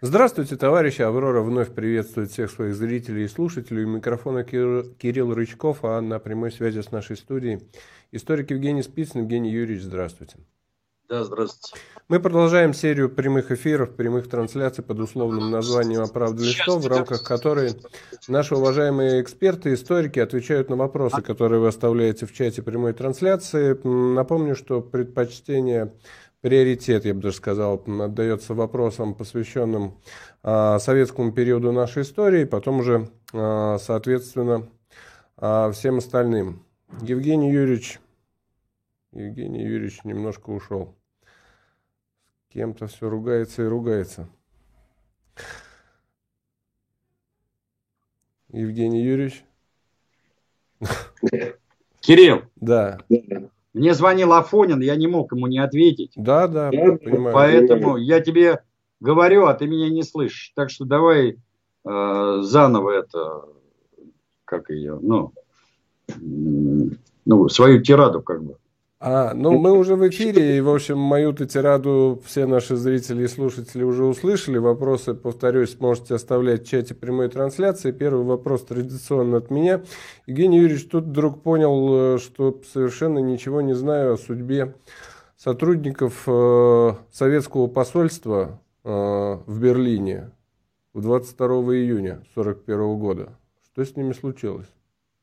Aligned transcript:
Здравствуйте, 0.00 0.54
товарищи. 0.54 1.02
Аврора 1.02 1.42
вновь 1.42 1.74
приветствует 1.74 2.30
всех 2.30 2.52
своих 2.52 2.76
зрителей 2.76 3.24
и 3.24 3.28
слушателей. 3.28 3.82
У 3.82 3.88
микрофона 3.88 4.44
Кирилл 4.44 5.34
Рычков, 5.34 5.78
а 5.82 6.00
на 6.00 6.20
прямой 6.20 6.52
связи 6.52 6.82
с 6.82 6.92
нашей 6.92 7.16
студией 7.16 7.68
историк 8.12 8.52
Евгений 8.52 8.84
Спицын. 8.84 9.22
Евгений 9.22 9.50
Юрьевич, 9.50 9.82
здравствуйте. 9.82 10.36
Да, 11.08 11.24
здравствуйте. 11.24 11.82
Мы 12.06 12.20
продолжаем 12.20 12.74
серию 12.74 13.10
прямых 13.10 13.50
эфиров, 13.50 13.96
прямых 13.96 14.28
трансляций 14.28 14.84
под 14.84 15.00
условным 15.00 15.50
названием 15.50 16.02
«Оправда 16.02 16.44
листов», 16.44 16.84
в 16.84 16.86
рамках 16.86 17.24
которой 17.24 17.72
наши 18.28 18.54
уважаемые 18.54 19.20
эксперты, 19.20 19.74
историки 19.74 20.20
отвечают 20.20 20.68
на 20.70 20.76
вопросы, 20.76 21.22
которые 21.22 21.60
вы 21.60 21.68
оставляете 21.68 22.24
в 22.26 22.32
чате 22.32 22.62
прямой 22.62 22.92
трансляции. 22.92 23.76
Напомню, 24.14 24.54
что 24.54 24.80
предпочтение 24.80 25.92
приоритет, 26.40 27.04
я 27.04 27.14
бы 27.14 27.20
даже 27.20 27.36
сказал, 27.36 27.82
отдается 27.86 28.54
вопросам, 28.54 29.14
посвященным 29.14 29.98
а, 30.42 30.78
советскому 30.78 31.32
периоду 31.32 31.72
нашей 31.72 32.02
истории, 32.02 32.44
потом 32.44 32.80
уже, 32.80 33.10
а, 33.32 33.78
соответственно, 33.78 34.68
а, 35.36 35.70
всем 35.72 35.98
остальным. 35.98 36.64
Евгений 37.02 37.50
Юрьевич, 37.50 38.00
Евгений 39.12 39.62
Юрьевич 39.62 40.04
немножко 40.04 40.50
ушел. 40.50 40.94
С 42.48 42.52
кем-то 42.52 42.86
все 42.86 43.08
ругается 43.08 43.62
и 43.62 43.66
ругается. 43.66 44.28
Евгений 48.48 49.02
Юрьевич? 49.02 49.44
Кирилл. 52.00 52.44
Да. 52.56 52.98
Мне 53.78 53.94
звонил 53.94 54.32
Афонин, 54.32 54.80
я 54.80 54.96
не 54.96 55.06
мог 55.06 55.32
ему 55.32 55.46
не 55.46 55.58
ответить. 55.58 56.12
Да, 56.16 56.48
да, 56.48 56.70
понимаю. 56.70 57.32
Поэтому 57.32 57.96
я 57.96 58.20
тебе 58.20 58.62
говорю, 59.00 59.46
а 59.46 59.54
ты 59.54 59.66
меня 59.66 59.88
не 59.88 60.02
слышишь. 60.02 60.52
Так 60.54 60.70
что 60.70 60.84
давай 60.84 61.36
э, 61.84 62.38
заново 62.42 62.90
это, 62.90 63.44
как 64.44 64.70
ее, 64.70 64.98
ну, 65.00 65.32
ну, 67.24 67.48
свою 67.48 67.80
тираду 67.82 68.20
как 68.20 68.42
бы. 68.42 68.56
А, 69.00 69.32
ну 69.32 69.56
мы 69.58 69.78
уже 69.78 69.94
в 69.94 70.08
эфире, 70.08 70.56
и, 70.56 70.60
в 70.60 70.68
общем, 70.68 70.98
мою-то 70.98 71.46
тираду 71.46 72.20
все 72.26 72.46
наши 72.46 72.74
зрители 72.74 73.24
и 73.24 73.28
слушатели 73.28 73.84
уже 73.84 74.04
услышали. 74.04 74.58
Вопросы, 74.58 75.14
повторюсь, 75.14 75.78
можете 75.78 76.16
оставлять 76.16 76.66
в 76.66 76.68
чате 76.68 76.96
прямой 76.96 77.28
трансляции. 77.28 77.92
Первый 77.92 78.24
вопрос 78.24 78.64
традиционно 78.64 79.36
от 79.36 79.50
меня. 79.52 79.82
Евгений 80.26 80.58
Юрьевич 80.58 80.88
тут 80.88 81.04
вдруг 81.04 81.44
понял, 81.44 82.16
э, 82.16 82.18
что 82.18 82.60
совершенно 82.72 83.20
ничего 83.20 83.60
не 83.60 83.74
знаю 83.74 84.14
о 84.14 84.18
судьбе 84.18 84.74
сотрудников 85.36 86.24
э, 86.26 86.94
советского 87.12 87.68
посольства 87.68 88.60
э, 88.82 88.88
в 88.90 89.60
Берлине 89.60 90.32
в 90.92 91.02
22 91.02 91.46
июня 91.76 92.14
1941 92.34 92.98
года. 92.98 93.38
Что 93.62 93.84
с 93.84 93.94
ними 93.94 94.12
случилось? 94.12 94.66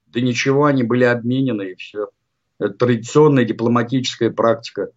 Да 0.06 0.22
ничего, 0.22 0.64
они 0.64 0.84
были 0.84 1.03
обменены 1.03 1.72
и 1.72 1.76
все. 1.76 2.08
Это 2.59 2.73
традиционная 2.73 3.45
дипломатическая 3.45 4.30
практика. 4.31 4.89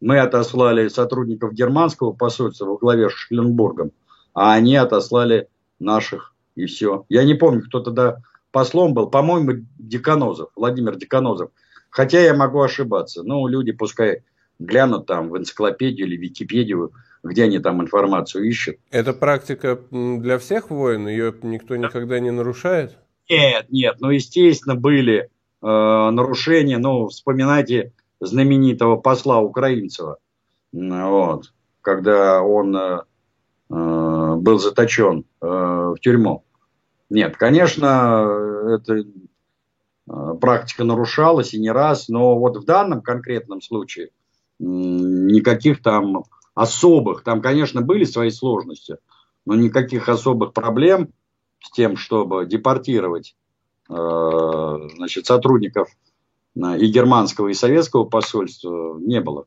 Мы 0.00 0.18
отослали 0.18 0.88
сотрудников 0.88 1.52
германского 1.52 2.12
посольства 2.12 2.66
во 2.66 2.76
главе 2.78 3.10
с 3.10 3.12
Шленбургом, 3.12 3.92
а 4.32 4.54
они 4.54 4.76
отослали 4.76 5.48
наших, 5.78 6.34
и 6.54 6.66
все. 6.66 7.04
Я 7.08 7.24
не 7.24 7.34
помню, 7.34 7.62
кто 7.62 7.80
тогда 7.80 8.22
послом 8.52 8.94
был, 8.94 9.10
по-моему, 9.10 9.66
Деканозов, 9.78 10.50
Владимир 10.56 10.96
Деканозов. 10.96 11.50
Хотя 11.90 12.20
я 12.20 12.34
могу 12.34 12.60
ошибаться. 12.60 13.22
Ну, 13.24 13.46
люди 13.48 13.72
пускай 13.72 14.22
глянут 14.58 15.06
там 15.06 15.30
в 15.30 15.36
энциклопедию 15.36 16.06
или 16.06 16.16
Википедию, 16.16 16.92
где 17.22 17.44
они 17.44 17.58
там 17.58 17.82
информацию 17.82 18.44
ищут. 18.44 18.76
Это 18.90 19.12
практика 19.12 19.80
для 19.90 20.38
всех 20.38 20.70
войн? 20.70 21.08
Ее 21.08 21.34
никто 21.42 21.76
никогда 21.76 22.20
не 22.20 22.30
нарушает? 22.30 22.96
Нет, 23.28 23.66
нет. 23.70 23.96
Ну, 24.00 24.10
естественно, 24.10 24.76
были 24.76 25.30
нарушения. 25.62 26.78
Ну, 26.78 27.08
вспоминайте 27.08 27.92
знаменитого 28.20 28.96
посла 28.96 29.40
Украинцева, 29.40 30.18
вот, 30.72 31.52
когда 31.80 32.42
он 32.42 32.76
э, 32.76 33.00
э, 33.70 34.34
был 34.36 34.58
заточен 34.58 35.24
э, 35.40 35.46
в 35.46 35.96
тюрьму. 36.00 36.44
Нет, 37.08 37.36
конечно, 37.36 38.76
эта 38.76 38.98
э, 38.98 40.34
практика 40.40 40.84
нарушалась 40.84 41.54
и 41.54 41.60
не 41.60 41.70
раз, 41.70 42.08
но 42.08 42.38
вот 42.38 42.58
в 42.58 42.64
данном 42.64 43.00
конкретном 43.00 43.62
случае 43.62 44.06
э, 44.06 44.10
никаких 44.58 45.82
там 45.82 46.24
особых, 46.54 47.24
там, 47.24 47.40
конечно, 47.40 47.80
были 47.80 48.04
свои 48.04 48.30
сложности, 48.30 48.98
но 49.46 49.54
никаких 49.54 50.08
особых 50.08 50.52
проблем 50.52 51.08
с 51.60 51.70
тем, 51.70 51.96
чтобы 51.96 52.44
депортировать 52.44 53.34
Э, 53.34 53.39
значит, 53.90 55.26
сотрудников 55.26 55.88
э, 56.56 56.78
и 56.78 56.86
германского, 56.86 57.48
и 57.48 57.54
советского 57.54 58.04
посольства 58.04 58.98
не 58.98 59.20
было. 59.20 59.46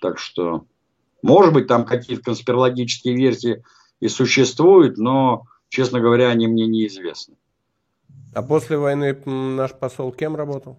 Так 0.00 0.18
что, 0.18 0.64
может 1.22 1.52
быть, 1.52 1.66
там 1.66 1.84
какие-то 1.84 2.22
конспирологические 2.22 3.16
версии 3.16 3.64
и 4.00 4.08
существуют, 4.08 4.96
но, 4.96 5.42
честно 5.68 6.00
говоря, 6.00 6.28
они 6.28 6.46
мне 6.46 6.66
неизвестны. 6.66 7.34
А 8.34 8.42
после 8.42 8.78
войны 8.78 9.18
наш 9.24 9.72
посол 9.72 10.12
кем 10.12 10.36
работал? 10.36 10.78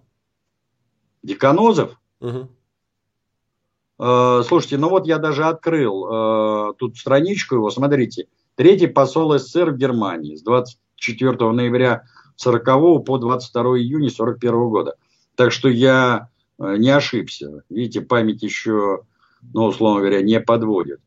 Деканозов? 1.22 2.00
Угу. 2.20 2.48
Э, 3.98 4.42
слушайте, 4.46 4.78
ну 4.78 4.88
вот 4.88 5.06
я 5.06 5.18
даже 5.18 5.44
открыл 5.44 6.06
э, 6.06 6.72
тут 6.78 6.96
страничку 6.96 7.56
его, 7.56 7.70
смотрите. 7.70 8.28
Третий 8.54 8.86
посол 8.86 9.38
СССР 9.38 9.72
в 9.72 9.76
Германии 9.76 10.36
с 10.36 10.42
24 10.42 11.50
ноября 11.52 12.04
40 12.40 13.04
по 13.04 13.18
22 13.18 13.80
июня 13.80 14.08
41 14.08 14.52
года. 14.70 14.94
Так 15.34 15.52
что 15.52 15.68
я 15.68 16.30
э, 16.58 16.76
не 16.78 16.88
ошибся. 16.88 17.64
Видите, 17.68 18.00
память 18.00 18.42
еще, 18.42 19.02
ну, 19.52 19.66
условно 19.66 20.00
говоря, 20.00 20.22
не 20.22 20.40
подводит. 20.40 21.00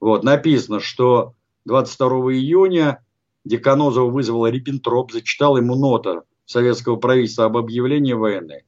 Вот, 0.00 0.24
написано, 0.24 0.80
что 0.80 1.34
22 1.66 2.08
июня 2.32 3.04
Деканозова 3.44 4.10
вызвал 4.10 4.46
Риббентроп, 4.46 5.12
зачитал 5.12 5.58
ему 5.58 5.74
нота 5.74 6.22
советского 6.46 6.96
правительства 6.96 7.44
об 7.44 7.58
объявлении 7.58 8.14
войны. 8.14 8.62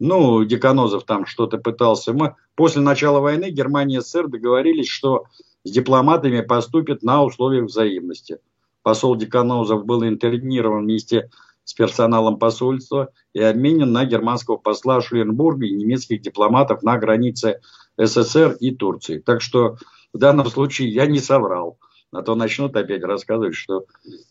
Ну, 0.00 0.44
Деканозов 0.44 1.04
там 1.04 1.24
что-то 1.24 1.58
пытался. 1.58 2.12
Мы, 2.12 2.34
после 2.56 2.82
начала 2.82 3.20
войны 3.20 3.50
Германия 3.50 3.98
и 3.98 4.00
СССР 4.00 4.26
договорились, 4.26 4.88
что 4.88 5.26
с 5.62 5.70
дипломатами 5.70 6.40
поступят 6.40 7.04
на 7.04 7.22
условиях 7.22 7.66
взаимности. 7.66 8.38
Посол 8.84 9.16
Деканозов 9.16 9.86
был 9.86 10.04
интернирован 10.04 10.84
вместе 10.84 11.30
с 11.64 11.72
персоналом 11.72 12.38
посольства 12.38 13.08
и 13.32 13.40
обменен 13.40 13.90
на 13.90 14.04
германского 14.04 14.58
посла 14.58 15.00
Шуленбурга 15.00 15.64
и 15.64 15.72
немецких 15.72 16.20
дипломатов 16.20 16.82
на 16.82 16.98
границе 16.98 17.60
СССР 17.96 18.58
и 18.60 18.72
Турции. 18.72 19.20
Так 19.20 19.40
что 19.40 19.78
в 20.12 20.18
данном 20.18 20.48
случае 20.48 20.90
я 20.90 21.06
не 21.06 21.18
соврал. 21.18 21.78
А 22.12 22.20
то 22.20 22.34
начнут 22.34 22.76
опять 22.76 23.02
рассказывать, 23.02 23.54
что 23.54 23.86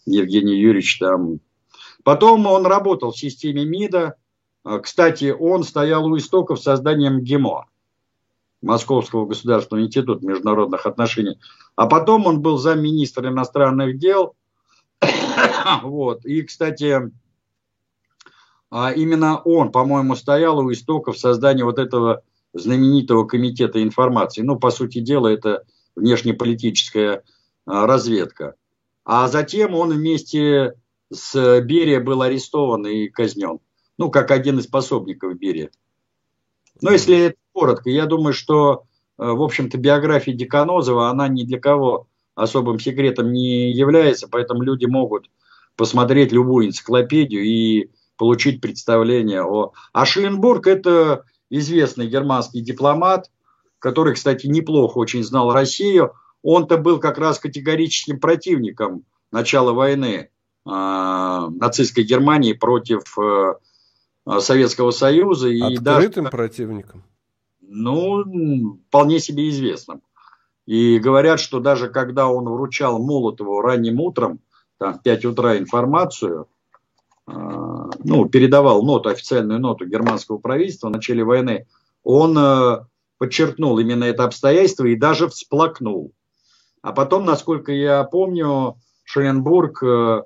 Евгений 0.05 0.55
Юрьевич 0.55 0.99
там... 0.99 1.39
Потом 2.03 2.45
он 2.45 2.67
работал 2.67 3.11
в 3.11 3.17
системе 3.17 3.65
МИДа. 3.65 4.17
А, 4.63 4.79
кстати, 4.79 5.35
он 5.37 5.63
стоял 5.63 6.05
у 6.05 6.15
истоков 6.15 6.61
создания 6.61 7.09
МГИМО. 7.09 7.65
Московского 8.61 9.25
государственного 9.25 9.87
института 9.87 10.23
международных 10.23 10.85
отношений. 10.85 11.39
А 11.75 11.87
потом 11.87 12.27
он 12.27 12.41
был 12.41 12.59
замминистра 12.59 13.29
иностранных 13.29 13.97
дел. 13.97 14.35
вот. 15.83 16.25
И, 16.25 16.41
кстати, 16.43 17.11
а 18.69 18.91
именно 18.91 19.39
он, 19.39 19.71
по-моему, 19.71 20.15
стоял 20.15 20.57
у 20.57 20.71
истоков 20.71 21.17
создания 21.17 21.63
вот 21.63 21.77
этого 21.77 22.23
знаменитого 22.53 23.25
комитета 23.25 23.83
информации. 23.83 24.41
Ну, 24.41 24.57
по 24.57 24.71
сути 24.71 24.99
дела, 24.99 25.27
это 25.27 25.63
внешнеполитическая 25.95 27.23
а, 27.65 27.85
разведка. 27.85 28.55
А 29.05 29.27
затем 29.27 29.75
он 29.75 29.91
вместе 29.91 30.73
с 31.11 31.61
Берия 31.61 31.99
был 31.99 32.21
арестован 32.21 32.87
и 32.87 33.09
казнен. 33.09 33.59
Ну, 33.97 34.09
как 34.09 34.31
один 34.31 34.59
из 34.59 34.67
пособников 34.67 35.37
Берия. 35.37 35.69
Но 36.81 36.91
если 36.91 37.27
это 37.27 37.37
коротко, 37.51 37.89
я 37.89 38.05
думаю, 38.05 38.33
что, 38.33 38.85
э, 39.19 39.23
в 39.23 39.41
общем-то, 39.41 39.77
биография 39.77 40.33
Деканозова, 40.33 41.09
она 41.09 41.27
ни 41.27 41.43
для 41.43 41.59
кого 41.59 42.07
особым 42.35 42.79
секретом 42.79 43.31
не 43.31 43.71
является, 43.71 44.27
поэтому 44.27 44.63
люди 44.63 44.85
могут 44.85 45.29
посмотреть 45.75 46.31
любую 46.31 46.67
энциклопедию 46.67 47.43
и 47.43 47.89
получить 48.17 48.61
представление 48.61 49.43
о... 49.43 49.73
А 49.91 50.05
Шелленбург– 50.05 50.67
это 50.67 51.25
известный 51.49 52.07
германский 52.07 52.61
дипломат, 52.61 53.31
который, 53.79 54.13
кстати, 54.13 54.47
неплохо 54.47 54.97
очень 54.97 55.23
знал 55.23 55.51
Россию. 55.51 56.13
Он-то 56.41 56.77
был 56.77 56.99
как 56.99 57.17
раз 57.17 57.39
категорическим 57.39 58.19
противником 58.19 59.03
начала 59.31 59.73
войны 59.73 60.29
э, 60.65 60.69
нацистской 60.69 62.03
Германии 62.03 62.53
против 62.53 63.01
э, 63.17 63.55
Советского 64.39 64.91
Союза. 64.91 65.49
И 65.49 65.59
Открытым 65.59 66.25
даже, 66.25 66.31
противником? 66.31 67.03
Ну, 67.61 68.79
вполне 68.87 69.19
себе 69.19 69.49
известным. 69.49 70.02
И 70.65 70.97
говорят, 70.99 71.39
что 71.39 71.59
даже 71.59 71.89
когда 71.89 72.27
он 72.27 72.45
вручал 72.45 72.99
Молотову 72.99 73.61
ранним 73.61 73.99
утром, 73.99 74.39
там, 74.77 74.93
в 74.93 75.03
5 75.03 75.25
утра 75.25 75.57
информацию, 75.57 76.47
э, 77.27 77.31
ну, 77.31 78.29
передавал 78.29 78.83
ноту, 78.83 79.09
официальную 79.09 79.59
ноту 79.59 79.85
германского 79.85 80.37
правительства 80.37 80.87
в 80.87 80.91
начале 80.91 81.23
войны, 81.23 81.67
он 82.03 82.37
э, 82.37 82.85
подчеркнул 83.17 83.77
именно 83.79 84.05
это 84.05 84.23
обстоятельство 84.23 84.85
и 84.85 84.95
даже 84.95 85.27
всплакнул. 85.27 86.13
А 86.81 86.91
потом, 86.91 87.25
насколько 87.25 87.71
я 87.71 88.03
помню, 88.03 88.77
Шеленбург, 89.03 89.83
э, 89.83 90.23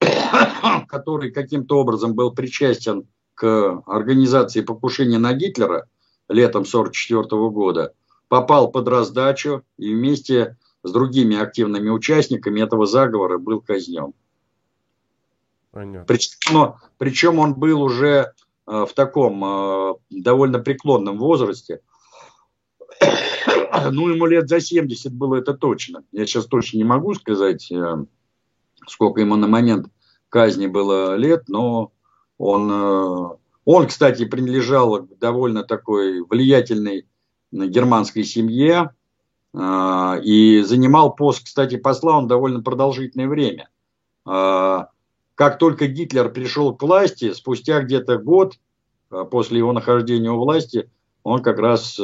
который 0.88 1.30
каким-то 1.30 1.78
образом 1.78 2.14
был 2.14 2.32
причастен 2.32 3.06
к 3.34 3.82
организации 3.86 4.60
покушения 4.60 5.18
на 5.18 5.32
Гитлера 5.32 5.88
летом 6.28 6.62
1944 6.62 7.50
года, 7.50 7.92
попал 8.32 8.70
под 8.70 8.88
раздачу 8.88 9.62
и 9.76 9.94
вместе 9.94 10.56
с 10.82 10.90
другими 10.90 11.36
активными 11.36 11.90
участниками 11.90 12.62
этого 12.62 12.86
заговора 12.86 13.36
был 13.36 13.60
казнен. 13.60 14.14
Причем, 15.70 16.76
причем 16.96 17.38
он 17.38 17.52
был 17.52 17.82
уже 17.82 18.32
э, 18.66 18.86
в 18.88 18.94
таком 18.94 19.44
э, 19.44 19.94
довольно 20.08 20.60
преклонном 20.60 21.18
возрасте– 21.18 21.80
ну, 23.90 24.08
ему 24.08 24.24
лет 24.24 24.48
за 24.48 24.60
70 24.60 25.12
было 25.12 25.36
это 25.36 25.52
точно. 25.52 26.02
Я 26.10 26.24
сейчас 26.24 26.46
точно 26.46 26.78
не 26.78 26.84
могу 26.84 27.12
сказать, 27.12 27.70
э, 27.70 27.96
сколько 28.86 29.20
ему 29.20 29.36
на 29.36 29.46
момент 29.46 29.88
казни 30.30 30.68
было 30.68 31.16
лет, 31.16 31.48
но 31.48 31.92
он, 32.38 33.36
он, 33.66 33.86
кстати, 33.88 34.24
принадлежал 34.24 35.02
к 35.02 35.18
довольно 35.18 35.64
такой 35.64 36.22
влиятельной 36.22 37.06
германской 37.52 38.24
семье 38.24 38.90
э, 39.54 40.20
и 40.22 40.62
занимал 40.62 41.14
пост, 41.14 41.44
кстати, 41.44 41.76
посла 41.76 42.18
он 42.18 42.26
довольно 42.26 42.62
продолжительное 42.62 43.28
время. 43.28 43.68
Как 44.24 45.58
только 45.58 45.88
Гитлер 45.88 46.30
пришел 46.30 46.76
к 46.76 46.82
власти, 46.82 47.32
спустя 47.32 47.82
где-то 47.82 48.18
год 48.18 48.54
после 49.32 49.58
его 49.58 49.72
нахождения 49.72 50.30
у 50.30 50.38
власти, 50.38 50.88
он 51.24 51.42
как 51.42 51.58
раз 51.58 51.98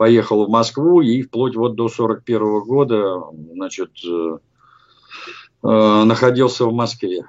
поехал 0.00 0.46
в 0.46 0.48
Москву 0.48 1.02
и 1.02 1.20
вплоть 1.20 1.54
вот 1.56 1.74
до 1.74 1.90
41 1.90 2.60
года, 2.60 3.22
значит, 3.52 3.90
э, 4.02 4.38
э, 5.62 6.04
находился 6.04 6.64
в 6.64 6.72
Москве. 6.72 7.26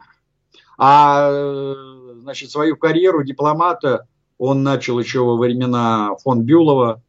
А, 0.78 1.30
э, 1.30 1.76
значит, 2.22 2.50
свою 2.50 2.78
карьеру 2.78 3.26
дипломата 3.26 4.08
он 4.38 4.64
начал 4.64 4.98
еще 5.00 5.20
во 5.20 5.36
времена 5.36 6.16
фон 6.24 6.44
Бюлова, 6.44 7.02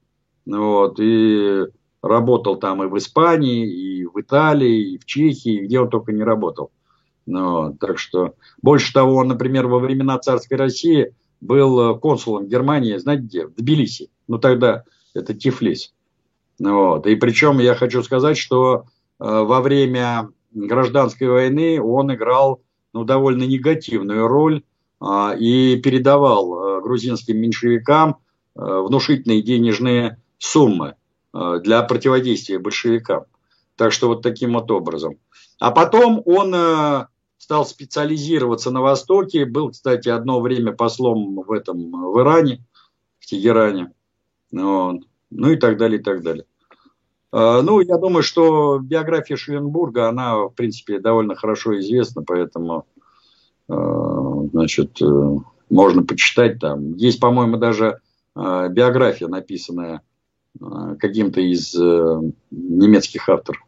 вот, 0.47 0.99
и 1.01 1.65
работал 2.03 2.57
там 2.57 2.83
и 2.83 2.87
в 2.87 2.97
Испании, 2.99 3.67
и 3.67 4.05
в 4.05 4.21
Италии, 4.21 4.95
и 4.95 4.99
в 4.99 5.05
Чехии, 5.05 5.65
где 5.65 5.81
он 5.81 5.89
только 5.89 6.13
не 6.13 6.23
работал. 6.23 6.71
Вот, 7.27 7.79
так 7.79 7.99
что, 7.99 8.35
больше 8.61 8.93
того, 8.93 9.17
он, 9.17 9.29
например, 9.29 9.69
во 9.69 9.79
времена 9.79 10.19
царской 10.19 10.57
России 10.57 11.15
был 11.41 11.99
консулом 11.99 12.49
Германии, 12.49 12.97
знаете 12.97 13.23
где? 13.23 13.47
В 13.47 13.55
Тбилиси. 13.55 14.11
Ну, 14.29 14.39
тогда 14.39 14.85
это 15.15 15.35
Тифлис. 15.35 15.93
Вот. 16.59 17.07
И 17.07 17.17
причем 17.17 17.59
я 17.59 17.75
хочу 17.75 18.03
сказать, 18.03 18.37
что 18.37 18.85
э, 19.19 19.25
во 19.25 19.61
время 19.61 20.29
гражданской 20.53 21.29
войны 21.29 21.81
он 21.81 22.15
играл 22.15 22.63
ну, 22.93 23.05
довольно 23.05 23.45
негативную 23.45 24.29
роль 24.29 24.63
э, 25.01 25.39
и 25.39 25.81
передавал 25.83 26.79
э, 26.79 26.81
грузинским 26.83 27.39
меньшевикам 27.39 28.19
э, 28.55 28.61
внушительные 28.61 29.43
денежные 29.43 30.22
суммы 30.43 30.97
э, 31.33 31.61
для 31.63 31.83
противодействия 31.83 32.59
большевикам. 32.59 33.25
Так 33.77 33.93
что 33.93 34.09
вот 34.09 34.23
таким 34.23 34.55
вот 34.55 34.71
образом. 34.71 35.19
А 35.61 35.71
потом 35.71 36.21
он 36.27 36.53
э, 36.55 37.07
стал 37.39 37.65
специализироваться 37.65 38.73
на 38.73 38.81
Востоке. 38.81 39.45
Был, 39.45 39.71
кстати, 39.71 40.09
одно 40.09 40.41
время 40.41 40.73
послом 40.73 41.37
в 41.37 41.53
этом 41.53 41.93
в 42.13 42.21
Иране, 42.21 42.65
в 43.21 43.27
Тегеране. 43.27 43.93
Вот. 44.51 45.03
Ну 45.31 45.51
и 45.51 45.57
так 45.57 45.79
далее, 45.79 46.01
и 46.01 46.03
так 46.03 46.23
далее. 46.23 46.45
А, 47.31 47.63
ну, 47.63 47.81
я 47.81 47.97
думаю, 47.97 48.25
что 48.25 48.81
биография 48.81 49.37
Шеленбурга, 49.37 50.09
она, 50.09 50.37
в 50.39 50.51
принципе, 50.51 50.99
довольно 50.99 51.37
хорошо 51.37 51.79
известна, 51.79 52.23
поэтому, 52.27 52.85
значит, 53.69 55.01
э, 55.01 55.37
можно 55.71 56.03
почитать 56.03 56.59
там. 56.59 56.95
Есть, 56.97 57.21
по-моему, 57.21 57.57
даже 57.57 58.01
биография, 58.35 59.29
написанная 59.29 60.03
каким-то 60.99 61.41
из 61.41 61.75
э, 61.75 62.21
немецких 62.51 63.29
авторов. 63.29 63.63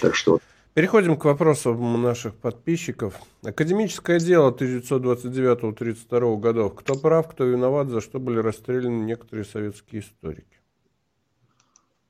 Так 0.00 0.14
что 0.14 0.40
Переходим 0.74 1.18
к 1.18 1.26
вопросам 1.26 2.00
наших 2.00 2.34
подписчиков. 2.34 3.20
Академическое 3.44 4.18
дело 4.18 4.50
1929-32 4.52 6.40
годов. 6.40 6.74
Кто 6.76 6.94
прав, 6.94 7.28
кто 7.28 7.44
виноват, 7.44 7.90
за 7.90 8.00
что 8.00 8.18
были 8.18 8.38
расстреляны 8.38 9.04
некоторые 9.04 9.44
советские 9.44 10.00
историки? 10.00 10.62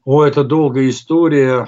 О, 0.05 0.23
это 0.23 0.44
долгая 0.44 0.88
история. 0.90 1.67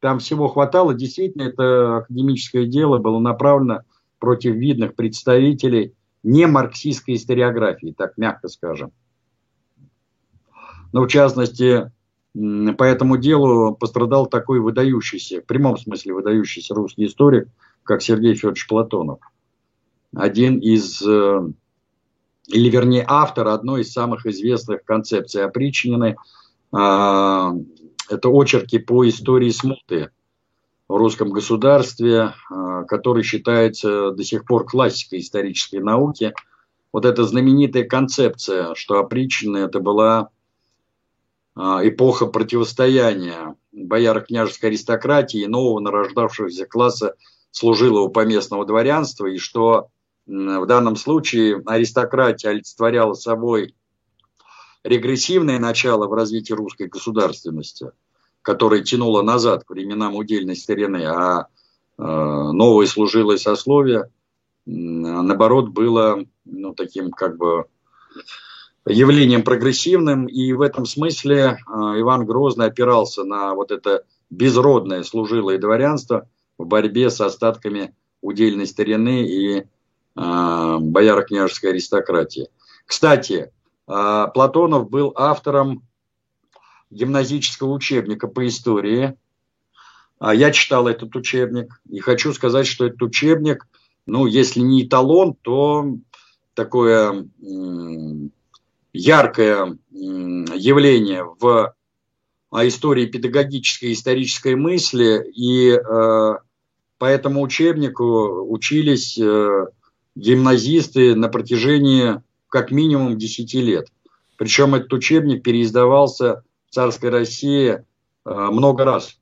Там 0.00 0.18
всего 0.18 0.48
хватало. 0.48 0.92
Действительно, 0.92 1.44
это 1.44 1.96
академическое 1.96 2.66
дело 2.66 2.98
было 2.98 3.18
направлено 3.18 3.80
против 4.18 4.54
видных 4.54 4.96
представителей 4.96 5.94
не 6.22 6.46
марксистской 6.46 7.14
историографии, 7.14 7.94
так 7.96 8.18
мягко 8.18 8.48
скажем. 8.48 8.92
Но 10.92 11.02
в 11.02 11.08
частности, 11.08 11.90
по 12.34 12.84
этому 12.84 13.16
делу 13.16 13.74
пострадал 13.74 14.26
такой 14.26 14.60
выдающийся, 14.60 15.40
в 15.40 15.46
прямом 15.46 15.78
смысле 15.78 16.14
выдающийся 16.14 16.74
русский 16.74 17.06
историк, 17.06 17.48
как 17.82 18.02
Сергей 18.02 18.34
Федорович 18.34 18.66
Платонов. 18.66 19.20
Один 20.14 20.58
из, 20.58 21.02
э, 21.02 21.48
или 22.48 22.70
вернее 22.70 23.04
автор 23.06 23.48
одной 23.48 23.82
из 23.82 23.92
самых 23.92 24.26
известных 24.26 24.84
концепций 24.84 25.44
опричнины. 25.44 26.16
А, 26.72 27.52
это 28.08 28.28
очерки 28.28 28.78
по 28.78 29.08
истории 29.08 29.50
смуты 29.50 30.10
в 30.88 30.96
русском 30.96 31.30
государстве, 31.30 32.34
а, 32.50 32.84
который 32.84 33.22
считается 33.22 34.12
до 34.12 34.24
сих 34.24 34.44
пор 34.44 34.64
классикой 34.64 35.20
исторической 35.20 35.80
науки. 35.80 36.34
Вот 36.92 37.04
эта 37.04 37.24
знаменитая 37.24 37.84
концепция, 37.84 38.74
что 38.74 38.98
опричнина 38.98 39.58
это 39.58 39.80
была 39.80 40.30
эпоха 41.56 42.26
противостояния 42.26 43.56
бояро-княжеской 43.72 44.70
аристократии 44.70 45.40
и 45.40 45.46
нового 45.46 45.80
нарождавшегося 45.80 46.66
класса 46.66 47.14
служилого 47.50 48.08
поместного 48.08 48.66
дворянства, 48.66 49.26
и 49.26 49.38
что 49.38 49.88
в 50.26 50.66
данном 50.66 50.96
случае 50.96 51.62
аристократия 51.66 52.50
олицетворяла 52.50 53.14
собой 53.14 53.74
регрессивное 54.82 55.58
начало 55.58 56.06
в 56.06 56.12
развитии 56.12 56.52
русской 56.52 56.88
государственности, 56.88 57.90
которое 58.42 58.82
тянуло 58.82 59.22
назад 59.22 59.64
к 59.64 59.70
временам 59.70 60.14
удельной 60.14 60.56
старины, 60.56 61.04
а 61.06 61.46
э, 61.98 62.02
новое 62.02 62.86
служилое 62.86 63.38
сословие, 63.38 64.10
наоборот, 64.66 65.68
было 65.68 66.24
ну, 66.44 66.74
таким 66.74 67.10
как 67.10 67.36
бы 67.36 67.66
явлением 68.86 69.42
прогрессивным, 69.42 70.26
и 70.26 70.52
в 70.52 70.60
этом 70.60 70.86
смысле 70.86 71.58
э, 71.66 71.72
Иван 72.00 72.24
Грозный 72.24 72.66
опирался 72.66 73.24
на 73.24 73.54
вот 73.54 73.70
это 73.72 74.04
безродное 74.30 75.02
служилое 75.02 75.58
дворянство 75.58 76.28
в 76.56 76.66
борьбе 76.66 77.10
с 77.10 77.20
остатками 77.20 77.94
удельной 78.20 78.66
старины 78.66 79.26
и 79.26 79.58
э, 79.58 79.64
бояро-княжеской 80.14 81.70
аристократии. 81.70 82.48
Кстати, 82.86 83.50
э, 83.88 84.26
Платонов 84.32 84.88
был 84.88 85.12
автором 85.16 85.82
гимназического 86.90 87.72
учебника 87.72 88.28
по 88.28 88.46
истории. 88.46 89.16
А 90.18 90.34
я 90.34 90.50
читал 90.50 90.86
этот 90.86 91.14
учебник 91.16 91.80
и 91.90 91.98
хочу 91.98 92.32
сказать, 92.32 92.66
что 92.66 92.86
этот 92.86 93.02
учебник, 93.02 93.66
ну, 94.06 94.26
если 94.26 94.60
не 94.60 94.84
эталон, 94.84 95.34
то 95.34 95.96
такое 96.54 97.28
яркое 98.96 99.78
явление 99.90 101.24
в 101.38 101.74
а, 102.50 102.66
истории 102.66 103.06
педагогической 103.06 103.90
и 103.90 103.92
исторической 103.92 104.54
мысли, 104.54 105.30
и 105.34 105.70
э, 105.70 106.34
по 106.98 107.04
этому 107.04 107.42
учебнику 107.42 108.46
учились 108.50 109.18
э, 109.18 109.66
гимназисты 110.14 111.14
на 111.14 111.28
протяжении 111.28 112.22
как 112.48 112.70
минимум 112.70 113.18
10 113.18 113.54
лет. 113.54 113.88
Причем 114.38 114.74
этот 114.74 114.92
учебник 114.92 115.42
переиздавался 115.42 116.44
в 116.68 116.74
царской 116.74 117.10
России 117.10 117.72
э, 117.72 117.80
много 118.24 118.84
раз. 118.84 119.18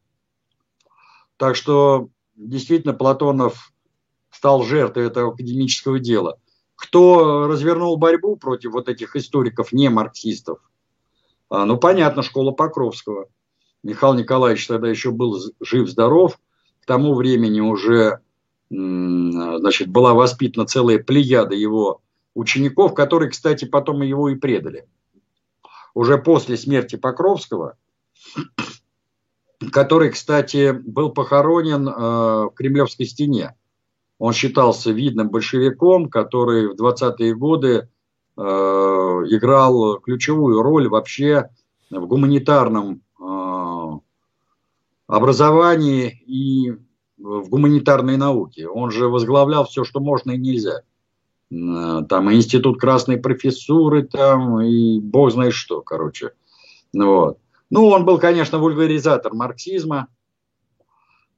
Так 1.37 1.57
что 1.57 2.09
действительно 2.37 2.95
Платонов 2.95 3.73
стал 4.31 4.63
жертвой 4.63 5.07
этого 5.07 5.33
академического 5.33 5.99
дела 5.99 6.39
кто 6.87 7.47
развернул 7.47 7.97
борьбу 7.97 8.37
против 8.37 8.73
вот 8.73 8.89
этих 8.89 9.17
историков, 9.17 9.73
не 9.73 9.89
марксистов? 9.89 10.59
А, 11.49 11.65
ну, 11.65 11.77
понятно, 11.77 12.23
школа 12.23 12.53
Покровского. 12.53 13.29
Михаил 13.83 14.15
Николаевич 14.15 14.67
тогда 14.67 14.89
еще 14.89 15.11
был 15.11 15.39
жив-здоров. 15.61 16.39
К 16.81 16.87
тому 16.87 17.15
времени 17.15 17.61
уже 17.61 18.21
значит, 18.71 19.89
была 19.89 20.15
воспитана 20.15 20.67
целая 20.67 20.99
плеяда 20.99 21.55
его 21.55 22.01
учеников, 22.35 22.95
которые, 22.95 23.31
кстати, 23.31 23.65
потом 23.65 24.03
его 24.03 24.29
и 24.29 24.35
предали. 24.35 24.89
Уже 25.95 26.19
после 26.19 26.57
смерти 26.57 26.97
Покровского, 26.97 27.77
который, 29.73 30.11
кстати, 30.11 30.73
был 30.73 31.11
похоронен 31.11 31.89
э, 31.89 31.93
в 31.93 32.53
Кремлевской 32.57 33.07
стене. 33.07 33.55
Он 34.19 34.33
считался 34.33 34.91
видным 34.93 35.31
большевиком, 35.31 36.09
который 36.09 36.69
в 36.69 36.81
20-е 36.81 37.35
годы 37.35 37.89
э, 38.37 38.41
играл 38.43 39.99
ключевую 40.01 40.63
роль 40.63 40.89
вообще 40.89 41.51
в 41.91 42.07
гуманитарном 42.07 43.03
э, 43.21 43.91
образовании 45.07 46.23
и 46.27 46.73
в 47.19 47.49
гуманитарной 47.49 48.17
науке. 48.17 48.69
Он 48.69 48.91
же 48.91 49.09
возглавлял 49.09 49.65
все, 49.67 49.85
что 49.85 50.01
можно 50.01 50.33
и 50.33 50.39
нельзя. 50.39 50.83
Там 51.51 52.31
и 52.31 52.35
институт 52.35 52.81
красной 52.81 53.17
профессуры, 53.19 54.03
там 54.03 54.61
и 54.61 54.99
бог 55.01 55.31
знает 55.31 55.53
что, 55.55 55.83
короче. 55.83 56.33
Вот. 56.93 57.39
Ну, 57.71 57.89
он 57.89 58.05
был, 58.05 58.19
конечно, 58.19 58.59
вульгаризатор 58.59 59.35
марксизма. 59.35 60.09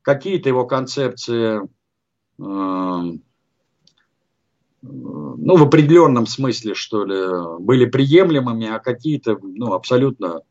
Какие-то 0.03 0.49
его 0.49 0.65
концепции, 0.65 1.61
ну, 2.39 3.21
в 5.57 5.63
определенном 5.63 6.27
смысле, 6.27 6.75
что 6.75 7.05
ли, 7.05 7.17
были 7.61 7.87
приемлемыми, 7.87 8.69
а 8.69 8.79
какие-то, 8.79 9.39
ну, 9.43 9.73
абсолютно 9.73 10.43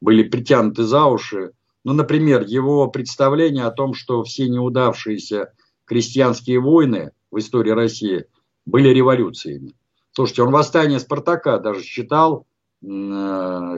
были 0.00 0.22
притянуты 0.22 0.84
за 0.84 1.04
уши. 1.06 1.52
Ну, 1.84 1.92
например, 1.92 2.44
его 2.46 2.88
представление 2.88 3.64
о 3.64 3.70
том, 3.70 3.94
что 3.94 4.22
все 4.24 4.48
неудавшиеся 4.48 5.52
крестьянские 5.84 6.60
войны 6.60 7.12
в 7.30 7.38
истории 7.38 7.70
России 7.70 8.26
были 8.64 8.88
революциями. 8.88 9.74
Слушайте, 10.12 10.42
он 10.42 10.52
восстание 10.52 10.98
Спартака 10.98 11.58
даже 11.58 11.82
считал 11.82 12.46
э, 12.82 12.86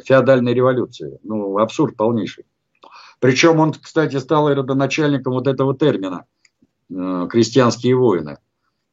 феодальной 0.04 0.54
революцией. 0.54 1.18
Ну, 1.22 1.58
абсурд 1.58 1.96
полнейший. 1.96 2.46
Причем 3.20 3.58
он, 3.58 3.72
кстати, 3.72 4.16
стал 4.16 4.48
родоначальником 4.48 5.32
вот 5.34 5.48
этого 5.48 5.76
термина 5.76 6.24
«крестьянские 6.90 7.96
войны». 7.96 8.38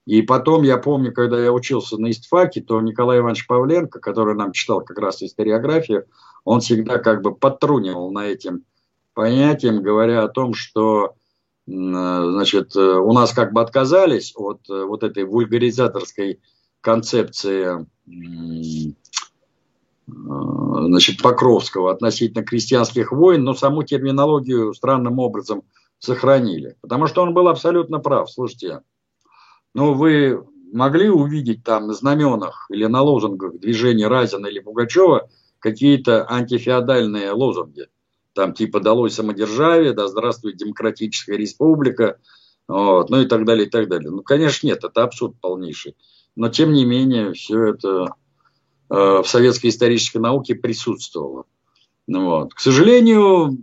И 0.05 0.21
потом, 0.21 0.61
я 0.63 0.77
помню, 0.77 1.11
когда 1.11 1.43
я 1.43 1.51
учился 1.51 1.97
на 1.97 2.11
истфаке, 2.11 2.61
то 2.61 2.79
Николай 2.79 3.19
Иванович 3.19 3.47
Павленко, 3.47 3.99
который 3.99 4.35
нам 4.35 4.51
читал 4.51 4.81
как 4.81 4.99
раз 4.99 5.23
историографию, 5.23 6.05
он 6.43 6.61
всегда 6.61 6.99
как 6.99 7.23
бы 7.23 7.33
подтрунивал 7.33 8.11
на 8.11 8.27
этим 8.27 8.65
понятием, 9.15 9.81
говоря 9.81 10.23
о 10.23 10.29
том, 10.29 10.53
что 10.53 11.15
значит, 11.65 12.75
у 12.75 13.11
нас 13.13 13.33
как 13.33 13.51
бы 13.51 13.61
отказались 13.61 14.33
от 14.35 14.69
э, 14.69 14.83
вот 14.83 15.01
этой 15.01 15.23
вульгаризаторской 15.23 16.39
концепции 16.81 17.87
значит, 20.05 21.23
Покровского 21.23 21.91
относительно 21.91 22.43
крестьянских 22.43 23.11
войн, 23.11 23.43
но 23.43 23.55
саму 23.55 23.81
терминологию 23.81 24.75
странным 24.75 25.17
образом 25.17 25.63
сохранили. 25.99 26.75
Потому 26.81 27.07
что 27.07 27.21
он 27.21 27.33
был 27.33 27.47
абсолютно 27.47 27.99
прав. 27.99 28.29
Слушайте, 28.29 28.81
ну 29.73 29.93
вы 29.93 30.45
могли 30.71 31.09
увидеть 31.09 31.63
там 31.63 31.87
на 31.87 31.93
знаменах 31.93 32.67
или 32.69 32.85
на 32.85 33.01
лозунгах 33.01 33.59
движения 33.59 34.07
Разина 34.07 34.47
или 34.47 34.59
Пугачева 34.59 35.29
какие-то 35.59 36.29
антифеодальные 36.29 37.31
лозунги? 37.31 37.87
там 38.35 38.53
типа 38.53 38.81
«Долой 38.81 39.09
самодержавие», 39.09 39.93
«Да 39.93 40.07
здравствует 40.07 40.57
демократическая 40.57 41.37
республика», 41.37 42.19
вот, 42.67 43.09
ну 43.09 43.21
и 43.21 43.25
так 43.25 43.45
далее, 43.45 43.65
и 43.65 43.69
так 43.69 43.87
далее. 43.87 44.11
Ну, 44.11 44.21
конечно, 44.21 44.67
нет, 44.67 44.83
это 44.83 45.03
абсурд 45.03 45.39
полнейший. 45.39 45.95
Но, 46.35 46.49
тем 46.49 46.73
не 46.73 46.83
менее, 46.83 47.33
все 47.33 47.63
это 47.67 48.07
э, 48.89 48.95
в 49.23 49.25
советской 49.25 49.67
исторической 49.67 50.17
науке 50.17 50.55
присутствовало. 50.55 51.45
Ну, 52.07 52.25
вот. 52.25 52.53
К 52.53 52.59
сожалению, 52.59 53.57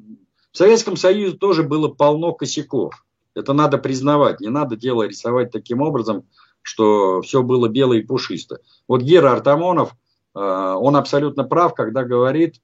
в 0.53 0.59
Советском 0.59 0.97
Союзе 0.97 1.37
тоже 1.37 1.63
было 1.63 1.89
полно 1.89 2.33
косяков. 2.33 3.05
Это 3.35 3.55
надо 3.55 3.79
признавать. 3.79 4.41
Не 4.41 4.49
надо 4.49 4.77
дело 4.77 5.07
рисовать 5.07 5.51
таким 5.51 5.81
образом, 5.81 6.25
что 6.61 7.23
все 7.23 7.43
было 7.43 7.69
бело 7.69 7.95
и 7.95 8.03
пушисто. 8.03 8.61
Вот 8.87 9.01
Гера 9.01 9.33
Артамонов, 9.33 9.93
э, 10.35 10.39
он 10.39 10.97
абсолютно 10.97 11.45
прав, 11.45 11.75
когда 11.75 12.05
говорит 12.05 12.61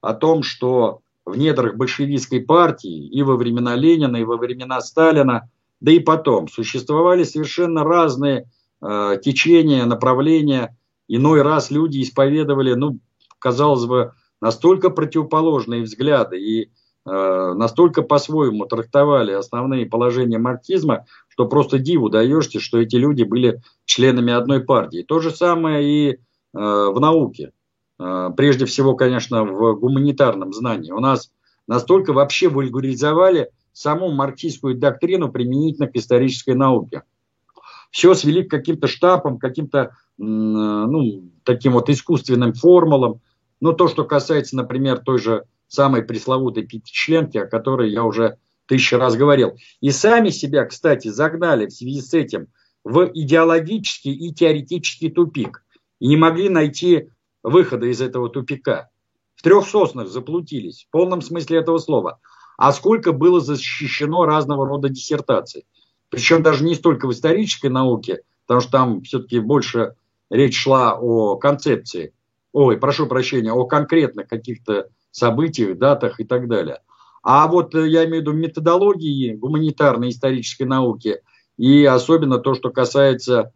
о 0.00 0.14
том, 0.14 0.44
что 0.44 1.00
в 1.26 1.36
недрах 1.36 1.76
большевистской 1.76 2.40
партии 2.40 3.08
и 3.08 3.22
во 3.22 3.36
времена 3.36 3.74
Ленина, 3.74 4.16
и 4.16 4.24
во 4.24 4.36
времена 4.36 4.80
Сталина, 4.80 5.50
да 5.80 5.92
и 5.92 5.98
потом 5.98 6.48
существовали 6.48 7.24
совершенно 7.24 7.82
разные 7.82 8.48
э, 8.80 9.18
течения, 9.22 9.84
направления. 9.84 10.76
Иной 11.08 11.42
раз 11.42 11.72
люди 11.72 12.00
исповедовали, 12.02 12.74
ну, 12.74 13.00
казалось 13.40 13.84
бы, 13.84 14.12
настолько 14.40 14.90
противоположные 14.90 15.82
взгляды 15.82 16.38
и 16.40 16.70
настолько 17.12 18.02
по-своему 18.02 18.66
трактовали 18.66 19.32
основные 19.32 19.86
положения 19.86 20.38
марксизма, 20.38 21.06
что 21.28 21.46
просто 21.46 21.78
диву 21.78 22.08
даешься, 22.08 22.60
что 22.60 22.78
эти 22.78 22.96
люди 22.96 23.22
были 23.22 23.62
членами 23.84 24.32
одной 24.32 24.60
партии. 24.60 25.04
То 25.06 25.20
же 25.20 25.30
самое 25.30 25.82
и 25.82 26.10
э, 26.12 26.16
в 26.52 27.00
науке. 27.00 27.52
Э, 27.98 28.30
прежде 28.36 28.66
всего, 28.66 28.94
конечно, 28.94 29.44
в 29.44 29.74
гуманитарном 29.78 30.52
знании. 30.52 30.92
У 30.92 31.00
нас 31.00 31.32
настолько 31.66 32.12
вообще 32.12 32.48
вульгаризовали 32.48 33.50
саму 33.72 34.10
марксистскую 34.10 34.76
доктрину 34.76 35.32
применительно 35.32 35.88
к 35.88 35.96
исторической 35.96 36.54
науке. 36.54 37.02
Все 37.90 38.14
свели 38.14 38.44
к 38.44 38.50
каким-то 38.50 38.86
штампам, 38.86 39.38
каким-то 39.38 39.96
ну, 40.18 41.24
таким 41.44 41.72
вот 41.72 41.88
искусственным 41.88 42.52
формулам. 42.52 43.20
Но 43.60 43.72
то, 43.72 43.88
что 43.88 44.04
касается, 44.04 44.56
например, 44.56 44.98
той 44.98 45.18
же 45.18 45.44
самой 45.70 46.02
пресловутой 46.02 46.66
пятичленки, 46.66 47.38
о 47.38 47.46
которой 47.46 47.90
я 47.90 48.04
уже 48.04 48.38
тысячу 48.66 48.98
раз 48.98 49.16
говорил. 49.16 49.56
И 49.80 49.90
сами 49.90 50.30
себя, 50.30 50.64
кстати, 50.64 51.08
загнали 51.08 51.66
в 51.66 51.72
связи 51.72 52.00
с 52.00 52.12
этим 52.12 52.48
в 52.84 53.10
идеологический 53.14 54.12
и 54.12 54.34
теоретический 54.34 55.10
тупик. 55.10 55.64
И 56.00 56.08
не 56.08 56.16
могли 56.16 56.48
найти 56.48 57.10
выхода 57.42 57.86
из 57.86 58.00
этого 58.00 58.28
тупика. 58.28 58.90
В 59.36 59.42
трех 59.42 59.66
соснах 59.66 60.08
заплутились, 60.08 60.84
в 60.84 60.90
полном 60.90 61.22
смысле 61.22 61.58
этого 61.58 61.78
слова. 61.78 62.20
А 62.58 62.72
сколько 62.72 63.12
было 63.12 63.40
защищено 63.40 64.24
разного 64.24 64.66
рода 64.66 64.88
диссертаций. 64.88 65.66
Причем 66.10 66.42
даже 66.42 66.64
не 66.64 66.74
столько 66.74 67.06
в 67.06 67.12
исторической 67.12 67.68
науке, 67.68 68.22
потому 68.46 68.60
что 68.60 68.72
там 68.72 69.02
все-таки 69.02 69.38
больше 69.38 69.94
речь 70.30 70.58
шла 70.58 70.98
о 70.98 71.36
концепции. 71.36 72.12
Ой, 72.52 72.76
прошу 72.76 73.06
прощения, 73.06 73.52
о 73.52 73.64
конкретных 73.64 74.26
каких-то 74.26 74.88
событиях, 75.10 75.78
датах 75.78 76.20
и 76.20 76.24
так 76.24 76.48
далее. 76.48 76.80
А 77.22 77.46
вот 77.48 77.74
э, 77.74 77.88
я 77.88 78.04
имею 78.04 78.18
в 78.18 78.28
виду 78.28 78.32
методологии 78.32 79.34
гуманитарной 79.34 80.10
исторической 80.10 80.64
науки 80.64 81.20
и 81.56 81.84
особенно 81.84 82.38
то, 82.38 82.54
что 82.54 82.70
касается 82.70 83.52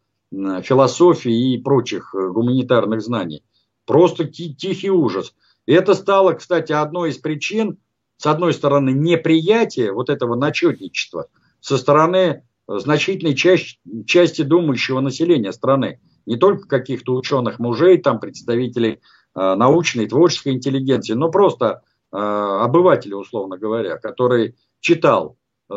философии 0.62 1.54
и 1.54 1.58
прочих 1.58 2.14
э, 2.14 2.28
гуманитарных 2.28 3.00
знаний. 3.00 3.42
Просто 3.86 4.24
тихий 4.24 4.90
ужас. 4.90 5.34
И 5.66 5.72
это 5.72 5.94
стало, 5.94 6.32
кстати, 6.32 6.72
одной 6.72 7.10
из 7.10 7.18
причин, 7.18 7.78
с 8.16 8.26
одной 8.26 8.52
стороны, 8.52 8.90
неприятия 8.90 9.92
вот 9.92 10.10
этого 10.10 10.34
начетничества 10.34 11.28
со 11.60 11.78
стороны 11.78 12.16
э, 12.16 12.78
значительной 12.78 13.34
части, 13.34 13.78
части 14.06 14.42
думающего 14.42 15.00
населения 15.00 15.52
страны. 15.52 16.00
Не 16.26 16.36
только 16.36 16.66
каких-то 16.66 17.14
ученых 17.14 17.58
мужей, 17.58 17.98
там 17.98 18.18
представителей 18.18 19.00
научной, 19.34 20.06
творческой 20.06 20.52
интеллигенции, 20.52 21.14
но 21.14 21.30
просто 21.30 21.82
э, 22.12 22.16
обывателя, 22.16 23.16
условно 23.16 23.58
говоря, 23.58 23.98
который 23.98 24.56
читал 24.80 25.36
э, 25.68 25.74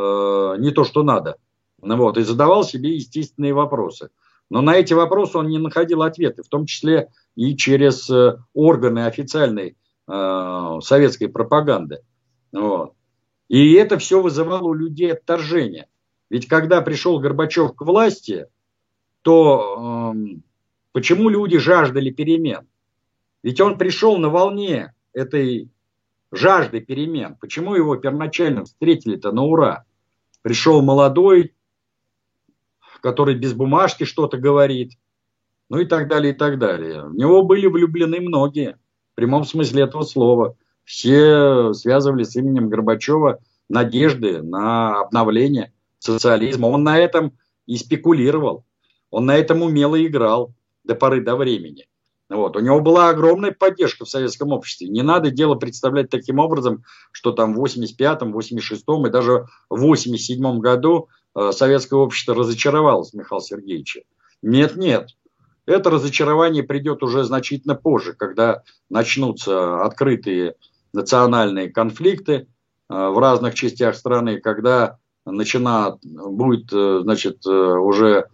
не 0.60 0.72
то, 0.72 0.84
что 0.84 1.04
надо, 1.04 1.38
вот, 1.80 2.18
и 2.18 2.24
задавал 2.24 2.64
себе 2.64 2.96
естественные 2.96 3.54
вопросы. 3.54 4.10
Но 4.50 4.62
на 4.62 4.76
эти 4.76 4.94
вопросы 4.94 5.38
он 5.38 5.48
не 5.48 5.58
находил 5.58 6.04
ответы, 6.04 6.44
в 6.44 6.48
том 6.48 6.66
числе 6.66 7.10
и 7.36 7.56
через 7.56 8.10
э, 8.10 8.38
органы 8.54 9.06
официальной 9.06 9.76
э, 10.08 10.80
советской 10.82 11.28
пропаганды. 11.28 12.00
Вот. 12.52 12.94
И 13.50 13.74
это 13.74 13.98
все 13.98 14.22
вызывало 14.22 14.68
у 14.68 14.74
людей 14.74 15.14
отторжение. 15.14 15.88
Ведь 16.30 16.48
когда 16.48 16.82
пришел 16.82 17.20
Горбачев 17.20 17.76
к 17.76 17.82
власти, 17.82 18.48
то 19.22 20.14
э, 20.16 20.38
почему 20.94 21.30
люди 21.30 21.58
жаждали 21.58 22.10
перемен? 22.10 22.68
Ведь 23.44 23.62
он 23.62 23.78
пришел 23.78 24.18
на 24.18 24.30
волне 24.30 24.94
этой 25.14 25.70
жажды 26.32 26.82
перемен. 26.82 27.36
Почему 27.40 27.76
его 27.76 27.96
первоначально 27.96 28.66
встретили-то 28.66 29.32
на 29.32 29.44
ура? 29.44 29.86
Пришел 30.42 30.82
молодой, 30.82 31.54
который 33.02 33.36
без 33.36 33.54
бумажки 33.54 34.04
что-то 34.04 34.38
говорит, 34.38 34.94
ну 35.70 35.80
и 35.80 35.86
так 35.86 36.08
далее, 36.08 36.34
и 36.34 36.36
так 36.36 36.60
далее. 36.60 37.06
В 37.06 37.16
него 37.16 37.44
были 37.44 37.68
влюблены 37.68 38.22
многие, 38.22 38.78
в 39.14 39.16
прямом 39.16 39.44
смысле 39.46 39.84
этого 39.84 40.04
слова. 40.04 40.56
все 40.84 41.74
связывали 41.74 42.24
с 42.24 42.36
именем 42.36 42.70
Горбачева 42.70 43.40
надежды 43.70 44.42
на 44.42 45.02
обновление 45.02 45.74
социализма. 46.00 46.68
Он 46.68 46.84
на 46.84 46.98
этом 46.98 47.34
и 47.66 47.76
спекулировал. 47.76 48.66
Он 49.10 49.26
на 49.26 49.36
этом 49.36 49.62
умело 49.62 50.04
играл 50.04 50.54
до 50.84 50.96
поры 50.96 51.22
до 51.22 51.36
времени. 51.36 51.88
Вот. 52.30 52.58
У 52.58 52.60
него 52.60 52.82
была 52.82 53.10
огромная 53.10 53.52
поддержка 53.52 54.04
в 54.04 54.10
советском 54.10 54.52
обществе. 54.52 54.90
Не 54.90 55.02
надо 55.02 55.32
дело 55.32 55.56
представлять 55.56 56.10
таким 56.10 56.40
образом, 56.40 56.84
что 57.12 57.32
там 57.32 57.54
в 57.54 57.64
85-м, 57.64 58.38
86-м 58.38 59.08
и 59.08 59.10
даже 59.10 59.46
в 59.70 59.92
87-м 59.92 60.60
году 60.60 61.08
э, 61.36 61.52
советское 61.54 61.96
общество 61.96 62.36
разочаровалось 62.36 63.14
Михаила 63.14 63.42
Сергеевича. 63.42 64.02
Нет, 64.42 64.76
нет. 64.76 65.12
Это 65.66 65.90
разочарование 65.90 66.64
придет 66.64 67.02
уже 67.02 67.24
значительно 67.24 67.76
позже, 67.76 68.14
когда 68.14 68.64
начнутся 68.90 69.84
открытые 69.84 70.56
национальные 70.92 71.70
конфликты 71.70 72.34
э, 72.34 72.46
в 72.90 73.18
разных 73.20 73.56
частях 73.56 73.96
страны, 73.96 74.42
когда 74.42 74.98
начинает, 75.26 75.96
будет 76.04 76.74
э, 76.74 77.00
значит, 77.04 77.46
уже 77.46 78.28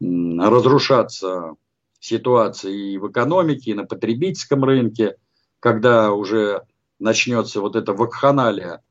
разрушаться 0.00 1.54
ситуация 2.02 2.72
и 2.72 2.98
в 2.98 3.08
экономике, 3.10 3.70
и 3.70 3.74
на 3.74 3.84
потребительском 3.84 4.64
рынке, 4.64 5.16
когда 5.60 6.12
уже 6.12 6.62
начнется 6.98 7.60
вот 7.60 7.76
эта 7.76 7.92
вакханалия, 7.92 8.82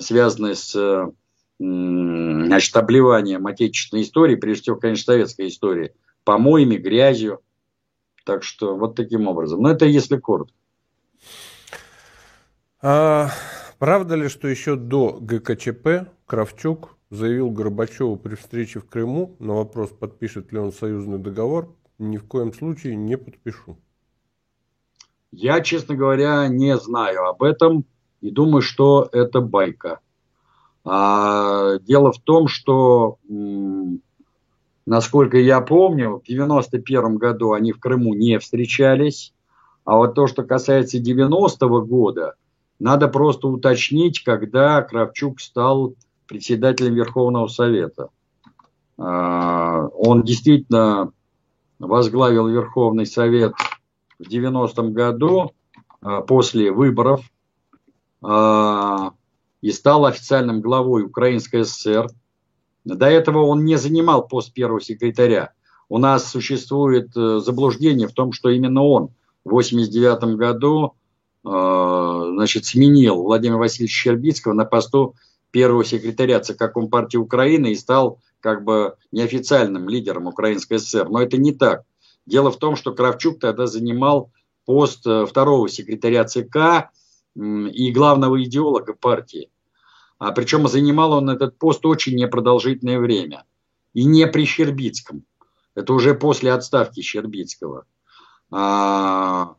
связанная 0.00 0.54
с 0.54 1.12
значит, 1.58 2.76
обливанием 2.76 3.46
отечественной 3.46 4.02
истории, 4.02 4.36
прежде 4.36 4.62
всего, 4.62 4.76
конечно, 4.76 5.12
советской 5.12 5.48
истории, 5.48 5.92
помоями, 6.24 6.76
грязью. 6.76 7.40
Так 8.24 8.42
что 8.42 8.76
вот 8.76 8.96
таким 8.96 9.28
образом. 9.28 9.60
Но 9.62 9.70
это 9.70 9.84
если 9.84 10.16
коротко. 10.16 10.54
А, 12.80 13.30
правда 13.78 14.16
ли, 14.16 14.28
что 14.28 14.48
еще 14.48 14.76
до 14.76 15.18
ГКЧП 15.20 16.08
Кравчук 16.26 16.96
заявил 17.10 17.50
Горбачеву 17.50 18.16
при 18.16 18.34
встрече 18.34 18.80
в 18.80 18.88
Крыму 18.88 19.36
на 19.38 19.54
вопрос, 19.54 19.90
подпишет 19.90 20.52
ли 20.52 20.58
он 20.58 20.72
союзный 20.72 21.18
договор, 21.18 21.74
ни 21.98 22.16
в 22.16 22.26
коем 22.26 22.52
случае 22.52 22.96
не 22.96 23.16
подпишу. 23.16 23.78
Я, 25.30 25.60
честно 25.60 25.94
говоря, 25.94 26.48
не 26.48 26.76
знаю 26.78 27.26
об 27.26 27.42
этом 27.42 27.84
и 28.20 28.30
думаю, 28.30 28.62
что 28.62 29.08
это 29.12 29.40
байка. 29.40 30.00
А, 30.84 31.78
дело 31.80 32.12
в 32.12 32.20
том, 32.20 32.48
что, 32.48 33.18
насколько 34.86 35.36
я 35.36 35.60
помню, 35.60 36.20
в 36.20 36.22
91 36.26 37.16
году 37.16 37.52
они 37.52 37.72
в 37.72 37.80
Крыму 37.80 38.14
не 38.14 38.38
встречались. 38.38 39.34
А 39.84 39.96
вот 39.96 40.14
то, 40.14 40.26
что 40.26 40.42
касается 40.44 40.98
90-го 40.98 41.82
года, 41.82 42.34
надо 42.78 43.08
просто 43.08 43.48
уточнить, 43.48 44.22
когда 44.22 44.82
Кравчук 44.82 45.40
стал 45.40 45.94
председателем 46.26 46.94
Верховного 46.94 47.48
Совета. 47.48 48.10
А, 48.98 49.88
он 49.88 50.22
действительно 50.22 51.12
возглавил 51.78 52.48
Верховный 52.48 53.06
Совет 53.06 53.52
в 54.18 54.28
90-м 54.28 54.92
году 54.92 55.52
а, 56.00 56.22
после 56.22 56.70
выборов 56.70 57.22
а, 58.22 59.12
и 59.60 59.70
стал 59.70 60.06
официальным 60.06 60.60
главой 60.60 61.04
Украинской 61.04 61.64
ССР. 61.64 62.08
До 62.84 63.06
этого 63.06 63.42
он 63.42 63.64
не 63.64 63.76
занимал 63.76 64.26
пост 64.26 64.52
первого 64.52 64.80
секретаря. 64.80 65.52
У 65.88 65.98
нас 65.98 66.30
существует 66.30 67.16
э, 67.16 67.38
заблуждение 67.38 68.08
в 68.08 68.12
том, 68.12 68.32
что 68.32 68.48
именно 68.48 68.82
он 68.82 69.10
в 69.44 69.50
89 69.50 70.36
году 70.36 70.94
а, 71.44 72.24
значит, 72.32 72.66
сменил 72.66 73.22
Владимира 73.22 73.58
Васильевича 73.58 73.94
Щербицкого 73.94 74.52
на 74.52 74.64
посту 74.64 75.14
первого 75.52 75.84
секретаря 75.84 76.40
ЦК 76.40 76.72
Компартии 76.72 77.16
Украины 77.16 77.72
и 77.72 77.76
стал 77.76 78.20
как 78.46 78.62
бы 78.62 78.94
неофициальным 79.10 79.88
лидером 79.88 80.28
Украинской 80.28 80.78
ССР. 80.78 81.08
Но 81.08 81.20
это 81.20 81.36
не 81.36 81.50
так. 81.50 81.82
Дело 82.26 82.52
в 82.52 82.58
том, 82.60 82.76
что 82.76 82.94
Кравчук 82.94 83.40
тогда 83.40 83.66
занимал 83.66 84.30
пост 84.64 85.04
э, 85.04 85.26
второго 85.26 85.68
секретаря 85.68 86.24
ЦК 86.24 86.92
и 87.34 87.90
главного 87.90 88.40
идеолога 88.44 88.94
партии. 88.94 89.50
А 90.20 90.30
причем 90.30 90.68
занимал 90.68 91.14
он 91.14 91.28
этот 91.28 91.58
пост 91.58 91.84
очень 91.84 92.14
непродолжительное 92.14 93.00
время. 93.00 93.42
И 93.94 94.04
не 94.04 94.28
при 94.28 94.44
Щербицком. 94.44 95.24
Это 95.74 95.92
уже 95.92 96.14
после 96.14 96.52
отставки 96.52 97.00
Щербицкого. 97.00 97.84
А, 98.52 99.56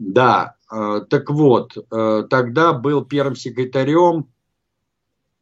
да, 0.00 0.56
э, 0.72 1.02
так 1.08 1.30
вот, 1.30 1.76
э, 1.76 2.24
тогда 2.28 2.72
был 2.72 3.04
первым 3.04 3.36
секретарем 3.36 4.26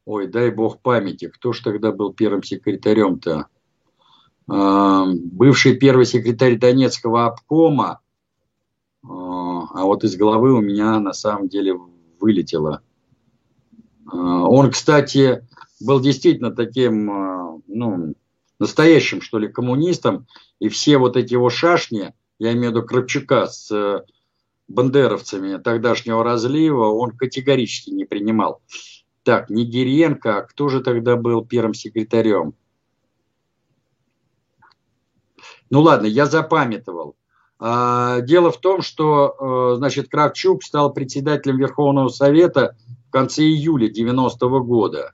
Ой, 0.05 0.27
дай 0.27 0.51
бог 0.51 0.81
памяти, 0.81 1.29
кто 1.29 1.53
ж 1.53 1.61
тогда 1.61 1.93
был 1.93 2.13
первым 2.13 2.43
секретарем-то? 2.43 3.47
Бывший 4.47 5.77
первый 5.77 6.05
секретарь 6.05 6.59
Донецкого 6.59 7.27
обкома, 7.27 8.01
а, 9.05 9.67
а 9.75 9.85
вот 9.85 10.05
из 10.05 10.17
головы 10.17 10.53
у 10.53 10.61
меня 10.61 10.99
на 11.01 11.13
самом 11.13 11.49
деле 11.49 11.79
вылетело. 12.21 12.83
А, 14.07 14.17
он, 14.17 14.71
кстати, 14.71 15.47
был 15.81 16.01
действительно 16.01 16.53
таким, 16.53 17.11
а, 17.11 17.61
ну, 17.67 18.15
настоящим, 18.59 19.21
что 19.21 19.39
ли, 19.39 19.49
коммунистом, 19.49 20.27
и 20.61 20.69
все 20.69 20.99
вот 20.99 21.17
эти 21.17 21.33
его 21.33 21.51
шашни, 21.51 22.15
я 22.39 22.53
имею 22.53 22.73
в 22.73 22.77
виду 22.77 22.87
Кравчука 22.87 23.47
с 23.47 23.71
э, 23.73 24.03
бандеровцами 24.69 25.59
тогдашнего 25.59 26.23
разлива, 26.23 26.87
он 26.87 27.11
категорически 27.17 27.91
не 27.91 28.05
принимал. 28.05 28.63
Так, 29.23 29.51
не 29.51 29.65
Гиренко, 29.65 30.39
а 30.39 30.43
кто 30.43 30.69
же 30.69 30.81
тогда 30.81 31.17
был 31.17 31.45
первым 31.45 31.75
секретарем? 31.75 32.55
Ну 35.71 35.81
ладно, 35.81 36.07
я 36.07 36.27
запамятовал. 36.27 37.17
А, 37.59 38.21
дело 38.21 38.51
в 38.51 38.59
том, 38.59 38.83
что, 38.83 39.73
э, 39.73 39.77
значит, 39.77 40.09
Кравчук 40.09 40.65
стал 40.65 40.93
председателем 40.93 41.59
Верховного 41.59 42.09
Совета 42.09 42.77
в 43.09 43.13
конце 43.13 43.45
июля 43.45 43.89
90 43.89 44.47
-го 44.47 44.61
года. 44.65 45.13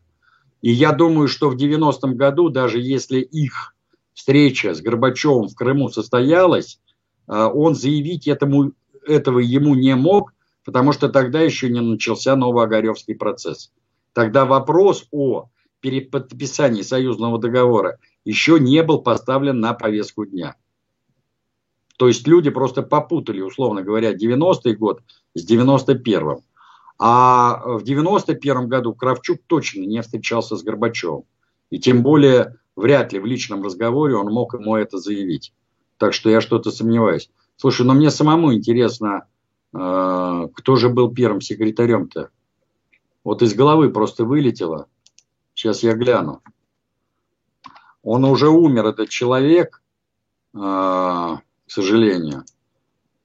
И 0.62 0.72
я 0.72 0.92
думаю, 0.92 1.28
что 1.28 1.50
в 1.50 1.56
90-м 1.56 2.16
году, 2.16 2.48
даже 2.48 2.80
если 2.80 3.20
их 3.20 3.74
встреча 4.14 4.74
с 4.74 4.80
Горбачевым 4.80 5.48
в 5.48 5.54
Крыму 5.54 5.90
состоялась, 5.90 6.80
э, 7.28 7.34
он 7.34 7.74
заявить 7.74 8.26
этому, 8.26 8.72
этого 9.06 9.40
ему 9.40 9.74
не 9.74 9.94
мог, 9.94 10.32
потому 10.64 10.92
что 10.92 11.10
тогда 11.10 11.40
еще 11.40 11.68
не 11.68 11.80
начался 11.80 12.34
Новоогаревский 12.34 13.14
процесс. 13.14 13.70
Тогда 14.18 14.46
вопрос 14.46 15.06
о 15.12 15.48
переподписании 15.78 16.82
союзного 16.82 17.38
договора 17.38 18.00
еще 18.24 18.58
не 18.58 18.82
был 18.82 19.00
поставлен 19.00 19.60
на 19.60 19.74
повестку 19.74 20.26
дня. 20.26 20.56
То 21.96 22.08
есть 22.08 22.26
люди 22.26 22.50
просто 22.50 22.82
попутали, 22.82 23.42
условно 23.42 23.82
говоря, 23.82 24.12
90-й 24.12 24.74
год 24.74 25.02
с 25.34 25.48
91-м. 25.48 26.40
А 26.98 27.62
в 27.64 27.84
91 27.84 28.66
году 28.66 28.92
Кравчук 28.92 29.38
точно 29.46 29.82
не 29.82 30.02
встречался 30.02 30.56
с 30.56 30.64
Горбачевым. 30.64 31.22
И 31.70 31.78
тем 31.78 32.02
более 32.02 32.56
вряд 32.74 33.12
ли 33.12 33.20
в 33.20 33.24
личном 33.24 33.62
разговоре 33.62 34.16
он 34.16 34.32
мог 34.32 34.54
ему 34.54 34.74
это 34.74 34.98
заявить. 34.98 35.52
Так 35.96 36.12
что 36.12 36.28
я 36.28 36.40
что-то 36.40 36.72
сомневаюсь. 36.72 37.30
Слушай, 37.54 37.86
но 37.86 37.94
мне 37.94 38.10
самому 38.10 38.52
интересно, 38.52 39.28
э, 39.72 40.48
кто 40.54 40.74
же 40.74 40.88
был 40.88 41.14
первым 41.14 41.40
секретарем-то 41.40 42.30
вот 43.28 43.42
из 43.42 43.52
головы 43.52 43.90
просто 43.90 44.24
вылетело. 44.24 44.86
Сейчас 45.52 45.82
я 45.82 45.92
гляну. 45.92 46.40
Он 48.02 48.24
уже 48.24 48.48
умер, 48.48 48.86
этот 48.86 49.10
человек, 49.10 49.82
э, 50.54 50.58
к 50.58 51.42
сожалению. 51.66 52.46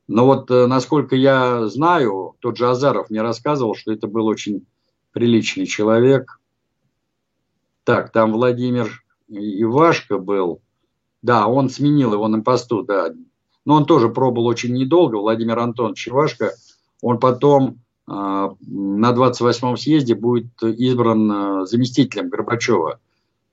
Но 0.09 0.25
вот, 0.25 0.51
э, 0.51 0.67
насколько 0.67 1.15
я 1.15 1.67
знаю, 1.67 2.35
тот 2.39 2.57
же 2.57 2.69
Азаров 2.69 3.09
мне 3.09 3.21
рассказывал, 3.21 3.75
что 3.75 3.93
это 3.93 4.07
был 4.07 4.25
очень 4.25 4.65
приличный 5.13 5.67
человек. 5.67 6.41
Так, 7.85 8.11
там 8.11 8.33
Владимир 8.33 9.05
Ивашко 9.29 10.17
был. 10.17 10.59
Да, 11.21 11.47
он 11.47 11.69
сменил 11.69 12.11
его 12.11 12.27
на 12.27 12.41
посту, 12.41 12.83
да. 12.83 13.13
Но 13.63 13.75
он 13.75 13.85
тоже 13.85 14.09
пробовал 14.09 14.47
очень 14.47 14.73
недолго, 14.73 15.15
Владимир 15.15 15.59
Антонович 15.59 16.09
Ивашко. 16.09 16.51
Он 16.99 17.21
потом 17.21 17.77
а, 17.77 17.82
на 18.05 19.13
28-м 19.13 19.77
съезде 19.77 20.15
будет 20.15 20.61
избран 20.61 21.31
а, 21.31 21.65
заместителем 21.65 22.29
Горбачева 22.29 22.99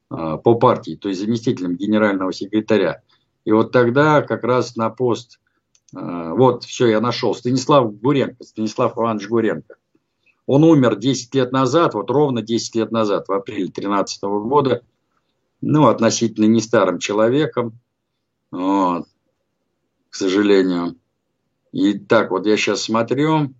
а, 0.08 0.38
по 0.38 0.56
партии, 0.56 0.96
то 0.96 1.08
есть 1.08 1.20
заместителем 1.20 1.76
генерального 1.76 2.32
секретаря. 2.32 3.02
И 3.44 3.52
вот 3.52 3.72
тогда 3.72 4.22
как 4.22 4.44
раз 4.44 4.76
на 4.76 4.90
пост, 4.90 5.40
вот, 5.92 6.64
все, 6.64 6.88
я 6.88 7.00
нашел, 7.00 7.34
Станислав 7.34 7.98
Гуренко, 8.00 8.44
Станислав 8.44 8.96
Иванович 8.96 9.28
Гуренко. 9.28 9.76
Он 10.46 10.64
умер 10.64 10.96
10 10.96 11.34
лет 11.34 11.52
назад, 11.52 11.94
вот 11.94 12.10
ровно 12.10 12.42
10 12.42 12.74
лет 12.76 12.92
назад, 12.92 13.28
в 13.28 13.32
апреле 13.32 13.66
2013 13.66 14.22
года, 14.22 14.82
ну, 15.60 15.88
относительно 15.88 16.46
не 16.46 16.60
старым 16.60 16.98
человеком, 16.98 17.78
вот, 18.50 19.06
к 20.10 20.14
сожалению. 20.14 20.96
И 21.72 21.98
так 21.98 22.30
вот 22.30 22.46
я 22.46 22.56
сейчас 22.56 22.82
смотрю, 22.82 23.54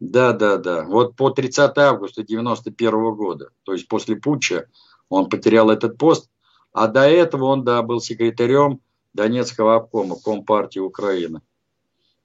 Да, 0.00 0.32
да, 0.32 0.58
да. 0.58 0.84
Вот 0.84 1.16
по 1.16 1.30
30 1.30 1.76
августа 1.78 2.22
91 2.22 3.14
года, 3.14 3.50
то 3.64 3.72
есть 3.72 3.88
после 3.88 4.16
путча, 4.16 4.68
он 5.08 5.28
потерял 5.28 5.70
этот 5.70 5.96
пост, 5.96 6.30
а 6.72 6.86
до 6.88 7.08
этого 7.08 7.46
он, 7.46 7.64
да, 7.64 7.82
был 7.82 8.00
секретарем 8.00 8.80
Донецкого 9.14 9.76
обкома 9.76 10.16
Компартии 10.22 10.80
Украины. 10.80 11.40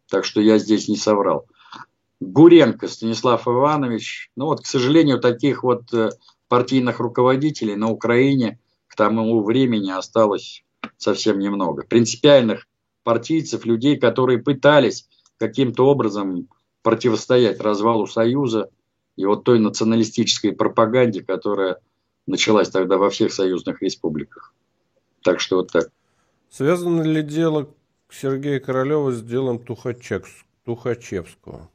Так 0.10 0.26
что 0.26 0.42
я 0.42 0.58
здесь 0.58 0.90
не 0.90 0.98
соврал. 0.98 1.48
Гуренко 2.20 2.88
Станислав 2.88 3.48
Иванович. 3.48 4.30
Ну 4.36 4.46
вот, 4.46 4.62
к 4.62 4.66
сожалению, 4.66 5.20
таких 5.20 5.64
вот 5.64 5.92
э, 5.94 6.12
партийных 6.50 7.00
руководителей 7.00 7.76
на 7.76 7.90
Украине 7.90 8.60
к 8.88 8.96
тому 8.96 9.42
времени 9.42 9.90
осталось 9.90 10.64
совсем 10.98 11.40
немного. 11.40 11.84
Принципиальных 11.88 12.68
партийцев, 13.04 13.66
людей, 13.66 13.98
которые 13.98 14.40
пытались 14.40 15.08
каким-то 15.38 15.88
образом 15.88 16.48
противостоять 16.84 17.60
развалу 17.60 18.08
Союза 18.08 18.70
и 19.16 19.26
вот 19.26 19.44
той 19.44 19.60
националистической 19.60 20.54
пропаганде, 20.54 21.24
которая 21.24 21.80
началась 22.28 22.70
тогда 22.70 22.98
во 22.98 23.10
всех 23.10 23.34
союзных 23.34 23.82
республиках. 23.82 24.54
Так 25.24 25.40
что 25.40 25.58
вот 25.58 25.72
так. 25.72 25.92
Связано 26.50 27.04
ли 27.04 27.22
дело 27.22 27.70
Сергея 28.10 28.60
Королева 28.60 29.12
с 29.12 29.22
делом 29.22 29.60
Тухачевского? 29.60 31.70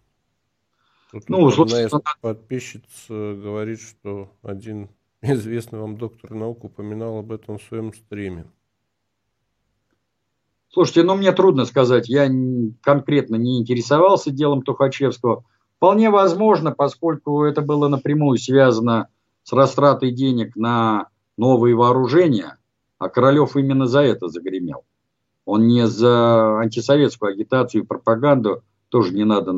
Тут 1.12 1.28
ну, 1.28 1.48
одна 1.48 1.82
из 1.82 1.92
подписчиц 2.20 2.82
говорит, 3.08 3.80
что 3.80 4.30
один 4.42 4.88
известный 5.22 5.78
вам 5.78 5.96
доктор 5.96 6.34
наук 6.34 6.64
упоминал 6.64 7.18
об 7.18 7.32
этом 7.32 7.58
в 7.58 7.62
своем 7.62 7.94
стриме. 7.94 8.46
Слушайте, 10.76 11.04
ну 11.04 11.14
мне 11.14 11.32
трудно 11.32 11.64
сказать, 11.64 12.06
я 12.06 12.30
конкретно 12.82 13.36
не 13.36 13.58
интересовался 13.58 14.30
делом 14.30 14.60
Тухачевского. 14.60 15.44
Вполне 15.78 16.10
возможно, 16.10 16.70
поскольку 16.70 17.44
это 17.44 17.62
было 17.62 17.88
напрямую 17.88 18.36
связано 18.36 19.08
с 19.42 19.54
растратой 19.54 20.10
денег 20.10 20.54
на 20.54 21.06
новые 21.38 21.74
вооружения, 21.74 22.58
а 22.98 23.08
Королев 23.08 23.56
именно 23.56 23.86
за 23.86 24.00
это 24.00 24.28
загремел. 24.28 24.84
Он 25.46 25.66
не 25.66 25.86
за 25.86 26.58
антисоветскую 26.58 27.32
агитацию 27.32 27.82
и 27.82 27.86
пропаганду, 27.86 28.62
тоже 28.90 29.14
не 29.14 29.24
надо 29.24 29.54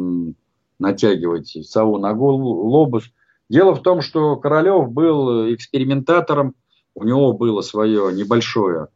натягивать 0.79 1.49
сову 1.67 1.99
на 1.99 2.15
голову, 2.15 2.69
лобус. 2.69 3.11
Дело 3.49 3.75
в 3.75 3.83
том, 3.83 4.03
что 4.03 4.37
Королев 4.37 4.93
был 4.93 5.53
экспериментатором, 5.53 6.55
у 6.95 7.03
него 7.03 7.33
было 7.33 7.61
свое 7.63 8.13
небольшое 8.13 8.87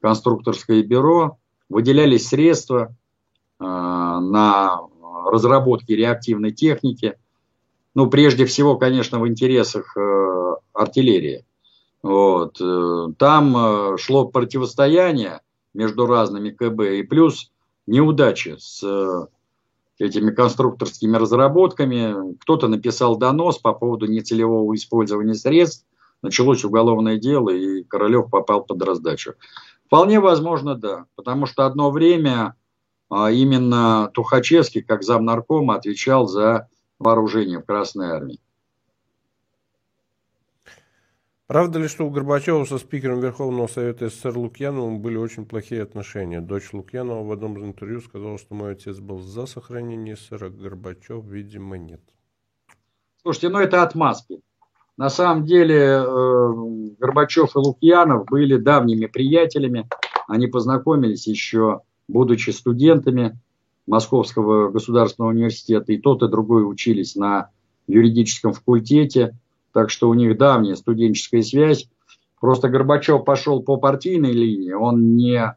конструкторское 0.00 0.82
бюро, 0.82 1.38
выделялись 1.68 2.28
средства 2.28 2.94
э, 3.58 3.64
на 3.64 4.80
разработки 5.26 5.92
реактивной 5.92 6.52
техники, 6.52 7.16
ну, 7.94 8.08
прежде 8.10 8.44
всего, 8.44 8.76
конечно, 8.76 9.18
в 9.20 9.26
интересах 9.28 9.96
э, 9.96 10.54
артиллерии. 10.72 11.44
Вот. 12.02 12.60
Э, 12.60 13.08
там 13.18 13.96
шло 13.98 14.26
противостояние 14.26 15.40
между 15.74 16.06
разными 16.06 16.50
КБ 16.50 16.80
и 16.98 17.02
плюс 17.02 17.50
неудачи 17.86 18.56
с 18.58 19.28
этими 19.98 20.30
конструкторскими 20.30 21.16
разработками. 21.16 22.36
Кто-то 22.40 22.68
написал 22.68 23.16
донос 23.16 23.58
по 23.58 23.72
поводу 23.72 24.06
нецелевого 24.06 24.74
использования 24.74 25.34
средств. 25.34 25.86
Началось 26.22 26.64
уголовное 26.64 27.18
дело, 27.18 27.50
и 27.50 27.82
Королев 27.82 28.30
попал 28.30 28.64
под 28.64 28.82
раздачу. 28.82 29.34
Вполне 29.86 30.20
возможно, 30.20 30.74
да. 30.74 31.06
Потому 31.14 31.46
что 31.46 31.64
одно 31.64 31.90
время 31.90 32.56
а, 33.08 33.30
именно 33.30 34.10
Тухачевский, 34.12 34.82
как 34.82 35.02
замнаркома, 35.02 35.76
отвечал 35.76 36.26
за 36.26 36.68
вооружение 36.98 37.60
в 37.60 37.64
Красной 37.64 38.10
Армии. 38.10 38.40
Правда 41.46 41.78
ли, 41.78 41.86
что 41.86 42.04
у 42.04 42.10
Горбачева 42.10 42.64
со 42.64 42.78
спикером 42.78 43.20
Верховного 43.20 43.68
Совета 43.68 44.08
СССР 44.08 44.36
Лукьяновым 44.36 45.00
были 45.00 45.16
очень 45.16 45.46
плохие 45.46 45.82
отношения? 45.82 46.40
Дочь 46.40 46.72
Лукьянова 46.72 47.22
в 47.22 47.30
одном 47.30 47.56
из 47.56 47.62
интервью 47.62 48.00
сказала, 48.00 48.36
что 48.36 48.56
мой 48.56 48.72
отец 48.72 48.98
был 48.98 49.20
за 49.20 49.46
сохранение 49.46 50.16
СССР, 50.16 50.44
а 50.46 50.50
Горбачев, 50.50 51.24
видимо, 51.24 51.78
нет. 51.78 52.00
Слушайте, 53.22 53.50
ну 53.50 53.60
это 53.60 53.84
отмазки. 53.84 54.40
На 54.96 55.10
самом 55.10 55.44
деле 55.44 55.76
э, 55.76 56.52
Горбачев 56.98 57.54
и 57.54 57.58
Лукьянов 57.58 58.26
были 58.26 58.56
давними 58.56 59.06
приятелями. 59.06 59.88
Они 60.26 60.46
познакомились 60.46 61.26
еще, 61.26 61.80
будучи 62.08 62.50
студентами 62.50 63.38
Московского 63.86 64.70
государственного 64.70 65.30
университета. 65.30 65.92
И 65.92 65.98
тот, 65.98 66.22
и 66.22 66.28
другой 66.28 66.68
учились 66.68 67.14
на 67.14 67.50
юридическом 67.86 68.52
факультете 68.52 69.34
так 69.76 69.90
что 69.90 70.08
у 70.08 70.14
них 70.14 70.38
давняя 70.38 70.74
студенческая 70.74 71.42
связь. 71.42 71.86
Просто 72.40 72.70
Горбачев 72.70 73.26
пошел 73.26 73.62
по 73.62 73.76
партийной 73.76 74.32
линии, 74.32 74.72
он 74.72 75.16
не 75.16 75.54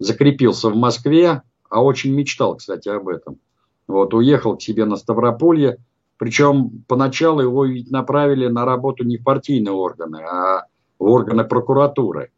закрепился 0.00 0.68
в 0.68 0.74
Москве, 0.74 1.42
а 1.70 1.80
очень 1.80 2.12
мечтал, 2.12 2.56
кстати, 2.56 2.88
об 2.88 3.06
этом. 3.06 3.38
Вот, 3.86 4.14
уехал 4.14 4.56
к 4.56 4.62
себе 4.62 4.84
на 4.84 4.96
Ставрополье, 4.96 5.78
причем 6.22 6.84
поначалу 6.86 7.40
его 7.40 7.64
ведь 7.64 7.90
направили 7.90 8.46
на 8.46 8.64
работу 8.64 9.02
не 9.02 9.16
в 9.16 9.24
партийные 9.24 9.72
органы, 9.72 10.18
а 10.18 10.66
в 10.96 11.04
органы 11.04 11.42
прокуратуры. 11.42 12.30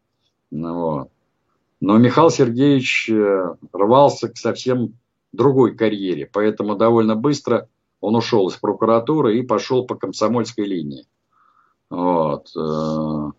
Ну 0.49 0.73
вот. 0.73 1.09
Но 1.81 1.95
Михаил 1.99 2.31
Сергеевич 2.31 3.11
э, 3.11 3.53
рвался 3.71 4.29
к 4.29 4.37
совсем 4.37 4.95
другой 5.33 5.75
карьере, 5.75 6.27
поэтому 6.33 6.75
довольно 6.75 7.15
быстро 7.15 7.69
он 8.01 8.15
ушел 8.15 8.47
из 8.47 8.55
прокуратуры 8.55 9.37
и 9.37 9.43
пошел 9.43 9.85
по 9.85 9.93
комсомольской 9.93 10.65
линии. 10.65 11.05
Вот. 11.91 12.47
Э. 12.57 13.31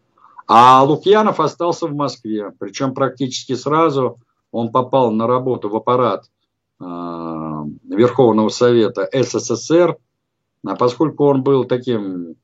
А 0.46 0.85
Лукьянов 0.85 1.40
остался 1.40 1.88
в 1.88 1.94
Москве, 1.96 2.52
причем 2.56 2.94
практически 2.94 3.56
сразу 3.56 4.20
он 4.52 4.70
попал 4.70 5.11
на 5.11 5.26
работу 5.26 5.68
в 5.68 5.74
аппарат 5.74 6.30
э, 6.78 6.85
Верховного 6.85 8.50
Совета 8.50 9.09
СССР, 9.12 9.96
а 10.68 10.76
поскольку 10.76 11.24
он 11.24 11.42
был 11.42 11.64
таким, 11.64 12.37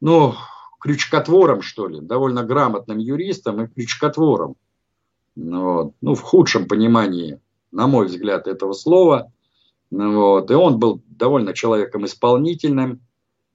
ну, 0.00 0.34
крючкотвором, 0.80 1.62
что 1.62 1.88
ли, 1.88 2.00
довольно 2.00 2.42
грамотным 2.42 2.98
юристом 2.98 3.62
и 3.62 3.68
крючкотвором, 3.68 4.56
вот, 5.36 5.94
ну, 6.00 6.14
в 6.14 6.20
худшем 6.22 6.66
понимании, 6.66 7.40
на 7.70 7.86
мой 7.86 8.06
взгляд, 8.06 8.46
этого 8.46 8.72
слова, 8.72 9.32
вот, 9.90 10.50
и 10.50 10.54
он 10.54 10.78
был 10.78 11.02
довольно 11.08 11.54
человеком 11.54 12.04
исполнительным, 12.04 13.00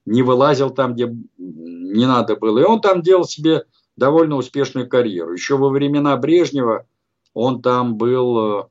не 0.04 0.22
вылазил 0.22 0.70
там, 0.70 0.94
где 0.94 1.14
не 1.36 2.06
надо 2.06 2.36
было. 2.36 2.60
И 2.60 2.64
он 2.64 2.80
там 2.80 3.02
делал 3.02 3.24
себе 3.24 3.64
довольно 3.96 4.36
успешную 4.36 4.88
карьеру. 4.88 5.32
Еще 5.32 5.56
во 5.56 5.68
времена 5.68 6.16
Брежнева 6.16 6.86
он 7.34 7.60
там 7.60 7.96
был 7.96 8.60
э, 8.60 8.64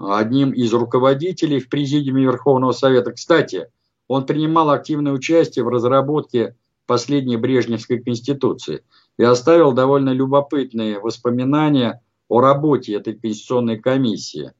одним 0.00 0.52
из 0.52 0.72
руководителей 0.72 1.60
в 1.60 1.68
президиуме 1.68 2.22
Верховного 2.24 2.72
Совета. 2.72 3.12
Кстати, 3.12 3.68
он 4.08 4.24
принимал 4.26 4.70
активное 4.70 5.12
участие 5.12 5.64
в 5.64 5.68
разработке 5.68 6.56
последней 6.86 7.36
Брежневской 7.36 8.00
конституции 8.00 8.82
и 9.18 9.22
оставил 9.22 9.72
довольно 9.72 10.10
любопытные 10.10 10.98
воспоминания 10.98 12.02
о 12.28 12.40
работе 12.40 12.94
этой 12.94 13.14
конституционной 13.14 13.78
комиссии. 13.78 14.52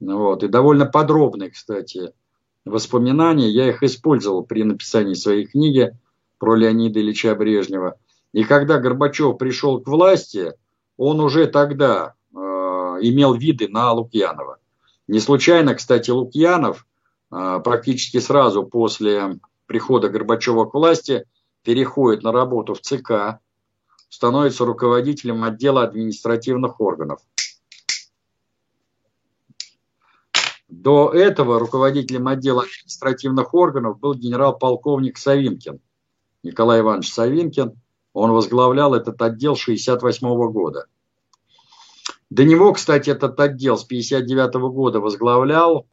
Вот, 0.00 0.42
и 0.42 0.48
довольно 0.48 0.86
подробные, 0.86 1.50
кстати, 1.50 2.12
воспоминания, 2.64 3.50
я 3.50 3.68
их 3.68 3.82
использовал 3.82 4.44
при 4.44 4.64
написании 4.64 5.14
своей 5.14 5.46
книги 5.46 5.96
про 6.38 6.54
Леонида 6.54 7.00
Ильича 7.00 7.34
Брежнева. 7.34 7.96
И 8.32 8.44
когда 8.44 8.78
Горбачев 8.78 9.36
пришел 9.36 9.80
к 9.80 9.88
власти, 9.88 10.54
он 10.96 11.20
уже 11.20 11.46
тогда 11.46 12.14
э, 12.32 12.36
имел 12.38 13.34
виды 13.34 13.68
на 13.68 13.92
Лукьянова. 13.92 14.59
Не 15.10 15.18
случайно, 15.18 15.74
кстати, 15.74 16.12
Лукьянов 16.12 16.86
э, 17.32 17.60
практически 17.64 18.20
сразу 18.20 18.62
после 18.62 19.40
прихода 19.66 20.08
Горбачева 20.08 20.66
к 20.66 20.74
власти 20.74 21.24
переходит 21.64 22.22
на 22.22 22.30
работу 22.30 22.74
в 22.74 22.80
ЦК, 22.80 23.40
становится 24.08 24.64
руководителем 24.64 25.42
отдела 25.42 25.82
административных 25.82 26.80
органов. 26.80 27.18
До 30.68 31.10
этого 31.10 31.58
руководителем 31.58 32.28
отдела 32.28 32.62
административных 32.62 33.52
органов 33.52 33.98
был 33.98 34.14
генерал-полковник 34.14 35.18
Савинкин, 35.18 35.80
Николай 36.44 36.82
Иванович 36.82 37.12
Савинкин. 37.12 37.72
Он 38.12 38.30
возглавлял 38.30 38.94
этот 38.94 39.20
отдел 39.20 39.54
1968 39.54 40.52
года. 40.52 40.86
До 42.30 42.44
него, 42.44 42.72
кстати, 42.72 43.10
этот 43.10 43.38
отдел 43.40 43.76
с 43.76 43.84
1959 43.84 44.72
года 44.72 45.00
возглавлял 45.00 45.86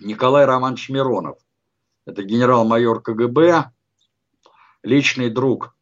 Николай 0.00 0.44
Романович 0.44 0.88
Миронов. 0.88 1.38
Это 2.06 2.22
генерал-майор 2.22 3.02
КГБ, 3.02 3.72
личный 4.84 5.30
друг 5.30 5.74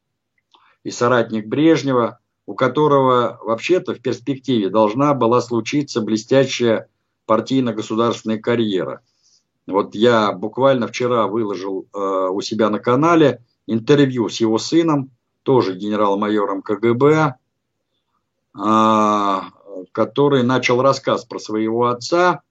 и 0.83 0.91
соратник 0.91 1.47
Брежнева, 1.47 2.21
у 2.47 2.55
которого 2.55 3.39
вообще-то 3.43 3.95
в 3.95 4.01
перспективе 4.01 4.71
должна 4.71 5.13
была 5.13 5.43
случиться 5.43 6.01
блестящая 6.01 6.89
партийно-государственная 7.27 8.39
карьера. 8.39 9.03
Вот 9.67 9.95
я 9.95 10.33
буквально 10.33 10.87
вчера 10.87 11.27
выложил 11.27 11.87
э, 11.93 11.99
у 11.99 12.41
себя 12.41 12.71
на 12.71 12.79
канале 12.79 13.45
интервью 13.67 14.29
с 14.29 14.41
его 14.41 14.59
сыном, 14.59 15.11
тоже 15.43 15.75
генерал-майором 15.75 16.63
КГБ, 16.63 17.35
э, 18.55 19.41
который 19.97 20.43
начал 20.43 20.83
рассказ 20.83 21.25
про 21.25 21.39
своего 21.39 21.87
отца. 21.87 22.43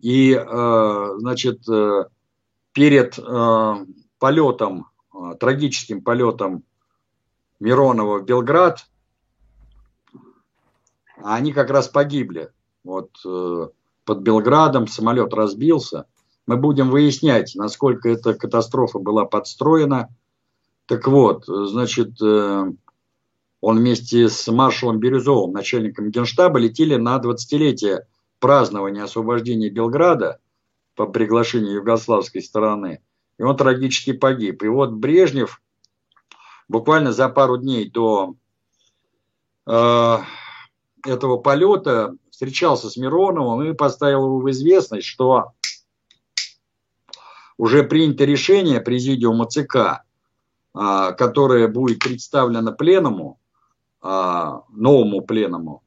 И, 0.00 0.34
э, 0.34 1.14
значит, 1.18 1.68
э, 1.68 2.06
перед 2.72 3.16
э, 3.16 3.74
полетом, 4.18 4.88
трагическим 5.38 6.02
полетом 6.02 6.64
Миронова 7.60 8.18
в 8.18 8.24
Белград, 8.24 8.86
они 11.22 11.52
как 11.52 11.70
раз 11.70 11.86
погибли. 11.86 12.50
Вот 12.82 13.10
под 13.22 14.18
Белградом 14.22 14.88
самолет 14.88 15.32
разбился. 15.32 16.06
Мы 16.48 16.56
будем 16.56 16.90
выяснять, 16.90 17.54
насколько 17.54 18.08
эта 18.08 18.34
катастрофа 18.34 18.98
была 18.98 19.24
подстроена. 19.24 20.08
Так 20.86 21.06
вот, 21.06 21.44
значит, 21.46 22.18
он 23.64 23.78
вместе 23.78 24.28
с 24.28 24.46
маршалом 24.52 24.98
Бирюзовым, 24.98 25.52
начальником 25.52 26.10
генштаба, 26.10 26.58
летели 26.58 26.96
на 26.96 27.16
20-летие 27.16 28.02
празднования 28.38 29.02
освобождения 29.02 29.70
Белграда 29.70 30.38
по 30.94 31.06
приглашению 31.06 31.76
югославской 31.76 32.42
стороны. 32.42 33.00
И 33.38 33.42
он 33.42 33.56
трагически 33.56 34.12
погиб. 34.12 34.62
И 34.62 34.68
вот 34.68 34.90
Брежнев 34.92 35.62
буквально 36.68 37.12
за 37.12 37.30
пару 37.30 37.56
дней 37.56 37.88
до 37.88 38.34
э, 39.66 40.18
этого 41.06 41.38
полета 41.38 42.14
встречался 42.30 42.90
с 42.90 42.98
Мироновым 42.98 43.66
и 43.66 43.72
поставил 43.72 44.26
его 44.26 44.40
в 44.40 44.50
известность, 44.50 45.06
что 45.06 45.52
уже 47.56 47.82
принято 47.82 48.26
решение 48.26 48.82
президиума 48.82 49.46
ЦК, 49.46 50.04
а, 50.74 51.12
которое 51.12 51.66
будет 51.68 52.00
представлено 52.00 52.72
пленуму, 52.72 53.38
новому 54.04 55.22
пленуму, 55.22 55.82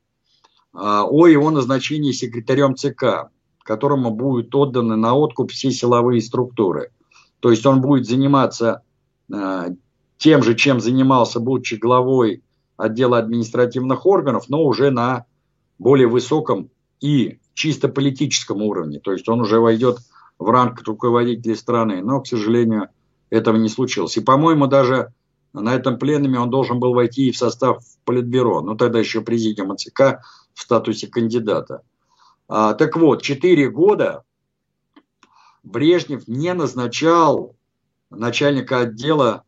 а, 0.74 1.06
о 1.06 1.28
его 1.28 1.52
назначении 1.52 2.12
секретарем 2.12 2.76
ЦК, 2.76 3.30
которому 3.60 4.12
будут 4.12 4.54
отданы 4.56 4.96
на 4.96 5.14
откуп 5.14 5.52
все 5.52 5.72
силовые 5.72 6.22
структуры. 6.22 6.90
То 7.40 7.52
есть 7.52 7.66
он 7.66 7.82
будет 7.82 8.08
заниматься 8.08 8.82
тем 10.18 10.42
же, 10.42 10.56
чем 10.56 10.80
занимался, 10.80 11.40
будучи 11.40 11.76
главой 11.76 12.42
отдела 12.78 13.18
административных 13.18 14.06
органов, 14.06 14.50
но 14.50 14.64
уже 14.64 14.90
на 14.90 15.26
более 15.78 16.08
высоком 16.08 16.70
и 17.00 17.40
чисто 17.54 17.90
политическом 17.90 18.62
уровне. 18.62 19.00
То 19.00 19.12
есть 19.12 19.28
он 19.30 19.42
уже 19.42 19.60
войдет 19.60 19.98
в 20.40 20.50
ранг 20.50 20.82
руководителей 20.84 21.56
страны. 21.56 22.02
Но, 22.02 22.22
к 22.22 22.28
сожалению, 22.28 22.90
этого 23.30 23.58
не 23.58 23.70
случилось. 23.70 24.18
И, 24.18 24.22
по-моему, 24.22 24.68
даже 24.68 25.14
на 25.62 25.76
этом 25.76 25.98
пленуме 25.98 26.40
он 26.40 26.50
должен 26.50 26.80
был 26.80 26.94
войти 26.94 27.28
и 27.28 27.32
в 27.32 27.38
состав 27.38 27.84
Политбюро. 28.06 28.62
Ну, 28.62 28.76
тогда 28.76 29.00
еще 29.00 29.22
президиума 29.22 29.76
ЦК 29.76 30.22
в 30.54 30.62
статусе 30.62 31.08
кандидата. 31.08 31.82
А, 32.48 32.74
так 32.74 32.96
вот, 32.96 33.22
четыре 33.22 33.70
года 33.70 34.24
Брежнев 35.64 36.28
не 36.28 36.54
назначал 36.54 37.56
начальника 38.10 38.80
отдела 38.80 39.44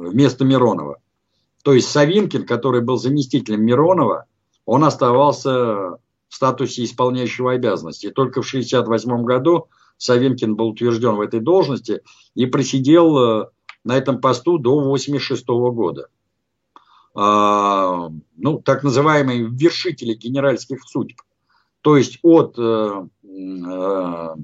вместо 0.00 0.44
Миронова. 0.44 0.98
То 1.62 1.74
есть 1.74 1.90
Савинкин, 1.90 2.46
который 2.46 2.80
был 2.80 2.96
заместителем 2.96 3.62
Миронова, 3.62 4.26
он 4.64 4.84
оставался 4.84 5.98
в 6.28 6.34
статусе 6.34 6.84
исполняющего 6.84 7.52
обязанности. 7.52 8.06
И 8.06 8.10
только 8.10 8.42
в 8.42 8.48
1968 8.48 9.24
году 9.24 9.68
Савинкин 9.98 10.54
был 10.54 10.68
утвержден 10.68 11.16
в 11.16 11.20
этой 11.20 11.40
должности 11.40 12.02
и 12.34 12.46
просидел 12.46 13.18
э, 13.18 13.46
на 13.84 13.96
этом 13.96 14.20
посту 14.20 14.58
до 14.58 14.72
1986 14.72 15.46
года. 15.74 16.08
А, 17.14 18.10
ну, 18.36 18.60
так 18.60 18.82
называемые 18.82 19.48
вершители 19.50 20.14
генеральских 20.14 20.82
судеб. 20.84 21.20
То 21.80 21.96
есть 21.96 22.18
от 22.22 22.58
э, 22.58 23.06
э, 23.24 24.34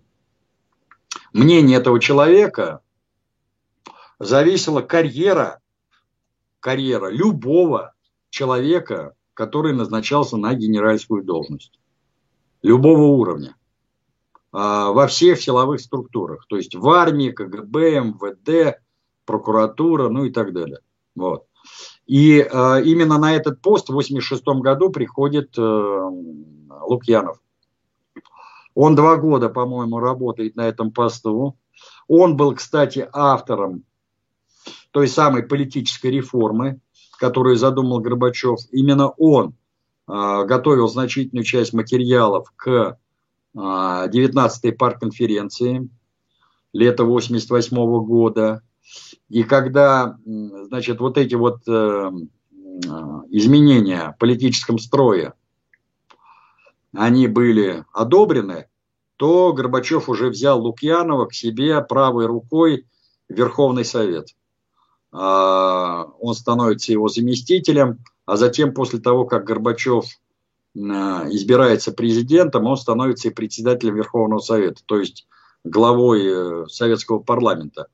мнения 1.32 1.76
этого 1.76 2.00
человека 2.00 2.80
зависела 4.18 4.80
карьера, 4.80 5.60
карьера 6.60 7.08
любого 7.10 7.94
человека, 8.30 9.14
который 9.34 9.74
назначался 9.74 10.38
на 10.38 10.54
генеральскую 10.54 11.22
должность. 11.22 11.78
Любого 12.62 13.02
уровня. 13.02 13.54
А, 14.50 14.90
во 14.92 15.06
всех 15.06 15.40
силовых 15.40 15.80
структурах. 15.80 16.46
То 16.48 16.56
есть 16.56 16.74
в 16.74 16.88
армии, 16.88 17.30
КГБ, 17.30 18.00
МВД, 18.00 18.80
прокуратура, 19.26 20.08
ну 20.08 20.24
и 20.24 20.30
так 20.30 20.52
далее. 20.52 20.78
Вот. 21.14 21.46
И 22.06 22.38
э, 22.38 22.82
именно 22.84 23.18
на 23.18 23.34
этот 23.34 23.60
пост 23.60 23.88
в 23.88 23.92
1986 23.92 24.44
году 24.62 24.90
приходит 24.90 25.58
э, 25.58 26.10
Лукьянов. 26.82 27.40
Он 28.74 28.94
два 28.94 29.16
года, 29.16 29.48
по-моему, 29.48 29.98
работает 29.98 30.54
на 30.54 30.68
этом 30.68 30.92
посту. 30.92 31.56
Он 32.08 32.36
был, 32.36 32.54
кстати, 32.54 33.08
автором 33.12 33.84
той 34.90 35.08
самой 35.08 35.42
политической 35.42 36.10
реформы, 36.10 36.80
которую 37.18 37.56
задумал 37.56 38.00
Горбачев. 38.00 38.58
Именно 38.70 39.08
он 39.08 39.54
э, 40.06 40.44
готовил 40.44 40.88
значительную 40.88 41.44
часть 41.44 41.72
материалов 41.72 42.52
к 42.54 42.68
э, 42.68 42.96
а, 43.56 44.08
19-й 44.08 44.72
партконференции 44.72 45.88
лета 46.72 47.04
88 47.04 47.76
года. 48.04 48.62
И 49.28 49.42
когда, 49.42 50.18
значит, 50.24 51.00
вот 51.00 51.18
эти 51.18 51.34
вот 51.34 51.62
э, 51.66 52.10
изменения 53.30 54.12
в 54.12 54.18
политическом 54.18 54.78
строе, 54.78 55.34
они 56.92 57.28
были 57.28 57.84
одобрены, 57.92 58.68
то 59.16 59.52
Горбачев 59.52 60.08
уже 60.08 60.28
взял 60.28 60.60
Лукьянова 60.60 61.26
к 61.26 61.34
себе 61.34 61.80
правой 61.80 62.26
рукой 62.26 62.86
в 63.28 63.34
Верховный 63.34 63.84
Совет. 63.84 64.34
А, 65.12 66.04
он 66.20 66.34
становится 66.34 66.92
его 66.92 67.08
заместителем, 67.08 67.98
а 68.26 68.36
затем 68.36 68.74
после 68.74 68.98
того, 68.98 69.24
как 69.24 69.44
Горбачев 69.44 70.04
а, 70.76 71.26
избирается 71.30 71.92
президентом, 71.92 72.66
он 72.66 72.76
становится 72.76 73.28
и 73.28 73.32
председателем 73.32 73.96
Верховного 73.96 74.40
Совета, 74.40 74.82
то 74.84 74.98
есть 74.98 75.26
главой 75.64 76.22
э, 76.26 76.66
советского 76.68 77.18
парламента. 77.18 77.88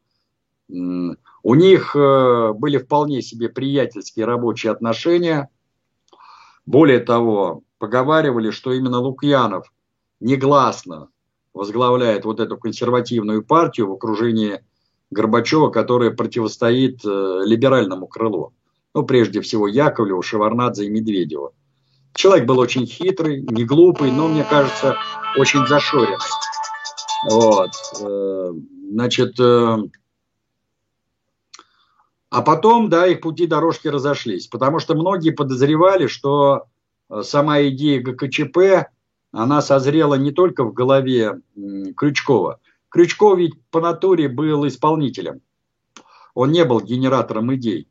У 0.68 1.54
них 1.54 1.96
э, 1.96 2.52
были 2.54 2.78
вполне 2.78 3.20
себе 3.20 3.48
приятельские 3.48 4.26
рабочие 4.26 4.72
отношения. 4.72 5.48
Более 6.66 7.00
того, 7.00 7.62
поговаривали, 7.78 8.50
что 8.50 8.72
именно 8.72 8.98
Лукьянов 9.00 9.72
негласно 10.20 11.08
возглавляет 11.52 12.24
вот 12.24 12.40
эту 12.40 12.56
консервативную 12.56 13.44
партию 13.44 13.88
в 13.88 13.92
окружении 13.92 14.60
Горбачева, 15.10 15.70
которая 15.70 16.10
противостоит 16.10 17.04
э, 17.04 17.42
либеральному 17.44 18.06
крылу. 18.06 18.54
Ну, 18.94 19.02
прежде 19.02 19.40
всего, 19.40 19.66
Яковлеву, 19.66 20.22
Шеварнадзе 20.22 20.86
и 20.86 20.90
Медведеву. 20.90 21.54
Человек 22.14 22.46
был 22.46 22.58
очень 22.58 22.86
хитрый, 22.86 23.42
не 23.42 23.64
глупый, 23.64 24.10
но, 24.10 24.28
мне 24.28 24.44
кажется, 24.44 24.96
очень 25.36 25.66
зашоренный. 25.66 26.16
Вот. 27.30 27.70
Э, 28.00 28.52
значит, 28.90 29.38
а 32.32 32.40
потом, 32.40 32.88
да, 32.88 33.06
их 33.06 33.20
пути 33.20 33.46
дорожки 33.46 33.88
разошлись, 33.88 34.46
потому 34.46 34.78
что 34.78 34.94
многие 34.94 35.32
подозревали, 35.32 36.06
что 36.06 36.62
сама 37.20 37.60
идея 37.64 38.00
ГКЧП, 38.00 38.88
она 39.32 39.60
созрела 39.60 40.14
не 40.14 40.30
только 40.30 40.64
в 40.64 40.72
голове 40.72 41.42
Крючкова, 41.94 42.58
Крючков 42.88 43.38
ведь 43.38 43.52
по 43.70 43.82
натуре 43.82 44.30
был 44.30 44.66
исполнителем. 44.66 45.42
Он 46.34 46.52
не 46.52 46.64
был 46.64 46.80
генератором 46.80 47.54
идей. 47.54 47.86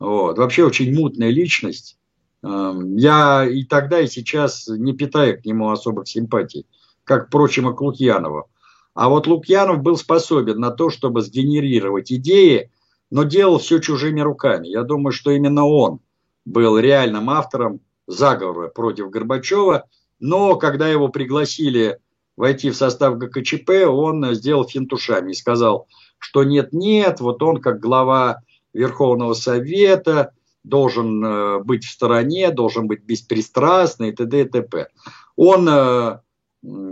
Вот. 0.00 0.36
Вообще 0.36 0.64
очень 0.64 0.92
мутная 0.92 1.30
личность. 1.30 1.96
Эм, 2.42 2.96
я 2.96 3.48
и 3.48 3.62
тогда, 3.62 4.00
и 4.00 4.08
сейчас 4.08 4.66
не 4.66 4.94
питаю 4.94 5.40
к 5.40 5.44
нему 5.44 5.70
особых 5.70 6.08
симпатий, 6.08 6.66
как, 7.04 7.28
впрочем, 7.28 7.70
и 7.70 7.74
к 7.76 7.80
Лукьянову. 7.80 8.48
А 8.94 9.08
вот 9.08 9.28
Лукьянов 9.28 9.80
был 9.80 9.96
способен 9.96 10.58
на 10.58 10.72
то, 10.72 10.90
чтобы 10.90 11.22
сгенерировать 11.22 12.12
идеи, 12.12 12.70
но 13.10 13.22
делал 13.24 13.58
все 13.58 13.78
чужими 13.78 14.20
руками. 14.20 14.68
Я 14.68 14.82
думаю, 14.82 15.12
что 15.12 15.30
именно 15.30 15.66
он 15.66 16.00
был 16.44 16.78
реальным 16.78 17.30
автором 17.30 17.80
заговора 18.06 18.68
против 18.68 19.10
Горбачева. 19.10 19.84
Но 20.18 20.56
когда 20.56 20.88
его 20.88 21.08
пригласили 21.08 21.98
войти 22.36 22.70
в 22.70 22.76
состав 22.76 23.18
ГКЧП, 23.18 23.70
он 23.88 24.34
сделал 24.34 24.66
финтушами 24.66 25.32
и 25.32 25.34
сказал, 25.34 25.88
что 26.18 26.44
нет-нет, 26.44 27.20
вот 27.20 27.42
он 27.42 27.60
как 27.60 27.80
глава 27.80 28.42
Верховного 28.72 29.34
Совета 29.34 30.32
должен 30.64 31.24
э, 31.24 31.58
быть 31.60 31.84
в 31.84 31.90
стороне, 31.90 32.50
должен 32.50 32.88
быть 32.88 33.04
беспристрастный, 33.04 34.12
т.д. 34.12 34.40
и 34.40 34.44
т.п. 34.44 34.88
Он 35.36 35.68
э, 35.68 36.18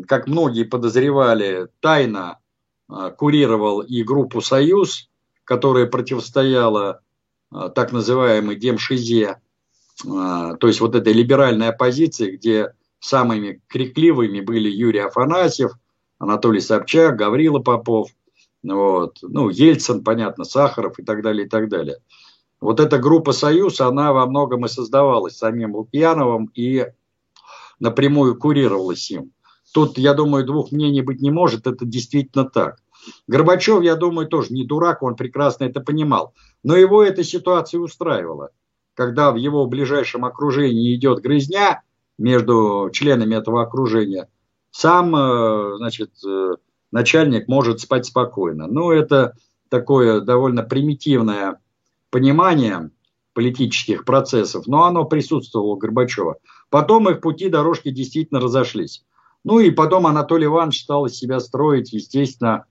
как 0.06 0.26
многие 0.26 0.64
подозревали, 0.64 1.68
тайно 1.80 2.38
а, 2.88 3.10
курировал 3.10 3.80
и 3.80 4.02
группу 4.02 4.40
«Союз», 4.40 5.10
которая 5.44 5.86
противостояла 5.86 7.00
а, 7.50 7.68
так 7.68 7.92
называемой 7.92 8.56
демшизе, 8.56 9.40
то 10.02 10.58
есть 10.62 10.80
вот 10.80 10.96
этой 10.96 11.12
либеральной 11.12 11.68
оппозиции, 11.68 12.36
где 12.36 12.74
самыми 12.98 13.62
крикливыми 13.68 14.40
были 14.40 14.68
Юрий 14.68 14.98
Афанасьев, 14.98 15.70
Анатолий 16.18 16.60
Собчак, 16.60 17.16
Гаврила 17.16 17.60
Попов, 17.60 18.10
вот, 18.64 19.18
ну, 19.22 19.50
Ельцин, 19.50 20.02
понятно, 20.02 20.44
Сахаров 20.44 20.98
и 20.98 21.04
так 21.04 21.22
далее, 21.22 21.46
и 21.46 21.48
так 21.48 21.68
далее. 21.68 21.98
Вот 22.60 22.80
эта 22.80 22.98
группа 22.98 23.32
«Союз», 23.32 23.80
она 23.80 24.12
во 24.12 24.26
многом 24.26 24.64
и 24.64 24.68
создавалась 24.68 25.36
самим 25.36 25.76
Лукьяновым 25.76 26.50
и 26.54 26.86
напрямую 27.78 28.38
курировалась 28.38 29.10
им. 29.10 29.32
Тут, 29.74 29.98
я 29.98 30.14
думаю, 30.14 30.46
двух 30.46 30.72
мнений 30.72 31.02
быть 31.02 31.20
не 31.20 31.30
может, 31.30 31.66
это 31.66 31.84
действительно 31.84 32.48
так. 32.48 32.78
Горбачев, 33.26 33.82
я 33.82 33.96
думаю, 33.96 34.28
тоже 34.28 34.52
не 34.52 34.64
дурак, 34.64 35.02
он 35.02 35.16
прекрасно 35.16 35.64
это 35.64 35.80
понимал. 35.80 36.34
Но 36.62 36.76
его 36.76 37.02
эта 37.02 37.24
ситуация 37.24 37.80
устраивала. 37.80 38.50
Когда 38.94 39.32
в 39.32 39.36
его 39.36 39.66
ближайшем 39.66 40.24
окружении 40.24 40.94
идет 40.94 41.20
грызня 41.20 41.82
между 42.18 42.90
членами 42.92 43.34
этого 43.34 43.62
окружения, 43.62 44.28
сам, 44.70 45.14
э, 45.14 45.76
значит, 45.78 46.10
э, 46.26 46.54
начальник 46.92 47.48
может 47.48 47.80
спать 47.80 48.06
спокойно. 48.06 48.66
Ну, 48.66 48.90
это 48.90 49.34
такое 49.68 50.20
довольно 50.20 50.62
примитивное 50.62 51.60
понимание 52.10 52.90
политических 53.34 54.04
процессов, 54.04 54.66
но 54.66 54.84
оно 54.84 55.04
присутствовало 55.04 55.72
у 55.72 55.76
Горбачева. 55.76 56.36
Потом 56.70 57.08
их 57.08 57.20
пути 57.20 57.48
дорожки 57.48 57.90
действительно 57.90 58.40
разошлись. 58.40 59.04
Ну 59.42 59.58
и 59.58 59.70
потом 59.70 60.06
Анатолий 60.06 60.46
Иванович 60.46 60.82
стал 60.82 61.06
из 61.06 61.16
себя 61.16 61.40
строить, 61.40 61.92
естественно, 61.92 62.64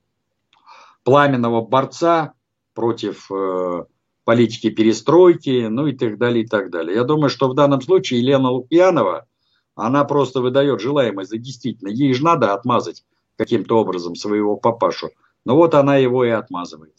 пламенного 1.04 1.62
борца 1.62 2.34
против 2.74 3.32
э, 3.32 3.86
политики 4.24 4.70
перестройки, 4.70 5.68
ну 5.68 5.88
и 5.88 5.94
так 5.94 6.18
далее, 6.18 6.44
и 6.44 6.48
так 6.48 6.72
далее. 6.72 6.96
Я 6.96 7.04
думаю, 7.04 7.30
что 7.30 7.50
в 7.50 7.56
данном 7.56 7.82
случае 7.82 8.22
Елена 8.22 8.50
Лукьянова, 8.50 9.28
она 9.76 10.04
просто 10.06 10.42
выдает 10.42 10.80
желаемое 10.80 11.26
за 11.26 11.38
действительно. 11.38 11.89
Ей 11.89 12.13
же 12.13 12.24
надо 12.24 12.54
отмазать 12.54 13.04
каким-то 13.38 13.80
образом 13.80 14.16
своего 14.16 14.56
папашу. 14.56 15.10
Но 15.46 15.56
вот 15.56 15.74
она 15.74 15.98
его 15.98 16.24
и 16.24 16.30
отмазывает. 16.30 16.94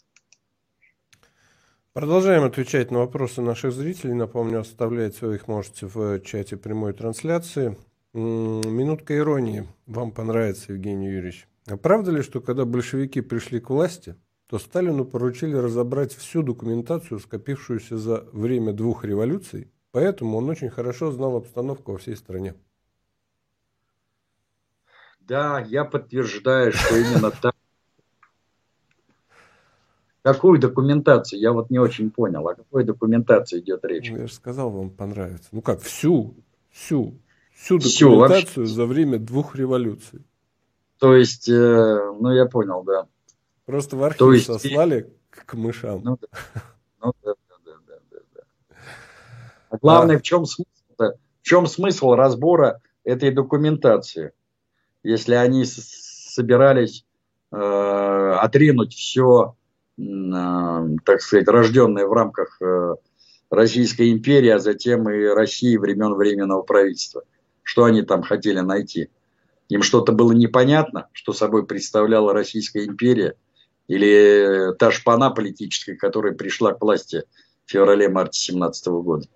Продолжаем 1.93 2.43
отвечать 2.43 2.91
на 2.91 2.99
вопросы 2.99 3.41
наших 3.41 3.71
зрителей. 3.71 4.13
Напомню, 4.13 4.59
оставлять 4.59 5.15
своих 5.15 5.47
можете 5.47 5.87
в 5.87 6.19
чате 6.19 6.57
прямой 6.57 6.93
трансляции. 6.93 7.77
Минутка 8.13 9.17
иронии. 9.17 9.65
Вам 9.87 10.11
понравится, 10.11 10.73
Евгений 10.73 11.07
Юрьевич. 11.07 11.47
А 11.67 11.77
правда 11.77 12.11
ли, 12.11 12.21
что 12.21 12.41
когда 12.41 12.65
большевики 12.65 13.21
пришли 13.21 13.59
к 13.59 13.69
власти, 13.69 14.15
то 14.47 14.59
Сталину 14.59 15.05
поручили 15.05 15.55
разобрать 15.55 16.13
всю 16.13 16.43
документацию, 16.43 17.19
скопившуюся 17.19 17.97
за 17.97 18.21
время 18.31 18.71
двух 18.73 19.03
революций, 19.03 19.71
поэтому 19.91 20.37
он 20.37 20.49
очень 20.49 20.69
хорошо 20.69 21.11
знал 21.11 21.37
обстановку 21.37 21.93
во 21.93 21.97
всей 21.97 22.15
стране? 22.15 22.53
Да, 25.21 25.59
я 25.67 25.85
подтверждаю, 25.85 26.71
что 26.71 26.95
именно 26.95 27.31
так. 27.31 27.55
Какую 30.21 30.59
документацию? 30.59 31.39
Я 31.39 31.51
вот 31.51 31.71
не 31.71 31.79
очень 31.79 32.11
понял. 32.11 32.47
О 32.47 32.55
какой 32.55 32.83
документации 32.83 33.59
идет 33.59 33.83
речь? 33.85 34.09
Ну, 34.11 34.17
я 34.17 34.27
же 34.27 34.33
сказал, 34.33 34.69
вам 34.69 34.91
понравится. 34.91 35.49
Ну 35.51 35.61
как, 35.61 35.81
всю, 35.81 36.35
всю 36.71 37.19
всю 37.53 37.79
документацию 37.79 38.65
Все, 38.65 38.75
за 38.75 38.85
время 38.85 39.17
двух 39.17 39.55
революций. 39.55 40.25
То 40.99 41.15
есть, 41.15 41.49
э, 41.49 42.13
ну 42.19 42.31
я 42.31 42.45
понял, 42.45 42.83
да. 42.83 43.07
Просто 43.65 43.97
в 43.97 44.03
архив 44.03 44.19
То 44.19 44.33
есть, 44.33 44.45
сослали 44.45 45.13
к 45.29 45.53
мышам. 45.53 46.01
Ну, 46.03 46.17
да. 46.21 46.27
Ну, 47.01 47.13
да, 47.23 47.33
да, 47.65 47.71
да, 47.87 47.95
да, 48.11 48.17
да. 48.33 48.75
А 49.69 49.77
главное, 49.77 50.15
а. 50.17 50.19
в 50.19 50.21
чем 50.21 50.45
смысл? 50.45 50.69
В 50.97 51.47
чем 51.47 51.67
смысл 51.67 52.13
разбора 52.13 52.81
этой 53.03 53.31
документации? 53.31 54.31
Если 55.03 55.35
они 55.35 55.63
собирались 55.65 57.05
э, 57.51 57.55
отринуть 57.55 58.93
все, 58.93 59.55
э, 59.97 60.01
так 61.03 61.21
сказать, 61.21 61.47
рожденное 61.47 62.07
в 62.07 62.13
рамках 62.13 62.59
э, 62.61 62.95
Российской 63.51 64.11
империи, 64.11 64.49
а 64.49 64.59
затем 64.59 65.07
и 65.09 65.25
России 65.25 65.77
времен 65.77 66.15
Временного 66.15 66.63
правительства– 66.63 67.23
что 67.65 67.83
они 67.83 68.03
там 68.03 68.21
хотели 68.21 68.59
найти? 68.59 69.09
Им 69.69 69.81
что-то 69.81 70.11
было 70.11 70.31
непонятно, 70.31 71.07
что 71.11 71.33
собой 71.33 71.65
представляла 71.65 72.33
Российская 72.33 72.85
империя, 72.85 73.35
или 73.87 74.75
та 74.77 74.91
шпана 74.91 75.29
политическая, 75.29 75.95
которая 75.95 76.33
пришла 76.33 76.73
к 76.73 76.81
власти 76.81 77.23
в 77.65 77.71
феврале-марте 77.71 78.39
17 78.39 78.87
года. 78.87 79.27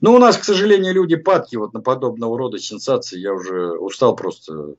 Ну, 0.00 0.14
у 0.14 0.18
нас, 0.18 0.36
к 0.36 0.44
сожалению, 0.44 0.94
люди 0.94 1.16
падки 1.16 1.56
вот 1.56 1.74
на 1.74 1.80
подобного 1.80 2.36
рода 2.36 2.58
сенсации. 2.58 3.20
Я 3.20 3.32
уже 3.34 3.78
устал 3.78 4.16
просто 4.16 4.74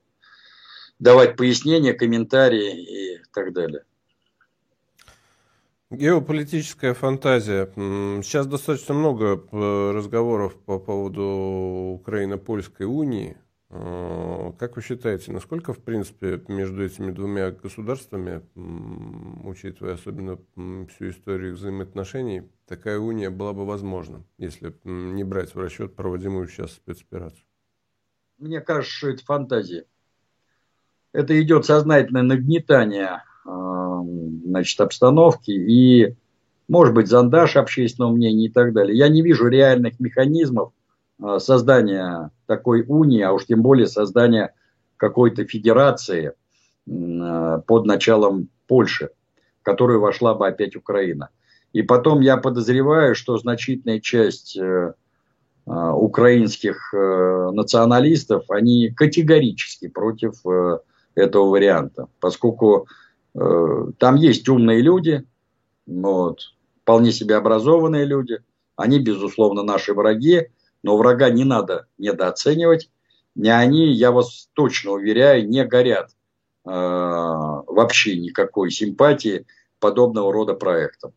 давать 0.99 1.37
пояснения, 1.37 1.93
комментарии 1.93 3.15
и 3.15 3.21
так 3.33 3.53
далее. 3.53 3.83
Геополитическая 5.89 6.93
фантазия. 6.93 7.71
Сейчас 7.75 8.47
достаточно 8.47 8.95
много 8.95 9.43
э, 9.51 9.91
разговоров 9.91 10.55
по 10.55 10.79
поводу 10.79 11.99
Украино-Польской 12.01 12.87
унии. 12.87 13.37
Э, 13.75 14.51
как 14.59 14.75
вы 14.75 14.83
считаете, 14.83 15.31
насколько, 15.31 15.73
в 15.73 15.79
принципе, 15.79 16.39
между 16.47 16.85
этими 16.85 17.11
двумя 17.11 17.49
государствами, 17.49 18.43
учитывая 19.43 19.95
особенно 19.95 20.37
всю 20.89 21.09
историю 21.09 21.55
взаимоотношений, 21.55 22.43
такая 22.67 22.99
уния 22.99 23.31
была 23.31 23.53
бы 23.53 23.65
возможна, 23.65 24.23
если 24.37 24.75
не 24.83 25.23
брать 25.23 25.55
в 25.55 25.59
расчет 25.59 25.95
проводимую 25.95 26.47
сейчас 26.47 26.73
спецоперацию? 26.73 27.43
Мне 28.37 28.61
кажется, 28.61 28.95
что 28.95 29.09
это 29.09 29.25
фантазия. 29.25 29.85
Это 31.11 31.39
идет 31.41 31.65
сознательное 31.65 32.23
нагнетание 32.23 33.23
значит, 33.43 34.79
обстановки 34.81 35.51
и, 35.51 36.15
может 36.67 36.93
быть, 36.93 37.07
зондаж 37.07 37.55
общественного 37.55 38.11
мнения 38.11 38.47
и 38.47 38.51
так 38.51 38.73
далее. 38.73 38.95
Я 38.95 39.09
не 39.09 39.23
вижу 39.23 39.47
реальных 39.47 39.99
механизмов 39.99 40.73
создания 41.39 42.31
такой 42.45 42.83
унии, 42.87 43.21
а 43.21 43.31
уж 43.31 43.45
тем 43.45 43.61
более 43.61 43.87
создания 43.87 44.53
какой-то 44.97 45.45
федерации 45.45 46.33
а, 46.89 47.59
под 47.59 47.85
началом 47.85 48.49
Польши, 48.67 49.09
в 49.61 49.63
которую 49.63 49.99
вошла 49.99 50.33
бы 50.33 50.47
опять 50.47 50.75
Украина. 50.75 51.29
И 51.73 51.81
потом 51.81 52.21
я 52.21 52.37
подозреваю, 52.37 53.15
что 53.15 53.37
значительная 53.37 53.99
часть 53.99 54.55
э, 54.55 54.93
украинских 55.65 56.93
э, 56.93 57.49
националистов, 57.51 58.45
они 58.51 58.91
категорически 58.91 59.87
против 59.87 60.45
э, 60.45 60.77
этого 61.15 61.49
варианта, 61.49 62.09
поскольку 62.19 62.87
Э, 63.35 63.87
там 63.97 64.15
есть 64.15 64.47
умные 64.47 64.81
люди, 64.81 65.23
вот, 65.85 66.39
вполне 66.81 67.11
себе 67.11 67.35
образованные 67.35 68.05
люди. 68.05 68.39
Они, 68.75 68.99
безусловно, 68.99 69.63
наши 69.63 69.93
враги, 69.93 70.47
но 70.83 70.97
врага 70.97 71.29
не 71.29 71.45
надо 71.45 71.87
недооценивать. 71.97 72.89
Не 73.35 73.49
они, 73.49 73.91
я 73.91 74.11
вас 74.11 74.49
точно 74.53 74.91
уверяю, 74.91 75.47
не 75.49 75.65
горят 75.65 76.11
э, 76.65 76.69
вообще 76.69 78.19
никакой 78.19 78.69
симпатии 78.69 79.47
подобного 79.79 80.31
рода 80.31 80.53
проектам. 80.53 81.13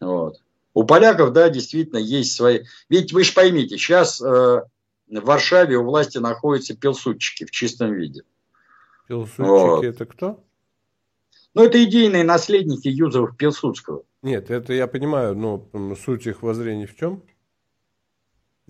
Вот. 0.00 0.42
У 0.74 0.84
поляков, 0.84 1.32
да, 1.32 1.48
действительно 1.48 1.98
есть 1.98 2.34
свои... 2.34 2.64
Ведь 2.88 3.12
вы 3.12 3.24
же 3.24 3.32
поймите, 3.32 3.78
сейчас 3.78 4.20
э, 4.20 4.24
в 4.24 4.64
Варшаве 5.08 5.78
у 5.78 5.84
власти 5.84 6.18
находятся 6.18 6.76
пилсудчики 6.76 7.44
в 7.44 7.50
чистом 7.50 7.94
виде. 7.94 8.22
Пилсудчики 9.08 9.40
вот. 9.48 9.84
это 9.84 10.04
кто? 10.04 10.44
Ну, 11.54 11.64
это 11.64 11.82
идейные 11.82 12.22
наследники 12.22 12.86
Юзова 12.86 13.34
Пилсудского. 13.34 14.04
Нет, 14.22 14.50
это 14.50 14.72
я 14.72 14.86
понимаю, 14.86 15.34
но 15.34 15.66
суть 15.96 16.26
их 16.26 16.42
воззрений 16.42 16.86
в 16.86 16.96
чем? 16.96 17.24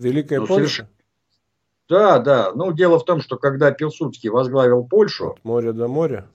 Великая 0.01 0.39
ну, 0.39 0.47
Польша? 0.47 0.89
Да, 1.87 2.19
да. 2.19 2.51
Ну, 2.53 2.71
дело 2.73 2.99
в 2.99 3.05
том, 3.05 3.21
что 3.21 3.37
когда 3.37 3.71
Пилсудский 3.71 4.29
возглавил 4.29 4.83
Польшу... 4.83 5.31
От 5.31 5.43
моря 5.43 5.73
до 5.73 5.87
моря? 5.87 6.27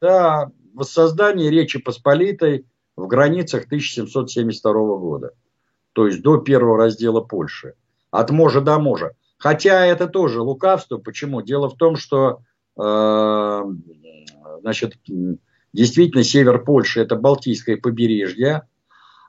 Да, 0.00 0.50
воссоздание 0.74 1.50
Речи 1.50 1.78
Посполитой 1.78 2.66
в 2.96 3.06
границах 3.06 3.64
1772 3.66 4.72
года. 4.72 5.32
То 5.92 6.06
есть 6.06 6.22
до 6.22 6.38
первого 6.38 6.78
раздела 6.78 7.20
Польши. 7.20 7.74
От 8.10 8.30
можа 8.30 8.60
до 8.60 8.78
можа. 8.78 9.12
Хотя 9.38 9.86
это 9.86 10.08
тоже 10.08 10.40
лукавство. 10.40 10.98
Почему? 10.98 11.42
Дело 11.42 11.68
в 11.68 11.76
том, 11.76 11.96
что 11.96 12.40
э, 12.76 13.62
значит, 14.60 14.96
Действительно, 15.72 16.22
север 16.22 16.62
Польши– 16.62 17.00
это 17.02 17.16
Балтийское 17.16 17.76
побережье. 17.76 18.62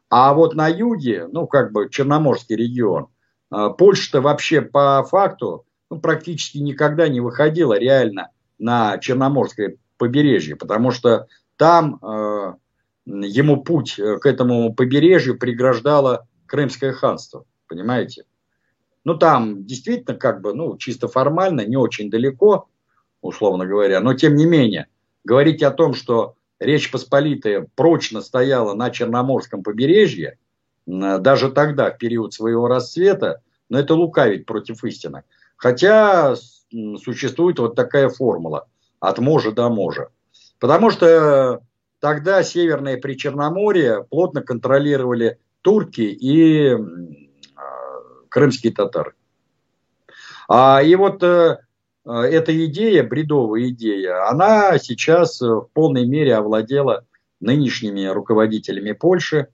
А 0.09 0.34
вот 0.34 0.55
на 0.55 0.68
юге, 0.68 1.28
ну, 1.32 1.47
как 1.47 1.72
бы 1.72 1.89
Черноморский 1.89 2.55
регион, 2.55 3.07
Польша-то 3.77 4.21
вообще 4.21 4.61
по 4.61 5.03
факту, 5.03 5.65
ну, 5.89 5.99
практически 5.99 6.57
никогда 6.57 7.07
не 7.07 7.21
выходила 7.21 7.77
реально 7.77 8.29
на 8.57 8.97
Черноморское 8.97 9.77
побережье, 9.97 10.55
потому 10.55 10.91
что 10.91 11.27
там 11.57 11.99
э, 12.01 12.53
ему 13.05 13.63
путь 13.63 13.95
к 13.95 14.25
этому 14.25 14.73
побережью 14.73 15.37
преграждало 15.37 16.27
Крымское 16.45 16.93
ханство, 16.93 17.45
понимаете? 17.67 18.23
Ну, 19.03 19.15
там 19.15 19.65
действительно 19.65 20.17
как 20.17 20.41
бы, 20.41 20.53
ну, 20.53 20.77
чисто 20.77 21.07
формально, 21.07 21.65
не 21.65 21.77
очень 21.77 22.09
далеко, 22.09 22.69
условно 23.21 23.65
говоря, 23.65 23.99
но 23.99 24.13
тем 24.13 24.35
не 24.35 24.45
менее, 24.45 24.87
говорить 25.23 25.61
о 25.63 25.71
том, 25.71 25.93
что 25.93 26.35
Речь 26.59 26.91
Посполитая 26.91 27.67
прочно 27.75 28.21
стояла 28.21 28.73
на 28.73 28.89
Черноморском 28.89 29.63
побережье, 29.63 30.37
даже 30.86 31.51
тогда, 31.51 31.91
в 31.91 31.97
период 31.97 32.34
своего 32.34 32.67
расцвета, 32.67 33.41
но 33.69 33.79
это 33.79 33.95
лукавить 33.95 34.45
против 34.45 34.84
истины. 34.84 35.23
Хотя 35.55 36.36
существует 36.36 37.59
вот 37.59 37.75
такая 37.75 38.09
формула 38.09 38.67
от 38.99 39.19
можа 39.19 39.51
до 39.51 39.69
можа. 39.69 40.09
Потому 40.59 40.91
что 40.91 41.61
тогда 41.99 42.43
Северное 42.43 42.97
Причерноморье 42.97 44.05
плотно 44.09 44.41
контролировали 44.41 45.39
турки 45.61 46.01
и 46.01 46.69
а, 46.69 46.79
крымские 48.29 48.73
татары. 48.73 49.13
А, 50.49 50.81
и 50.84 50.95
вот 50.95 51.23
э, 51.23 51.57
эта 52.05 52.65
идея, 52.65 53.03
бредовая 53.03 53.69
идея, 53.69 54.29
она 54.29 54.77
сейчас 54.77 55.39
в 55.39 55.69
полной 55.73 56.05
мере 56.05 56.36
овладела 56.36 57.05
нынешними 57.39 58.05
руководителями 58.05 58.91
Польши. 58.91 59.47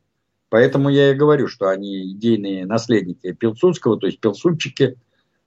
Поэтому 0.49 0.89
я 0.89 1.11
и 1.11 1.15
говорю, 1.15 1.47
что 1.47 1.69
они 1.69 2.11
идейные 2.11 2.65
наследники 2.65 3.31
Пилсудского, 3.33 3.99
то 3.99 4.07
есть 4.07 4.19
пилсудчики. 4.19 4.97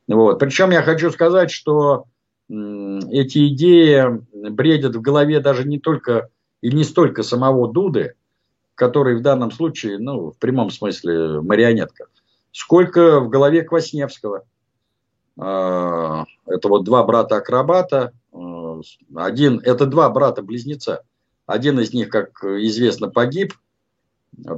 Вот. 0.07 0.39
Причем 0.39 0.71
я 0.71 0.83
хочу 0.83 1.11
сказать, 1.11 1.51
что 1.51 2.07
эти 2.49 3.49
идеи 3.49 4.21
бредят 4.33 4.95
в 4.95 5.01
голове 5.01 5.41
даже 5.41 5.67
не 5.67 5.79
только 5.79 6.29
и 6.61 6.71
не 6.71 6.85
столько 6.85 7.23
самого 7.23 7.73
Дуды, 7.73 8.15
который 8.75 9.17
в 9.17 9.23
данном 9.23 9.51
случае, 9.51 9.99
ну, 9.99 10.31
в 10.31 10.39
прямом 10.39 10.71
смысле 10.71 11.41
марионетка, 11.41 12.07
сколько 12.53 13.21
в 13.21 13.29
голове 13.29 13.63
Квасневского. 13.63 14.45
А, 15.39 16.25
это 16.47 16.69
вот 16.69 16.85
два 16.85 17.05
брата-акробата. 17.05 18.13
А, 18.33 18.81
один, 19.17 19.61
это 19.65 19.87
два 19.87 20.09
брата-близнеца. 20.11 21.03
Один 21.47 21.81
из 21.81 21.93
них, 21.93 22.09
как 22.09 22.45
известно, 22.45 23.09
погиб. 23.09 23.55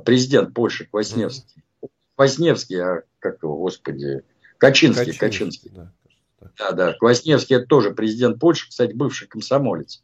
Президент 0.04 0.54
Польши 0.54 0.86
Квасневский. 0.86 1.62
Квасневский, 2.16 2.80
а 2.80 3.02
как 3.18 3.42
его, 3.42 3.56
господи, 3.56 4.22
Качинский. 4.58 5.12
Качинский, 5.12 5.18
Качинский. 5.18 5.72
Да. 5.74 5.92
да, 6.58 6.72
да. 6.72 6.92
Квасневский 6.94 7.56
это 7.56 7.66
тоже 7.66 7.90
президент 7.90 8.38
Польши, 8.38 8.68
кстати, 8.68 8.92
бывший 8.92 9.26
комсомолец. 9.26 10.02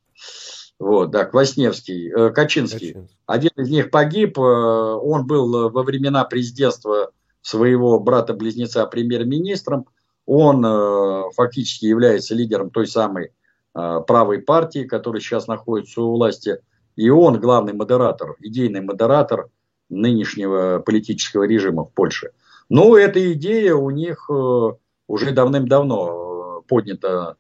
Вот, 0.79 1.11
да, 1.11 1.25
Квасневский, 1.25 2.11
э, 2.11 2.31
Качинский. 2.31 2.93
Качинский. 2.95 3.17
Один 3.27 3.51
из 3.57 3.71
них 3.71 3.91
погиб, 3.91 4.39
э, 4.39 4.43
он 4.43 5.27
был 5.27 5.71
во 5.71 5.83
времена 5.83 6.25
президентства 6.25 7.13
своего 7.43 7.99
брата-близнеца 8.01 8.87
премьер-министром. 8.87 9.87
Он 10.27 10.65
э, 10.65 11.23
фактически 11.35 11.87
является 11.87 12.35
лидером 12.35 12.71
той 12.71 12.87
самой 12.87 13.33
э, 13.75 14.01
правой 14.07 14.41
партии, 14.41 14.85
которая 14.85 15.21
сейчас 15.21 15.47
находится 15.47 16.03
у 16.03 16.13
власти. 16.13 16.59
И 16.97 17.09
он 17.09 17.41
главный 17.41 17.73
модератор, 17.73 18.37
идейный 18.41 18.81
модератор 18.81 19.49
нынешнего 19.91 20.79
политического 20.79 21.45
режима 21.45 21.85
в 21.85 21.93
Польше. 21.93 22.31
Но 22.69 22.97
эта 22.97 23.33
идея 23.33 23.75
у 23.75 23.91
них 23.91 24.31
э, 24.31 24.71
уже 25.09 25.33
давным-давно 25.33 26.61
э, 26.63 26.69
поднята 26.69 27.37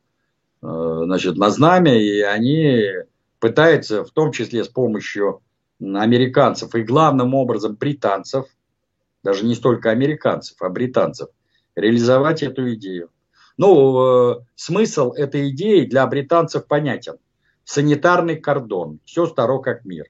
э, 0.63 1.01
значит, 1.05 1.37
на 1.37 1.51
знамя, 1.51 1.97
и 1.97 2.21
они 2.21 2.85
пытается, 3.39 4.05
в 4.05 4.11
том 4.11 4.33
числе 4.33 4.65
с 4.65 4.69
помощью 4.69 5.41
американцев 5.81 6.75
и 6.75 6.83
главным 6.83 7.35
образом 7.35 7.77
британцев, 7.77 8.47
даже 9.23 9.47
не 9.47 9.55
столько 9.55 9.91
американцев, 9.91 10.61
а 10.61 10.69
британцев, 10.69 11.29
реализовать 11.75 12.43
эту 12.43 12.75
идею. 12.75 13.11
Ну, 13.57 14.33
э, 14.33 14.41
смысл 14.55 15.13
этой 15.13 15.51
идеи 15.51 15.85
для 15.85 16.07
британцев 16.07 16.67
понятен. 16.67 17.17
Санитарный 17.65 18.37
кордон. 18.37 19.01
Все 19.05 19.27
старо 19.27 19.59
как 19.59 19.85
мир. 19.85 20.07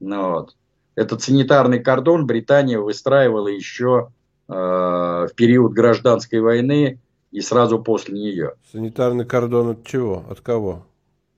Ну, 0.00 0.30
вот. 0.30 0.56
Этот 0.94 1.22
санитарный 1.22 1.80
кордон 1.80 2.26
Британия 2.26 2.78
выстраивала 2.78 3.48
еще 3.48 4.10
э, 4.48 4.52
в 4.52 5.30
период 5.34 5.72
гражданской 5.72 6.40
войны 6.40 7.00
и 7.30 7.40
сразу 7.40 7.78
после 7.78 8.14
нее. 8.14 8.52
Санитарный 8.72 9.24
кордон 9.24 9.70
от 9.70 9.84
чего? 9.86 10.24
От 10.28 10.40
кого? 10.40 10.86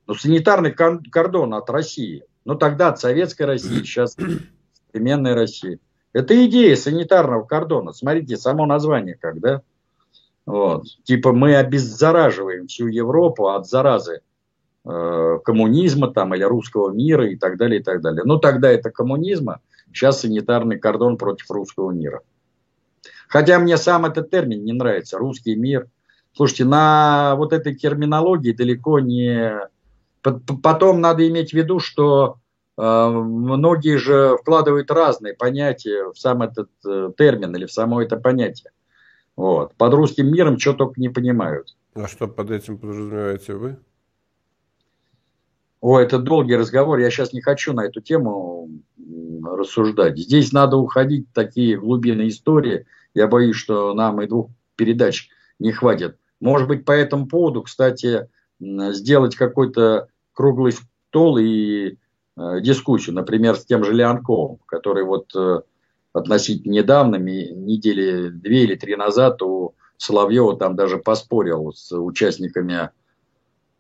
Ну, 0.07 0.15
санитарный 0.15 0.73
кордон 0.73 1.55
от 1.55 1.69
России. 1.71 2.25
Ну, 2.45 2.55
тогда 2.55 2.89
от 2.89 3.01
Советской 3.01 3.43
России, 3.43 3.83
сейчас 3.85 4.17
современной 4.91 5.35
России. 5.35 5.79
Это 6.13 6.45
идея 6.47 6.77
санитарного 6.77 7.45
кордона. 7.45 7.93
Смотрите, 7.93 8.37
само 8.37 8.67
название 8.67 9.17
как, 9.17 9.41
да? 9.41 9.63
Вот. 10.45 10.85
Типа 11.05 11.33
мы 11.33 11.57
обеззараживаем 11.57 12.67
всю 12.67 12.89
Европу 12.89 13.49
от 13.49 13.67
заразы 13.67 14.21
э, 14.85 15.39
коммунизма 15.45 16.13
там, 16.13 16.35
или 16.35 16.43
русского 16.43 16.91
мира 16.91 17.29
и 17.29 17.37
так 17.37 17.57
далее, 17.57 17.81
и 17.81 17.83
так 17.83 18.01
далее. 18.01 18.23
Ну, 18.25 18.39
тогда 18.39 18.71
это 18.71 18.91
коммунизма, 18.91 19.61
сейчас 19.89 20.21
санитарный 20.21 20.79
кордон 20.79 21.17
против 21.17 21.51
русского 21.51 21.91
мира. 21.91 22.21
Хотя 23.29 23.59
мне 23.59 23.77
сам 23.77 24.05
этот 24.07 24.31
термин 24.31 24.65
не 24.65 24.73
нравится, 24.73 25.19
русский 25.19 25.57
мир. 25.57 25.89
Слушайте, 26.35 26.65
на 26.65 27.35
вот 27.37 27.53
этой 27.53 27.75
терминологии 27.75 28.53
далеко 28.53 29.01
не 29.01 29.61
Потом 30.23 31.01
надо 31.01 31.29
иметь 31.29 31.51
в 31.51 31.55
виду, 31.55 31.81
что 31.81 32.37
э, 32.79 33.09
многие 33.09 33.97
же 33.99 34.37
вкладывают 34.41 34.91
разные 34.91 35.35
понятия 35.35 36.05
в 36.13 36.17
сам 36.17 36.43
этот 36.43 36.71
э, 36.87 37.11
термин 37.17 37.55
или 37.57 37.67
в 37.67 37.73
само 37.73 38.03
это 38.03 38.17
понятие. 38.17 38.71
Вот. 39.35 39.75
Под 39.75 39.95
русским 39.95 40.33
миром 40.33 40.59
что 40.59 40.75
только 40.75 41.01
не 41.01 41.09
понимают. 41.09 41.77
А 41.95 42.07
что 42.07 42.29
под 42.29 42.51
этим 42.53 42.79
подразумеваете 42.79 43.55
вы? 43.55 43.77
О, 45.83 45.99
это 45.99 46.19
долгий 46.19 46.55
разговор. 46.55 47.01
Я 47.01 47.11
сейчас 47.11 47.33
не 47.33 47.41
хочу 47.41 47.73
на 47.73 47.85
эту 47.85 48.01
тему 48.01 48.71
рассуждать. 49.45 50.17
Здесь 50.17 50.53
надо 50.53 50.77
уходить 50.77 51.29
в 51.29 51.35
такие 51.35 51.77
глубины 51.77 52.29
истории. 52.29 52.87
Я 53.15 53.27
боюсь, 53.27 53.57
что 53.57 53.93
нам 53.93 54.23
и 54.23 54.29
двух 54.29 54.51
передач 54.77 55.29
не 55.59 55.73
хватит. 55.73 56.17
Может 56.41 56.69
быть, 56.69 56.85
по 56.85 56.93
этому 56.93 57.27
поводу, 57.27 57.63
кстати, 57.63 58.29
сделать 58.61 59.35
какой-то 59.35 60.07
круглый 60.35 60.73
стол 61.09 61.39
и 61.39 61.97
э, 62.37 62.61
дискуссию, 62.61 63.17
например, 63.17 63.57
с 63.57 63.65
тем 63.65 63.85
же 63.85 63.93
Леонковым, 63.93 64.59
который 64.67 65.05
вот 65.05 65.35
э, 65.35 65.63
относительно 66.13 66.75
недавно, 66.75 67.17
недели 67.17 68.29
две 68.29 68.63
или 68.63 68.77
три 68.77 68.95
назад 68.95 69.43
у 69.43 69.75
Соловьева 69.97 70.57
там 70.57 70.77
даже 70.77 70.99
поспорил 70.99 71.73
с 71.75 71.93
участниками 71.93 72.91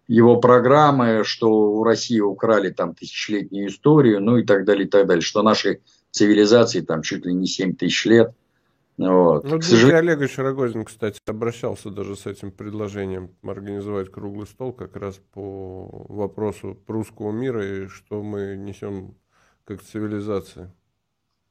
его 0.09 0.37
программы, 0.37 1.23
что 1.25 1.49
у 1.49 1.85
России 1.85 2.21
украли 2.21 2.71
там 2.71 2.95
тысячелетнюю 2.95 3.69
историю, 3.69 4.21
ну 4.21 4.37
и 4.39 4.45
так 4.45 4.65
далее, 4.65 4.87
и 4.87 4.91
так 4.91 5.07
далее, 5.07 5.23
что 5.23 5.43
нашей 5.43 5.81
цивилизации 6.11 6.81
там 6.81 7.03
чуть 7.03 7.25
ли 7.25 7.33
не 7.33 7.47
7 7.47 7.77
тысяч 7.77 8.05
лет– 8.07 8.35
вот. 8.99 9.45
Ну, 9.45 9.51
Дмитрий 9.51 9.63
сожалению... 9.63 9.99
Олегович 9.99 10.39
Рогозин, 10.39 10.85
кстати, 10.85 11.19
обращался 11.27 11.91
даже 11.91 12.15
с 12.17 12.27
этим 12.27 12.53
предложением 12.53 13.31
организовать 13.43 14.11
круглый 14.11 14.47
стол 14.47 14.73
как 14.73 14.97
раз 14.97 15.21
по 15.33 15.89
вопросу 16.09 16.79
русского 16.87 17.33
мира 17.33 17.67
и 17.67 17.89
что 17.89 18.23
мы 18.23 18.57
несем 18.57 19.15
как 19.65 19.83
цивилизация. 19.83 20.75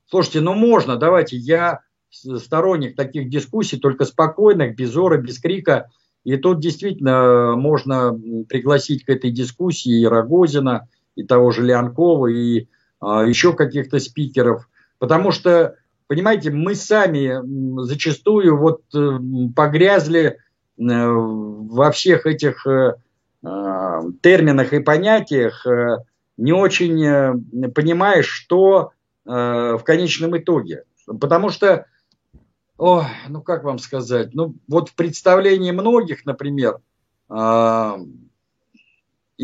Слушайте, 0.05 0.41
ну 0.41 0.53
можно, 0.53 0.97
давайте, 0.97 1.37
я 1.37 1.81
сторонник 2.09 2.95
таких 2.95 3.29
дискуссий, 3.29 3.79
только 3.79 4.05
спокойных, 4.05 4.75
без 4.75 4.95
ора, 4.95 5.17
без 5.17 5.39
крика. 5.39 5.89
И 6.23 6.37
тут 6.37 6.59
действительно 6.59 7.55
можно 7.55 8.17
пригласить 8.47 9.05
к 9.05 9.09
этой 9.09 9.31
дискуссии 9.31 10.01
и 10.01 10.05
Рогозина, 10.05 10.87
и 11.15 11.23
того 11.23 11.51
же 11.51 11.63
Леонкова, 11.63 12.27
и 12.27 12.67
а, 12.99 13.23
еще 13.23 13.53
каких-то 13.53 13.99
спикеров. 13.99 14.69
Потому 14.99 15.31
что 15.31 15.75
Понимаете, 16.11 16.51
мы 16.51 16.75
сами 16.75 17.39
зачастую 17.83 18.57
вот 18.57 18.81
э, 18.93 19.17
погрязли 19.55 20.25
э, 20.25 20.35
во 20.77 21.89
всех 21.91 22.25
этих 22.25 22.67
э, 22.67 22.95
терминах 24.21 24.73
и 24.73 24.81
понятиях, 24.81 25.65
не 26.35 26.51
очень 26.51 27.71
понимаешь, 27.71 28.27
что 28.27 28.91
в 29.23 29.81
конечном 29.85 30.37
итоге. 30.37 30.83
Потому 31.07 31.49
что, 31.49 31.85
о, 32.81 33.05
ну 33.29 33.41
как 33.41 33.63
вам 33.63 33.79
сказать, 33.79 34.33
ну 34.33 34.55
вот 34.67 34.89
в 34.89 34.95
представлении 34.95 35.71
многих, 35.71 36.25
например, 36.25 36.79
и 37.29 37.33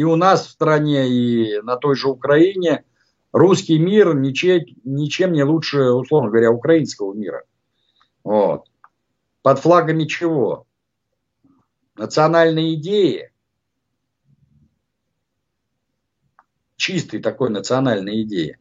у 0.04 0.16
нас 0.16 0.48
в 0.48 0.50
стране, 0.50 1.08
и 1.08 1.62
на 1.62 1.78
той 1.78 1.96
же 1.96 2.10
Украине– 2.10 2.84
русский 3.32 3.80
мир 3.80 4.16
ничем, 4.16 4.62
ничем 4.84 5.34
не 5.34 5.44
лучше, 5.44 5.92
условно 5.92 6.30
говоря, 6.30 6.52
украинского 6.52 7.14
мира. 7.14 7.44
Вот. 8.24 8.70
Под 9.42 9.60
флагами 9.60 10.06
чего? 10.06 10.66
национальной 11.96 12.76
идеи, 12.76 13.34
чистой 16.76 17.20
такой 17.20 17.50
национальной 17.50 18.22
идеи. 18.22 18.60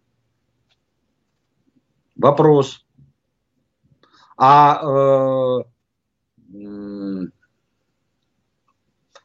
Вопрос. 2.14 2.85
А 4.36 5.62
э, 5.62 5.64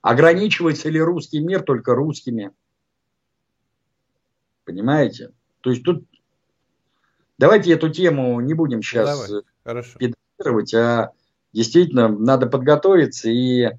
ограничивается 0.02 0.90
ли 0.90 1.02
русский 1.02 1.40
мир 1.40 1.64
только 1.64 1.96
русскими? 1.96 2.52
Понимаете? 4.64 5.32
То 5.62 5.72
есть 5.72 5.84
тут 5.84 6.06
давайте 7.38 7.74
эту 7.74 7.90
тему 7.90 8.40
не 8.40 8.54
будем 8.54 8.82
сейчас 8.82 9.30
педалировать, 9.66 10.74
а 10.74 11.12
действительно 11.52 12.08
надо 12.08 12.48
подготовиться 12.48 13.30
и 13.30 13.72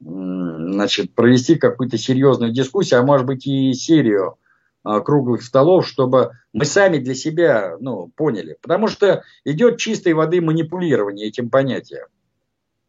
значит, 0.00 1.14
провести 1.14 1.56
какую-то 1.56 1.98
серьезную 1.98 2.52
дискуссию, 2.52 3.00
а 3.00 3.04
может 3.04 3.26
быть 3.26 3.46
и 3.46 3.74
серию 3.74 4.38
круглых 4.82 5.42
столов, 5.42 5.86
чтобы 5.86 6.32
мы 6.52 6.64
сами 6.64 6.98
для 6.98 7.14
себя 7.14 7.76
ну, 7.80 8.08
поняли. 8.16 8.56
Потому 8.60 8.88
что 8.88 9.24
идет 9.44 9.78
чистой 9.78 10.14
воды 10.14 10.40
манипулирование 10.40 11.28
этим 11.28 11.50
понятием. 11.50 12.06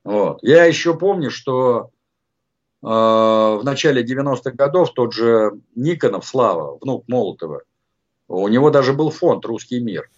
Вот. 0.03 0.39
Я 0.41 0.65
еще 0.65 0.97
помню, 0.97 1.29
что 1.29 1.91
э, 2.81 2.87
в 2.87 3.61
начале 3.63 4.03
90-х 4.03 4.51
годов 4.51 4.93
тот 4.93 5.13
же 5.13 5.51
Никонов, 5.75 6.25
Слава, 6.25 6.77
внук 6.81 7.05
Молотова, 7.07 7.63
у 8.27 8.47
него 8.47 8.69
даже 8.69 8.93
был 8.93 9.11
фонд 9.11 9.45
«Русский 9.45 9.79
мир». 9.79 10.09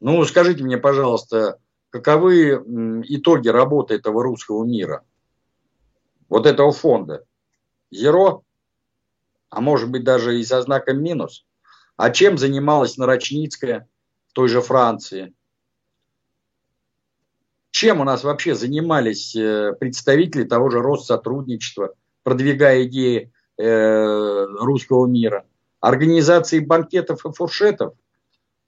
Ну, 0.00 0.24
скажите 0.24 0.62
мне, 0.62 0.78
пожалуйста, 0.78 1.58
каковы 1.90 2.62
итоги 3.08 3.48
работы 3.48 3.94
этого 3.94 4.22
русского 4.22 4.64
мира? 4.64 5.02
Вот 6.28 6.46
этого 6.46 6.72
фонда. 6.72 7.24
Зеро? 7.90 8.44
А 9.50 9.60
может 9.60 9.90
быть 9.90 10.04
даже 10.04 10.38
и 10.38 10.44
со 10.44 10.62
знаком 10.62 11.02
минус. 11.02 11.44
А 11.96 12.10
чем 12.10 12.38
занималась 12.38 12.96
Нарочницкая 12.96 13.88
в 14.28 14.32
той 14.32 14.48
же 14.48 14.60
Франции? 14.60 15.34
Чем 17.70 18.00
у 18.00 18.04
нас 18.04 18.24
вообще 18.24 18.54
занимались 18.54 19.34
э, 19.36 19.72
представители 19.78 20.44
того 20.44 20.70
же 20.70 20.80
Россотрудничества, 20.80 21.94
продвигая 22.22 22.84
идеи 22.84 23.32
э, 23.56 24.44
русского 24.60 25.06
мира? 25.06 25.46
Организацией 25.80 26.64
банкетов 26.64 27.24
и 27.24 27.32
фуршетов, 27.32 27.94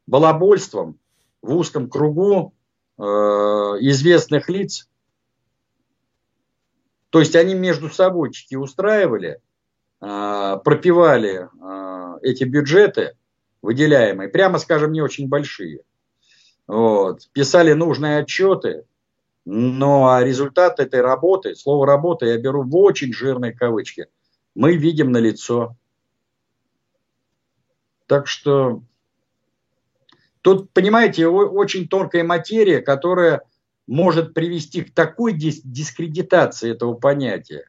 балабольством 0.06 0.98
в 1.42 1.56
узком 1.56 1.88
кругу 1.88 2.54
э, 2.98 3.02
известных 3.02 4.48
лиц. 4.48 4.88
То 7.10 7.18
есть 7.18 7.34
они 7.34 7.54
между 7.54 7.90
собойчики 7.90 8.54
устраивали– 8.54 9.40
пропивали 10.00 11.48
а, 11.60 12.16
эти 12.22 12.44
бюджеты 12.44 13.16
выделяемые, 13.62 14.28
прямо 14.28 14.58
скажем, 14.58 14.92
не 14.92 15.02
очень 15.02 15.28
большие. 15.28 15.82
Вот. 16.66 17.28
Писали 17.32 17.72
нужные 17.72 18.18
отчеты, 18.18 18.84
но 19.44 20.20
результат 20.22 20.80
этой 20.80 21.00
работы, 21.00 21.54
слово 21.54 21.86
работа 21.86 22.26
я 22.26 22.38
беру 22.38 22.62
в 22.62 22.74
очень 22.76 23.12
жирные 23.12 23.52
кавычки, 23.52 24.06
мы 24.54 24.76
видим 24.76 25.12
на 25.12 25.18
лицо. 25.18 25.76
Так 28.06 28.26
что 28.26 28.82
тут, 30.42 30.72
понимаете, 30.72 31.28
очень 31.28 31.88
тонкая 31.88 32.24
материя, 32.24 32.80
которая 32.80 33.42
может 33.86 34.34
привести 34.34 34.82
к 34.82 34.94
такой 34.94 35.32
дискредитации 35.32 36.70
этого 36.70 36.94
понятия, 36.94 37.68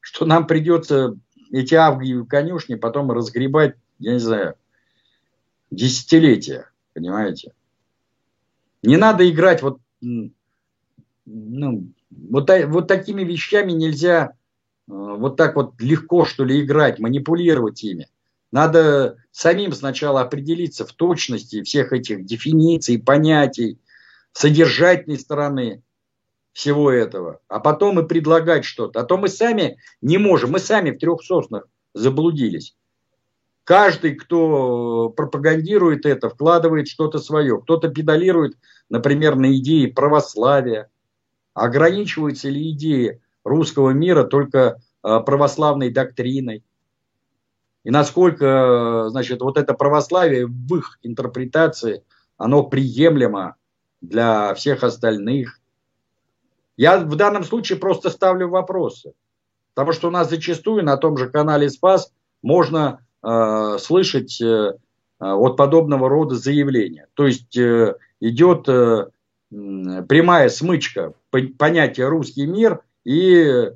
что 0.00 0.24
нам 0.24 0.46
придется 0.46 1.16
эти 1.52 1.74
авгиевы 1.74 2.26
конюшни 2.26 2.74
потом 2.74 3.12
разгребать, 3.12 3.76
я 3.98 4.14
не 4.14 4.18
знаю, 4.18 4.56
десятилетия, 5.70 6.70
понимаете? 6.94 7.52
Не 8.82 8.96
надо 8.96 9.28
играть 9.30 9.62
вот, 9.62 9.78
ну, 10.00 10.32
вот, 11.24 12.50
вот 12.66 12.88
такими 12.88 13.22
вещами 13.22 13.72
нельзя 13.72 14.30
э, 14.30 14.30
вот 14.86 15.36
так 15.36 15.54
вот 15.54 15.80
легко, 15.80 16.24
что 16.24 16.44
ли, 16.44 16.60
играть, 16.60 16.98
манипулировать 16.98 17.84
ими. 17.84 18.08
Надо 18.50 19.18
самим 19.30 19.72
сначала 19.72 20.20
определиться 20.22 20.84
в 20.84 20.92
точности 20.92 21.62
всех 21.62 21.92
этих 21.92 22.24
дефиниций, 22.24 23.00
понятий, 23.00 23.78
содержательной 24.32 25.18
стороны 25.18 25.82
всего 26.52 26.90
этого, 26.90 27.40
а 27.48 27.60
потом 27.60 28.00
и 28.00 28.06
предлагать 28.06 28.64
что-то. 28.64 29.00
А 29.00 29.04
то 29.04 29.16
мы 29.16 29.28
сами 29.28 29.78
не 30.00 30.18
можем, 30.18 30.50
мы 30.52 30.58
сами 30.58 30.90
в 30.90 30.98
трех 30.98 31.22
соснах 31.22 31.66
заблудились. 31.94 32.76
Каждый, 33.64 34.16
кто 34.16 35.10
пропагандирует 35.10 36.04
это, 36.04 36.28
вкладывает 36.28 36.88
что-то 36.88 37.18
свое. 37.18 37.60
Кто-то 37.60 37.88
педалирует, 37.88 38.56
например, 38.88 39.36
на 39.36 39.56
идеи 39.56 39.86
православия. 39.86 40.90
Ограничиваются 41.54 42.48
ли 42.48 42.72
идеи 42.72 43.22
русского 43.44 43.90
мира 43.90 44.24
только 44.24 44.82
а, 45.02 45.20
православной 45.20 45.90
доктриной? 45.90 46.64
И 47.84 47.90
насколько, 47.90 49.06
значит, 49.10 49.42
вот 49.42 49.58
это 49.58 49.74
православие 49.74 50.46
в 50.46 50.76
их 50.76 50.98
интерпретации, 51.02 52.04
оно 52.36 52.64
приемлемо 52.64 53.56
для 54.00 54.54
всех 54.54 54.82
остальных. 54.82 55.60
Я 56.82 56.98
в 56.98 57.14
данном 57.14 57.44
случае 57.44 57.78
просто 57.78 58.10
ставлю 58.10 58.48
вопросы. 58.48 59.12
Потому 59.72 59.92
что 59.92 60.08
у 60.08 60.10
нас 60.10 60.28
зачастую 60.28 60.82
на 60.82 60.96
том 60.96 61.16
же 61.16 61.30
канале 61.30 61.70
Спас 61.70 62.12
можно 62.42 63.06
э, 63.22 63.76
слышать 63.78 64.40
э, 64.40 64.72
вот 65.20 65.56
подобного 65.56 66.08
рода 66.08 66.34
заявления. 66.34 67.06
То 67.14 67.28
есть 67.28 67.56
э, 67.56 67.94
идет 68.18 68.68
э, 68.68 69.10
прямая 69.50 70.48
смычка 70.48 71.14
понятия 71.56 72.08
русский 72.08 72.46
мир 72.46 72.80
и 73.04 73.44
э, 73.44 73.70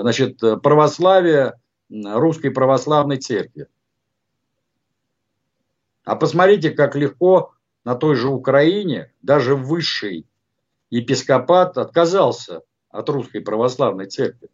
значит, 0.00 0.40
православие 0.62 1.60
русской 1.90 2.48
православной 2.48 3.18
церкви. 3.18 3.66
А 6.06 6.16
посмотрите, 6.16 6.70
как 6.70 6.96
легко 6.96 7.52
на 7.84 7.94
той 7.94 8.14
же 8.14 8.28
Украине, 8.28 9.12
даже 9.20 9.54
высший 9.54 10.24
епископат 10.94 11.76
отказался 11.76 12.62
от 12.88 13.08
русской 13.08 13.40
православной 13.40 14.06
церкви. 14.06 14.48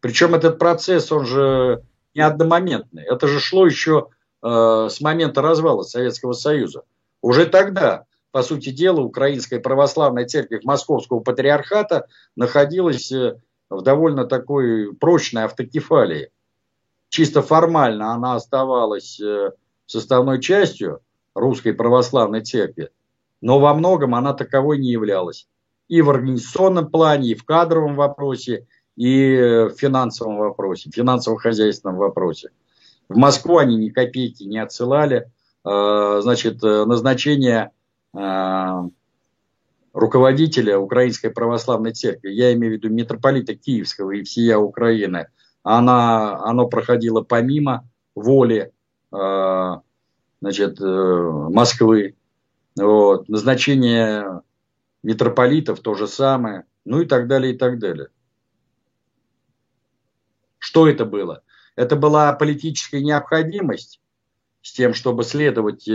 Причем 0.00 0.34
этот 0.34 0.58
процесс, 0.58 1.12
он 1.12 1.26
же 1.26 1.82
не 2.14 2.22
одномоментный. 2.22 3.04
Это 3.04 3.26
же 3.28 3.38
шло 3.38 3.66
еще 3.66 4.08
э, 4.42 4.88
с 4.90 5.00
момента 5.02 5.42
развала 5.42 5.82
Советского 5.82 6.32
Союза. 6.32 6.84
Уже 7.20 7.44
тогда, 7.44 8.04
по 8.30 8.42
сути 8.42 8.70
дела, 8.70 9.00
Украинская 9.00 9.60
православная 9.60 10.26
церковь 10.26 10.64
Московского 10.64 11.20
патриархата 11.20 12.06
находилась 12.34 13.12
э, 13.12 13.38
в 13.68 13.82
довольно 13.82 14.24
такой 14.24 14.94
прочной 14.94 15.44
автокефалии. 15.44 16.30
Чисто 17.10 17.42
формально 17.42 18.12
она 18.12 18.36
оставалась 18.36 19.20
э, 19.20 19.52
составной 19.84 20.40
частью 20.40 21.00
русской 21.34 21.74
православной 21.74 22.40
церкви, 22.40 22.88
но 23.42 23.58
во 23.58 23.74
многом 23.74 24.14
она 24.14 24.32
таковой 24.32 24.78
не 24.78 24.90
являлась 24.90 25.46
и 25.88 26.02
в 26.02 26.10
организационном 26.10 26.90
плане, 26.90 27.30
и 27.30 27.34
в 27.34 27.44
кадровом 27.44 27.94
вопросе, 27.96 28.66
и 28.96 29.68
в 29.70 29.74
финансовом 29.78 30.38
вопросе, 30.38 30.90
в 30.90 30.94
финансово-хозяйственном 30.94 31.96
вопросе. 31.96 32.50
В 33.08 33.16
Москву 33.16 33.58
они 33.58 33.76
ни 33.76 33.90
копейки 33.90 34.44
не 34.44 34.58
отсылали. 34.58 35.30
А, 35.64 36.20
значит, 36.20 36.62
назначение 36.62 37.70
а, 38.14 38.86
руководителя 39.92 40.78
Украинской 40.78 41.28
Православной 41.28 41.92
Церкви, 41.92 42.30
я 42.30 42.52
имею 42.54 42.74
в 42.74 42.76
виду 42.76 42.88
митрополита 42.88 43.54
Киевского 43.54 44.12
и 44.12 44.22
всея 44.22 44.56
Украины, 44.58 45.28
она, 45.62 46.42
оно 46.44 46.66
проходило 46.66 47.22
помимо 47.22 47.88
воли 48.14 48.72
значит, 50.44 50.78
э, 50.78 51.30
Москвы. 51.50 52.16
Вот. 52.76 53.30
Назначение 53.30 54.42
митрополитов 55.04 55.80
то 55.80 55.94
же 55.94 56.08
самое, 56.08 56.64
ну 56.84 57.00
и 57.02 57.06
так 57.06 57.28
далее, 57.28 57.54
и 57.54 57.56
так 57.56 57.78
далее. 57.78 58.08
Что 60.58 60.88
это 60.88 61.04
было? 61.04 61.42
Это 61.76 61.94
была 61.94 62.32
политическая 62.32 63.02
необходимость 63.02 64.00
с 64.62 64.72
тем, 64.72 64.94
чтобы 64.94 65.22
следовать 65.24 65.86
э, 65.86 65.92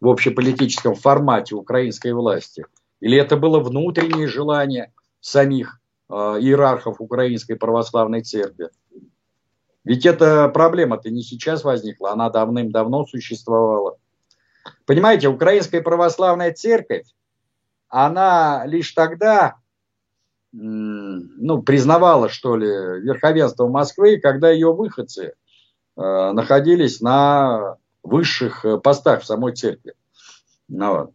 в 0.00 0.08
общеполитическом 0.08 0.94
формате 0.94 1.54
украинской 1.54 2.12
власти? 2.12 2.66
Или 3.00 3.16
это 3.16 3.36
было 3.36 3.58
внутреннее 3.60 4.28
желание 4.28 4.92
самих 5.20 5.80
э, 6.10 6.12
иерархов 6.14 7.00
Украинской 7.00 7.54
Православной 7.54 8.22
Церкви? 8.22 8.68
Ведь 9.82 10.04
эта 10.04 10.48
проблема-то 10.48 11.08
не 11.08 11.22
сейчас 11.22 11.64
возникла, 11.64 12.12
она 12.12 12.28
давным-давно 12.28 13.06
существовала. 13.06 13.96
Понимаете, 14.84 15.28
Украинская 15.28 15.80
Православная 15.80 16.52
Церковь 16.52 17.06
она 17.90 18.64
лишь 18.66 18.92
тогда 18.92 19.56
ну, 20.52 21.62
признавала, 21.62 22.28
что 22.28 22.56
ли, 22.56 22.66
верховенство 22.66 23.68
Москвы, 23.68 24.18
когда 24.18 24.50
ее 24.50 24.72
выходцы 24.72 25.34
э, 25.96 26.32
находились 26.32 27.00
на 27.00 27.76
высших 28.02 28.64
э, 28.64 28.78
постах 28.78 29.22
в 29.22 29.26
самой 29.26 29.54
церкви. 29.54 29.94
Ну, 30.68 30.96
вот. 30.96 31.10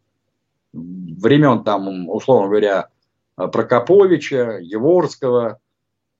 Времен 0.71 1.63
там, 1.63 2.09
условно 2.09 2.49
говоря, 2.49 2.89
Прокоповича, 3.35 4.59
Еворского, 4.61 5.59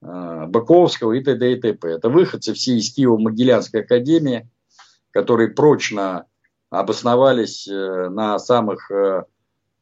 э, 0.01 0.45
Быковского 0.47 1.13
и 1.13 1.23
т.д. 1.23 1.53
и 1.53 1.61
т.п. 1.61 1.87
Это 1.89 2.09
выходцы 2.09 2.53
все 2.53 2.77
из 2.77 2.97
Киево-Могилянской 2.97 3.81
академии, 3.81 4.49
которые 5.11 5.49
прочно 5.49 6.25
обосновались 6.69 7.67
э, 7.67 8.09
на 8.09 8.39
самых 8.39 8.91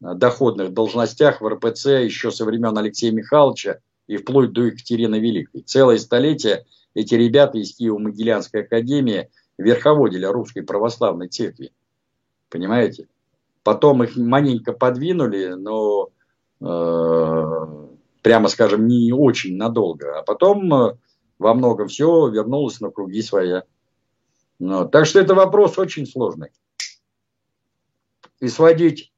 доходных 0.03 0.73
должностях 0.73 1.39
в 1.41 1.47
РПЦ 1.47 1.85
еще 2.03 2.29
со 2.31 2.43
времен 2.45 2.77
Алексея 2.77 3.11
Михайловича 3.11 3.79
и 4.07 4.17
вплоть 4.17 4.51
до 4.51 4.63
Екатерины 4.63 5.19
Великой. 5.19 5.61
Целое 5.61 5.97
столетие 5.97 6.65
эти 6.93 7.15
ребята 7.15 7.57
из 7.57 7.79
Киево-Могилянской 7.79 8.61
академии 8.61 9.29
верховодили 9.57 10.25
русской 10.25 10.61
православной 10.61 11.29
церкви. 11.29 11.71
Понимаете? 12.49 13.07
Потом 13.63 14.03
их 14.03 14.17
маленько 14.17 14.73
подвинули, 14.73 15.53
но 15.53 16.09
э, 16.59 17.87
прямо 18.21 18.49
скажем, 18.49 18.87
не 18.87 19.13
очень 19.13 19.55
надолго. 19.55 20.19
А 20.19 20.23
потом 20.23 20.73
э, 20.73 20.97
во 21.39 21.53
многом 21.53 21.87
все 21.87 22.27
вернулось 22.27 22.81
на 22.81 22.91
круги 22.91 23.21
своя. 23.21 23.63
Ну, 24.59 24.85
так 24.87 25.05
что 25.05 25.21
это 25.21 25.33
вопрос 25.33 25.77
очень 25.77 26.05
сложный. 26.05 26.49
И 28.41 28.49
сводить 28.49 29.12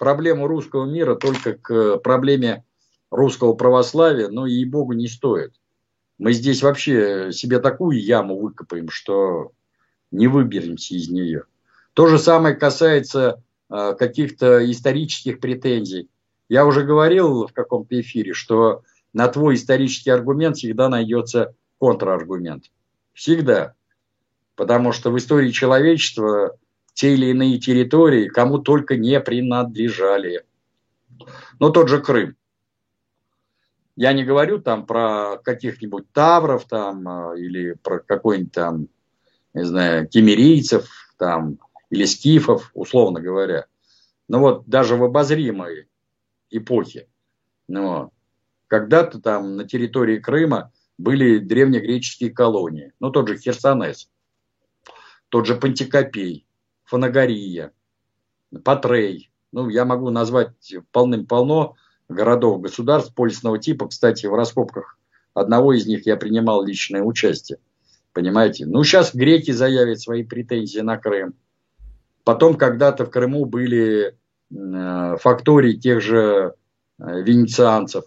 проблему 0.00 0.46
русского 0.46 0.86
мира 0.86 1.14
только 1.14 1.52
к 1.52 1.98
проблеме 1.98 2.64
русского 3.10 3.52
православия, 3.52 4.28
ну, 4.28 4.46
ей-богу, 4.46 4.94
не 4.94 5.08
стоит. 5.08 5.52
Мы 6.16 6.32
здесь 6.32 6.62
вообще 6.62 7.32
себе 7.32 7.58
такую 7.58 8.02
яму 8.02 8.40
выкопаем, 8.40 8.88
что 8.88 9.52
не 10.10 10.26
выберемся 10.26 10.94
из 10.94 11.10
нее. 11.10 11.44
То 11.92 12.06
же 12.06 12.18
самое 12.18 12.56
касается 12.56 13.42
э, 13.68 13.94
каких-то 13.98 14.70
исторических 14.70 15.38
претензий. 15.38 16.08
Я 16.48 16.64
уже 16.64 16.82
говорил 16.82 17.46
в 17.46 17.52
каком-то 17.52 18.00
эфире, 18.00 18.32
что 18.32 18.82
на 19.12 19.28
твой 19.28 19.56
исторический 19.56 20.10
аргумент 20.10 20.56
всегда 20.56 20.88
найдется 20.88 21.54
контраргумент. 21.78 22.70
Всегда. 23.12 23.74
Потому 24.56 24.92
что 24.92 25.10
в 25.10 25.18
истории 25.18 25.50
человечества 25.50 26.56
те 26.94 27.14
или 27.14 27.26
иные 27.26 27.58
территории 27.58 28.28
кому 28.28 28.58
только 28.58 28.96
не 28.96 29.20
принадлежали. 29.20 30.44
Ну, 31.58 31.70
тот 31.70 31.88
же 31.88 32.00
Крым. 32.00 32.36
Я 33.96 34.12
не 34.12 34.24
говорю 34.24 34.60
там 34.60 34.86
про 34.86 35.38
каких-нибудь 35.44 36.10
тавров 36.12 36.64
там 36.66 37.06
а, 37.06 37.34
или 37.36 37.72
про 37.74 37.98
какой-нибудь 37.98 38.52
там, 38.52 38.88
не 39.52 39.64
знаю, 39.64 40.08
кемерийцев 40.08 40.88
там 41.18 41.58
или 41.90 42.04
скифов, 42.06 42.70
условно 42.72 43.20
говоря. 43.20 43.66
Но 44.28 44.40
вот 44.40 44.66
даже 44.66 44.96
в 44.96 45.04
обозримой 45.04 45.88
эпохе, 46.50 47.08
ну, 47.68 48.12
когда-то 48.68 49.20
там 49.20 49.56
на 49.56 49.68
территории 49.68 50.18
Крыма 50.18 50.72
были 50.96 51.38
древнегреческие 51.38 52.30
колонии. 52.30 52.92
Ну, 53.00 53.10
тот 53.10 53.28
же 53.28 53.36
Херсонес, 53.36 54.08
тот 55.28 55.46
же 55.46 55.56
Пантикопей, 55.56 56.46
Фанагория, 56.90 57.70
Патрей. 58.64 59.30
Ну, 59.52 59.68
я 59.68 59.84
могу 59.84 60.10
назвать 60.10 60.74
полным-полно 60.90 61.76
городов, 62.08 62.60
государств 62.60 63.14
полисного 63.14 63.58
типа. 63.58 63.86
Кстати, 63.86 64.26
в 64.26 64.34
раскопках 64.34 64.98
одного 65.32 65.72
из 65.72 65.86
них 65.86 66.04
я 66.06 66.16
принимал 66.16 66.64
личное 66.64 67.02
участие. 67.02 67.58
Понимаете? 68.12 68.66
Ну, 68.66 68.82
сейчас 68.82 69.14
греки 69.14 69.52
заявят 69.52 70.00
свои 70.00 70.24
претензии 70.24 70.80
на 70.80 70.98
Крым. 70.98 71.34
Потом 72.24 72.56
когда-то 72.56 73.06
в 73.06 73.10
Крыму 73.10 73.44
были 73.44 74.16
э, 74.50 75.16
фактории 75.20 75.74
тех 75.74 76.00
же 76.00 76.54
э, 76.98 77.22
венецианцев. 77.22 78.02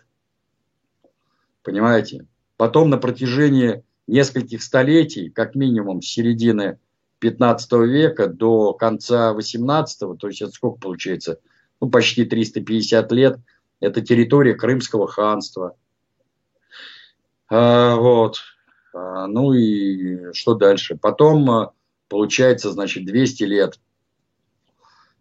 Понимаете? 1.64 2.28
Потом 2.58 2.90
на 2.90 2.98
протяжении 2.98 3.86
нескольких 4.08 4.62
столетий, 4.62 5.30
как 5.30 5.56
минимум 5.56 6.02
с 6.02 6.08
середины 6.08 6.80
15 7.24 7.72
века 7.88 8.28
до 8.28 8.74
конца 8.74 9.32
18, 9.32 10.20
то 10.20 10.28
есть 10.28 10.42
это 10.42 10.52
сколько 10.52 10.78
получается? 10.78 11.40
Ну, 11.80 11.90
почти 11.90 12.26
350 12.26 13.12
лет. 13.14 13.40
Это 13.80 14.02
территория 14.02 14.56
Крымского 14.56 15.08
ханства. 15.08 15.78
А, 17.50 17.96
вот. 17.96 18.40
А, 18.94 19.28
ну 19.28 19.54
и 19.54 20.34
что 20.34 20.56
дальше? 20.56 20.98
Потом 20.98 21.50
а, 21.50 21.72
получается, 22.10 22.74
значит, 22.74 23.06
200 23.06 23.44
лет 23.44 23.80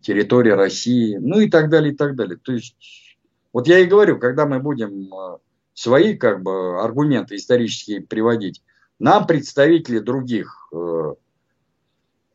территория 0.01 0.57
России, 0.57 1.17
ну 1.21 1.39
и 1.39 1.49
так 1.49 1.71
далее, 1.71 1.93
и 1.93 1.97
так 1.97 2.17
далее. 2.17 2.37
То 2.37 2.51
есть, 2.51 2.75
вот 3.53 3.69
я 3.69 3.79
и 3.79 3.85
говорю, 3.85 4.19
когда 4.19 4.45
мы 4.45 4.59
будем 4.59 5.15
а, 5.15 5.39
свои 5.73 6.17
как 6.17 6.43
бы 6.43 6.83
аргументы 6.83 7.37
исторические 7.37 8.01
приводить, 8.01 8.61
нам 8.99 9.25
представители 9.29 10.01
других 10.01 10.69
э, 10.73 11.15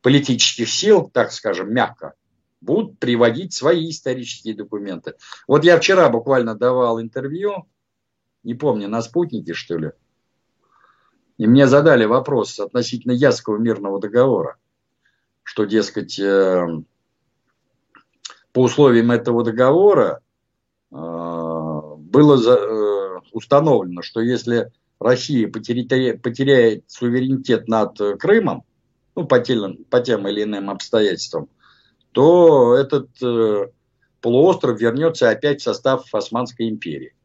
политических 0.02 0.70
сил, 0.70 1.10
так 1.12 1.32
скажем, 1.32 1.74
мягко, 1.74 2.14
будут 2.62 3.00
приводить 3.00 3.54
свои 3.54 3.90
исторические 3.90 4.56
документы. 4.56 5.14
Вот 5.48 5.64
я 5.64 5.80
вчера 5.80 6.10
буквально 6.10 6.56
давал 6.56 7.02
интервью, 7.02 7.68
не 8.44 8.54
помню, 8.54 8.88
на 8.88 9.02
спутнике, 9.02 9.54
что 9.54 9.78
ли, 9.78 9.92
и 11.38 11.46
мне 11.46 11.68
задали 11.68 12.06
вопрос 12.06 12.60
относительно 12.60 13.12
Ясского 13.12 13.58
мирного 13.58 14.00
договора, 14.00 14.58
что, 15.44 15.66
дескать, 15.66 16.20
э, 16.20 16.66
по 18.54 18.64
условиям 18.64 19.12
этого 19.12 19.44
договора 19.44 20.22
э, 20.92 20.96
было 20.96 22.38
э, 22.42 23.20
установлено, 23.32 24.02
что 24.02 24.20
если 24.20 24.72
Россия 25.00 25.48
потеряет, 25.48 26.24
потеряет 26.24 26.86
суверенитет 26.88 27.68
над 27.68 27.98
Крымом, 28.20 28.64
ну, 29.18 29.26
по 29.26 29.40
тем, 29.40 29.84
по 29.90 30.00
тем 30.00 30.28
или 30.28 30.44
иным 30.44 30.70
обстоятельствам, 30.70 31.50
то 32.12 32.76
этот 32.76 33.10
э, 33.24 33.66
полуостров 34.22 34.80
вернется 34.80 35.28
опять 35.32 35.60
в 35.60 35.64
состав 35.64 36.14
Османской 36.14 36.70
империи. 36.70 37.16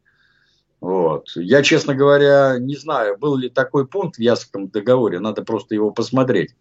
Вот. 0.80 1.28
Я, 1.36 1.62
честно 1.62 1.94
говоря, 1.94 2.56
не 2.58 2.76
знаю, 2.76 3.18
был 3.18 3.36
ли 3.36 3.50
такой 3.50 3.86
пункт 3.86 4.16
в 4.16 4.20
Ясском 4.20 4.68
договоре, 4.68 5.20
надо 5.20 5.42
просто 5.44 5.74
его 5.74 5.90
посмотреть. 5.90 6.56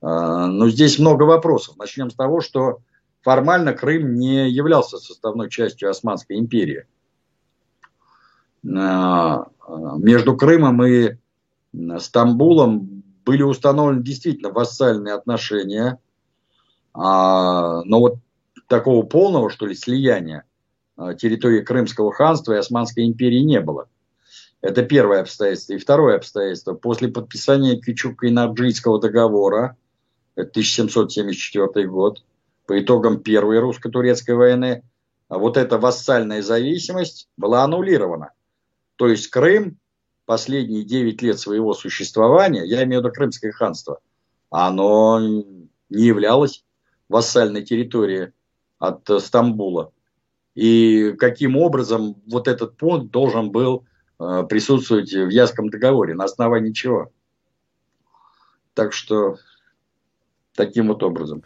А, 0.00 0.46
но 0.46 0.68
здесь 0.68 1.00
много 1.00 1.24
вопросов. 1.24 1.76
Начнем 1.76 2.08
с 2.08 2.14
того, 2.14 2.40
что 2.40 2.78
формально 3.22 3.72
Крым 3.72 4.14
не 4.14 4.48
являлся 4.48 4.98
составной 4.98 5.50
частью 5.50 5.90
Османской 5.90 6.38
империи. 6.38 6.86
А, 8.64 9.48
между 9.98 10.36
Крымом 10.36 10.84
и 10.84 11.16
Стамбулом 11.98 12.97
были 13.28 13.42
установлены 13.42 14.02
действительно 14.02 14.48
вассальные 14.48 15.12
отношения, 15.12 15.98
а, 16.94 17.82
но 17.84 18.00
вот 18.00 18.16
такого 18.68 19.04
полного, 19.04 19.50
что 19.50 19.66
ли, 19.66 19.74
слияния 19.74 20.44
а, 20.96 21.12
территории 21.12 21.60
Крымского 21.60 22.10
ханства 22.10 22.54
и 22.54 22.56
Османской 22.56 23.04
империи 23.04 23.40
не 23.40 23.60
было. 23.60 23.86
Это 24.62 24.82
первое 24.82 25.20
обстоятельство. 25.20 25.74
И 25.74 25.78
второе 25.78 26.16
обстоятельство. 26.16 26.72
После 26.72 27.08
подписания 27.08 27.78
Кючук-Инаджийского 27.78 28.98
договора, 28.98 29.76
это 30.34 30.48
1774 30.48 31.86
год, 31.86 32.24
по 32.64 32.80
итогам 32.80 33.20
Первой 33.20 33.58
русско-турецкой 33.58 34.36
войны, 34.36 34.84
вот 35.28 35.58
эта 35.58 35.76
вассальная 35.76 36.40
зависимость 36.40 37.28
была 37.36 37.64
аннулирована. 37.64 38.32
То 38.96 39.06
есть 39.06 39.28
Крым 39.28 39.76
последние 40.28 40.84
9 40.84 41.22
лет 41.22 41.38
своего 41.38 41.72
существования, 41.72 42.62
я 42.62 42.84
имею 42.84 43.00
в 43.00 43.04
виду 43.06 43.14
Крымское 43.14 43.50
ханство, 43.50 44.00
оно 44.50 45.18
не 45.88 46.04
являлось 46.04 46.66
вассальной 47.08 47.64
территорией 47.64 48.32
от 48.78 49.08
Стамбула. 49.22 49.90
И 50.54 51.14
каким 51.18 51.56
образом 51.56 52.20
вот 52.26 52.46
этот 52.46 52.76
пункт 52.76 53.10
должен 53.10 53.50
был 53.50 53.86
э, 54.20 54.44
присутствовать 54.46 55.10
в 55.14 55.30
Ясском 55.30 55.70
договоре, 55.70 56.14
на 56.14 56.24
основании 56.24 56.72
чего. 56.72 57.10
Так 58.74 58.92
что 58.92 59.38
таким 60.54 60.88
вот 60.88 61.02
образом. 61.02 61.42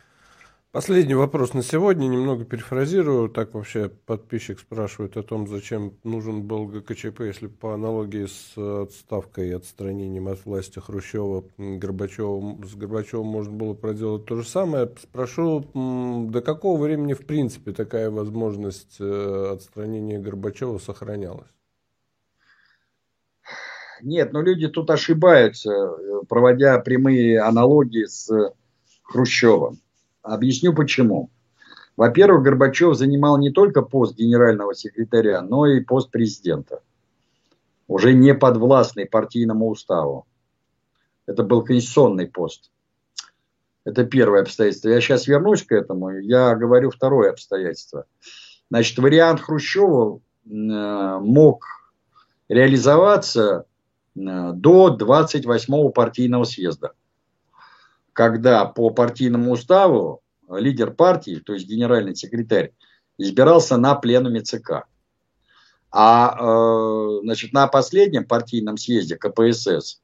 Последний 0.73 1.13
вопрос 1.13 1.53
на 1.53 1.63
сегодня, 1.63 2.07
немного 2.07 2.47
перефразирую. 2.47 3.29
Так 3.29 3.53
вообще 3.53 3.91
подписчик 3.91 4.59
спрашивает 4.59 5.19
о 5.19 5.23
том, 5.23 5.47
зачем 5.47 5.99
нужен 6.03 6.45
был 6.45 6.65
ГКЧП, 6.65 7.21
если 7.21 7.49
по 7.49 7.75
аналогии 7.75 8.25
с 8.25 8.57
отставкой 8.57 9.51
и 9.51 9.53
отстранением 9.53 10.29
от 10.29 10.43
власти 10.47 10.79
Хрущева, 10.79 11.45
Горбачева, 11.59 12.65
с 12.65 12.75
Горбачевым 12.75 13.27
можно 13.27 13.53
было 13.53 13.75
проделать 13.75 14.25
то 14.25 14.37
же 14.37 14.49
самое. 14.49 14.91
Спрошу, 14.99 15.67
до 15.75 16.41
какого 16.41 16.83
времени 16.83 17.13
в 17.13 17.27
принципе 17.27 17.73
такая 17.73 18.09
возможность 18.09 18.97
э, 18.99 19.51
отстранения 19.53 20.19
Горбачева 20.19 20.79
сохранялась? 20.79 21.53
Нет, 24.01 24.33
но 24.33 24.41
люди 24.41 24.69
тут 24.69 24.89
ошибаются, 24.89 25.71
э, 25.71 26.21
проводя 26.27 26.79
прямые 26.79 27.43
аналогии 27.43 28.07
с 28.07 28.55
Хрущевым. 29.03 29.79
Объясню 30.23 30.73
почему. 30.73 31.31
Во-первых, 31.97 32.43
Горбачев 32.43 32.97
занимал 32.97 33.39
не 33.39 33.51
только 33.51 33.83
пост 33.83 34.17
генерального 34.17 34.75
секретаря, 34.75 35.43
но 35.43 35.67
и 35.67 35.81
пост 35.81 36.11
президента. 36.11 36.81
Уже 37.87 38.15
не 38.15 38.35
подвластный 38.35 39.05
партийному 39.05 39.69
уставу. 39.69 40.27
Это 41.27 41.43
был 41.43 41.63
конституционный 41.63 42.27
пост. 42.27 42.71
Это 43.85 44.05
первое 44.05 44.43
обстоятельство. 44.43 44.89
Я 44.89 45.01
сейчас 45.01 45.27
вернусь 45.27 45.65
к 45.65 45.73
этому. 45.73 46.11
Я 46.11 46.55
говорю 46.55 46.91
второе 46.91 47.31
обстоятельство. 47.31 48.07
Значит, 48.71 48.97
вариант 48.99 49.41
Хрущева 49.41 50.21
э, 50.47 50.49
мог 50.49 51.65
реализоваться 52.49 53.67
э, 54.15 54.53
до 54.55 54.97
28-го 54.99 55.91
партийного 55.91 56.45
съезда 56.45 56.93
когда 58.13 58.65
по 58.65 58.91
партийному 58.91 59.53
уставу 59.53 60.23
лидер 60.49 60.93
партии, 60.93 61.43
то 61.45 61.55
есть 61.55 61.67
генеральный 61.67 62.15
секретарь, 62.15 62.73
избирался 63.19 63.77
на 63.77 63.95
пленуме 63.95 64.41
ЦК. 64.41 64.87
А 65.91 66.37
э, 66.39 67.21
значит, 67.23 67.53
на 67.53 67.67
последнем 67.69 68.25
партийном 68.25 68.79
съезде 68.79 69.17
КПСС 69.17 70.01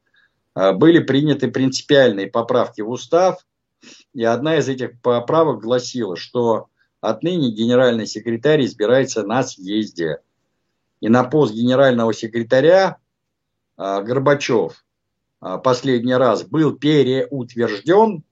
э, 0.55 0.73
были 0.73 0.99
приняты 0.99 1.51
принципиальные 1.51 2.27
поправки 2.29 2.83
в 2.83 2.91
устав, 2.91 3.45
и 4.13 4.25
одна 4.25 4.57
из 4.57 4.69
этих 4.69 5.01
поправок 5.01 5.63
гласила, 5.63 6.17
что 6.17 6.69
отныне 7.01 7.51
генеральный 7.51 8.07
секретарь 8.07 8.65
избирается 8.65 9.23
на 9.23 9.43
съезде. 9.43 10.19
И 11.01 11.09
на 11.09 11.25
пост 11.25 11.55
генерального 11.55 12.13
секретаря 12.13 12.99
э, 13.79 14.03
Горбачев 14.03 14.85
последний 15.41 16.15
раз 16.15 16.45
был 16.45 16.77
переутвержден 16.77 18.25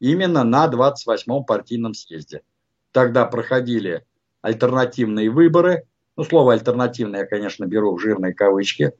именно 0.00 0.44
на 0.44 0.66
28-м 0.66 1.44
партийном 1.44 1.94
съезде. 1.94 2.42
Тогда 2.92 3.24
проходили 3.26 4.04
альтернативные 4.42 5.30
выборы. 5.30 5.86
Ну, 6.16 6.24
слово 6.24 6.54
альтернативное 6.54 7.20
я, 7.20 7.26
конечно, 7.26 7.66
беру 7.66 7.94
в 7.94 8.00
жирные 8.00 8.32
кавычки. 8.32 8.92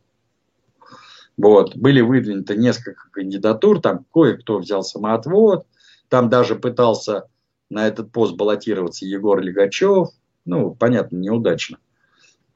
Вот. 1.36 1.76
Были 1.76 2.00
выдвинуты 2.00 2.56
несколько 2.56 3.08
кандидатур, 3.10 3.80
там 3.80 4.04
кое-кто 4.12 4.58
взял 4.58 4.82
самоотвод, 4.82 5.66
там 6.08 6.28
даже 6.28 6.56
пытался 6.56 7.28
на 7.70 7.86
этот 7.86 8.12
пост 8.12 8.34
баллотироваться 8.36 9.06
Егор 9.06 9.40
Легачев. 9.40 10.08
Ну, 10.44 10.74
понятно, 10.74 11.16
неудачно. 11.16 11.78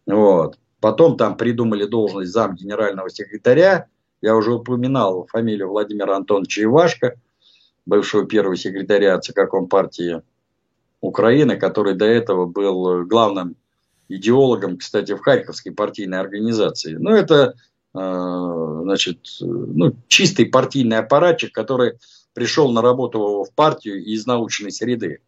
Вот. 0.07 0.59
Потом 0.81 1.17
там 1.17 1.37
придумали 1.37 1.85
должность 1.85 2.33
зам 2.33 2.55
генерального 2.55 3.11
секретаря, 3.11 3.89
я 4.23 4.37
уже 4.37 4.55
упоминал 4.55 5.27
фамилию 5.31 5.69
Владимира 5.69 6.17
Антоновича 6.17 6.65
Ивашко, 6.65 7.17
бывшего 7.87 8.27
первого 8.27 8.57
секретаря 8.57 9.19
ЦК 9.19 9.49
Компартии 9.51 10.23
Украины, 11.01 11.57
который 11.57 11.95
до 11.95 12.05
этого 12.05 12.47
был 12.47 13.05
главным 13.05 13.57
идеологом, 14.09 14.77
кстати, 14.77 15.13
в 15.15 15.21
Харьковской 15.21 15.73
партийной 15.73 16.21
организации. 16.21 16.95
Ну, 16.95 17.11
это, 17.11 17.55
э, 17.95 18.81
значит, 18.83 19.21
ну, 19.41 19.97
чистый 20.09 20.47
партийный 20.47 20.99
аппаратчик, 20.99 21.53
который 21.55 21.95
пришел 22.35 22.71
на 22.73 22.83
работу 22.83 23.45
в 23.45 23.55
партию 23.55 24.05
из 24.05 24.27
научной 24.27 24.73
среды. 24.73 25.21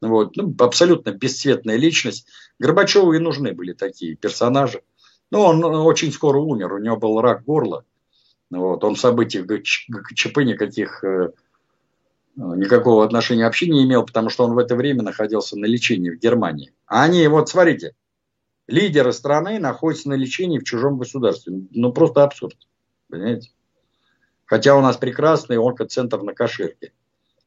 Вот. 0.00 0.36
Ну, 0.36 0.54
абсолютно 0.58 1.10
бесцветная 1.10 1.76
личность. 1.76 2.26
Горбачеву 2.58 3.12
и 3.12 3.18
нужны 3.18 3.52
были 3.52 3.72
такие 3.72 4.16
персонажи. 4.16 4.82
Но 5.30 5.46
он 5.46 5.62
очень 5.64 6.10
скоро 6.10 6.38
умер, 6.38 6.72
у 6.72 6.78
него 6.78 6.96
был 6.96 7.20
рак 7.20 7.44
горла. 7.44 7.84
Вот. 8.50 8.82
Он 8.84 8.94
в 8.94 9.00
событиях 9.00 9.46
ГКЧП 9.46 10.38
никаких, 10.38 11.04
э, 11.04 11.30
никакого 12.36 13.04
отношения 13.04 13.44
вообще 13.44 13.68
не 13.68 13.84
имел, 13.84 14.04
потому 14.04 14.28
что 14.28 14.44
он 14.44 14.54
в 14.54 14.58
это 14.58 14.74
время 14.74 15.02
находился 15.02 15.56
на 15.56 15.66
лечении 15.66 16.10
в 16.10 16.18
Германии. 16.18 16.72
А 16.86 17.04
они, 17.04 17.26
вот 17.28 17.48
смотрите, 17.48 17.94
лидеры 18.66 19.12
страны 19.12 19.58
находятся 19.58 20.08
на 20.08 20.14
лечении 20.14 20.58
в 20.58 20.64
чужом 20.64 20.98
государстве. 20.98 21.62
Ну, 21.70 21.92
просто 21.92 22.24
абсурд. 22.24 22.56
Понимаете? 23.08 23.50
Хотя 24.46 24.76
у 24.76 24.80
нас 24.80 24.96
прекрасный 24.96 25.58
онкоцентр 25.58 26.22
на 26.22 26.34
Каширке. 26.34 26.92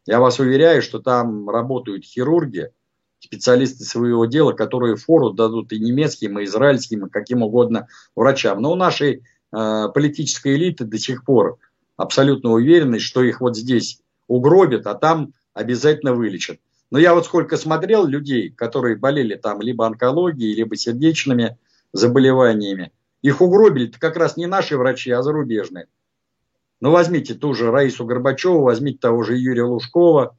Я 0.05 0.19
вас 0.19 0.39
уверяю, 0.39 0.81
что 0.81 0.99
там 0.99 1.49
работают 1.49 2.05
хирурги, 2.05 2.71
специалисты 3.19 3.85
своего 3.85 4.25
дела, 4.25 4.51
которые 4.51 4.97
фору 4.97 5.31
дадут 5.31 5.71
и 5.71 5.79
немецким, 5.79 6.39
и 6.39 6.43
израильским, 6.43 7.05
и 7.05 7.09
каким 7.09 7.41
угодно 7.41 7.87
врачам. 8.15 8.61
Но 8.61 8.71
у 8.71 8.75
нашей 8.75 9.23
Э, 9.53 9.89
политической 9.93 10.55
элиты 10.55 10.83
до 10.83 10.97
сих 10.97 11.23
пор 11.23 11.59
абсолютно 11.95 12.51
уверены, 12.51 12.99
что 12.99 13.21
их 13.21 13.39
вот 13.39 13.55
здесь 13.55 14.01
угробят, 14.27 14.87
а 14.87 14.95
там 14.95 15.33
обязательно 15.53 16.13
вылечат. 16.15 16.59
Но 16.89 16.97
я 16.97 17.13
вот 17.13 17.25
сколько 17.25 17.55
смотрел 17.57 18.07
людей, 18.07 18.49
которые 18.49 18.95
болели 18.95 19.35
там 19.35 19.61
либо 19.61 19.85
онкологией, 19.85 20.55
либо 20.55 20.75
сердечными 20.75 21.57
заболеваниями, 21.91 22.91
их 23.21 23.41
угробили 23.41 23.89
-то 23.89 23.99
как 23.99 24.17
раз 24.17 24.37
не 24.37 24.47
наши 24.47 24.75
врачи, 24.75 25.11
а 25.11 25.21
зарубежные. 25.21 25.85
Ну, 26.81 26.89
возьмите 26.89 27.35
ту 27.35 27.53
же 27.53 27.69
Раису 27.69 28.05
Горбачеву, 28.05 28.63
возьмите 28.63 28.97
того 28.97 29.21
же 29.21 29.37
Юрия 29.37 29.63
Лужкова 29.63 30.35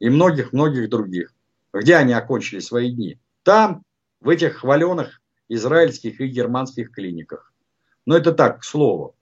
и 0.00 0.10
многих-многих 0.10 0.90
других. 0.90 1.32
Где 1.72 1.96
они 1.96 2.12
окончили 2.12 2.60
свои 2.60 2.92
дни? 2.92 3.18
Там, 3.42 3.82
в 4.20 4.28
этих 4.28 4.58
хваленых 4.58 5.22
израильских 5.48 6.20
и 6.20 6.26
германских 6.26 6.92
клиниках. 6.92 7.49
Но 8.06 8.16
это 8.16 8.32
так, 8.32 8.60
к 8.60 8.64
слову. 8.64 9.14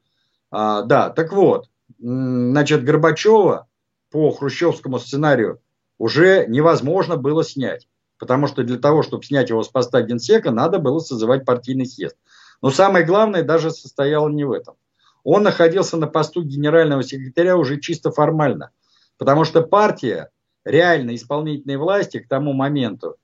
А, 0.50 0.82
да, 0.82 1.10
так 1.10 1.32
вот, 1.32 1.68
значит, 1.98 2.84
Горбачева 2.84 3.66
по 4.10 4.30
хрущевскому 4.30 4.98
сценарию 4.98 5.60
уже 5.98 6.46
невозможно 6.46 7.16
было 7.16 7.44
снять. 7.44 7.88
Потому 8.18 8.48
что 8.48 8.64
для 8.64 8.78
того, 8.78 9.02
чтобы 9.02 9.22
снять 9.24 9.50
его 9.50 9.62
с 9.62 9.68
поста 9.68 10.02
генсека, 10.02 10.50
надо 10.50 10.78
было 10.78 10.98
созывать 10.98 11.44
партийный 11.44 11.86
съезд. 11.86 12.16
Но 12.60 12.70
самое 12.70 13.04
главное 13.04 13.44
даже 13.44 13.70
состояло 13.70 14.28
не 14.28 14.44
в 14.44 14.52
этом. 14.52 14.74
Он 15.22 15.42
находился 15.42 15.96
на 15.96 16.06
посту 16.06 16.42
генерального 16.42 17.02
секретаря 17.02 17.56
уже 17.56 17.80
чисто 17.80 18.10
формально. 18.10 18.70
Потому 19.18 19.44
что 19.44 19.62
партия 19.62 20.30
реально 20.64 21.14
исполнительной 21.14 21.76
власти 21.76 22.18
к 22.18 22.28
тому 22.28 22.52
моменту 22.52 23.16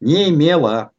не 0.00 0.30
имела. 0.30 0.92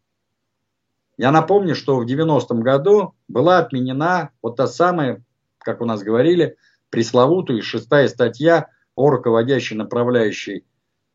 Я 1.17 1.31
напомню, 1.31 1.75
что 1.75 1.97
в 1.97 2.05
90-м 2.05 2.61
году 2.61 3.13
была 3.27 3.59
отменена 3.59 4.31
вот 4.41 4.55
та 4.55 4.67
самая, 4.67 5.23
как 5.59 5.81
у 5.81 5.85
нас 5.85 6.01
говорили, 6.01 6.57
пресловутая 6.89 7.61
шестая 7.61 8.07
статья 8.07 8.67
о 8.95 9.09
руководящей 9.09 9.75
направляющей 9.75 10.65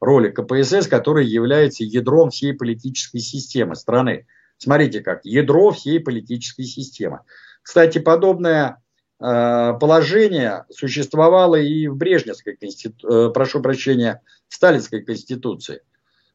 роли 0.00 0.30
КПСС, 0.30 0.86
которая 0.86 1.24
является 1.24 1.84
ядром 1.84 2.30
всей 2.30 2.54
политической 2.54 3.18
системы 3.18 3.74
страны. 3.74 4.26
Смотрите 4.56 5.00
как, 5.00 5.24
ядро 5.24 5.70
всей 5.72 6.00
политической 6.00 6.64
системы. 6.64 7.20
Кстати, 7.62 7.98
подобное 7.98 8.82
э, 9.20 9.72
положение 9.80 10.64
существовало 10.70 11.56
и 11.56 11.88
в 11.88 11.96
Брежневской 11.96 12.56
конституции, 12.56 13.28
э, 13.28 13.30
прошу 13.30 13.60
прощения, 13.60 14.22
в 14.48 14.54
Сталинской 14.54 15.02
конституции. 15.02 15.82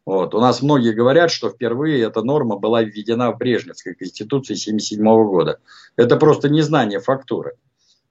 Вот. 0.06 0.36
У 0.36 0.40
нас 0.40 0.62
многие 0.62 0.92
говорят, 0.92 1.32
что 1.32 1.50
впервые 1.50 2.04
эта 2.04 2.24
норма 2.24 2.58
была 2.58 2.84
введена 2.84 3.32
в 3.32 3.38
Брежневской 3.38 3.96
конституции 3.96 4.54
1977 4.54 5.04
года. 5.28 5.60
Это 5.96 6.18
просто 6.18 6.50
незнание 6.50 7.00
фактуры. 7.00 7.54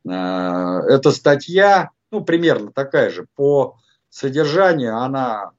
Э, 0.08 0.80
эта 0.88 1.10
статья, 1.10 1.90
ну, 2.10 2.24
примерно 2.24 2.72
такая 2.72 3.10
же, 3.10 3.26
по 3.36 3.76
содержанию 4.08 4.96
она 4.96 5.50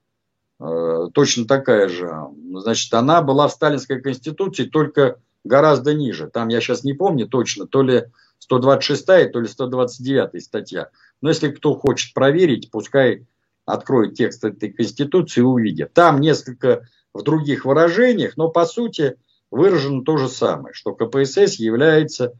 э, 0.58 1.08
точно 1.12 1.46
такая 1.46 1.88
же. 1.88 2.12
Значит, 2.54 2.92
она 2.94 3.22
была 3.22 3.46
в 3.46 3.52
Сталинской 3.52 4.00
конституции, 4.00 4.64
только 4.64 5.20
гораздо 5.44 5.94
ниже. 5.94 6.28
Там, 6.28 6.48
я 6.48 6.60
сейчас 6.60 6.82
не 6.82 6.94
помню 6.94 7.28
точно, 7.28 7.66
то 7.66 7.82
ли 7.82 8.06
126, 8.40 9.06
то 9.06 9.40
ли 9.40 9.46
129 9.46 10.42
статья. 10.42 10.88
Но 11.20 11.28
если 11.28 11.48
кто 11.48 11.74
хочет 11.74 12.12
проверить, 12.12 12.70
пускай 12.72 13.26
откроет 13.66 14.14
текст 14.14 14.44
этой 14.44 14.70
Конституции 14.70 15.40
и 15.40 15.44
увидит. 15.44 15.92
Там 15.92 16.20
несколько 16.20 16.86
в 17.12 17.22
других 17.22 17.64
выражениях, 17.64 18.36
но 18.36 18.48
по 18.48 18.66
сути 18.66 19.16
выражено 19.50 20.04
то 20.04 20.16
же 20.16 20.28
самое, 20.28 20.74
что 20.74 20.94
КПСС 20.94 21.56
является 21.56 22.34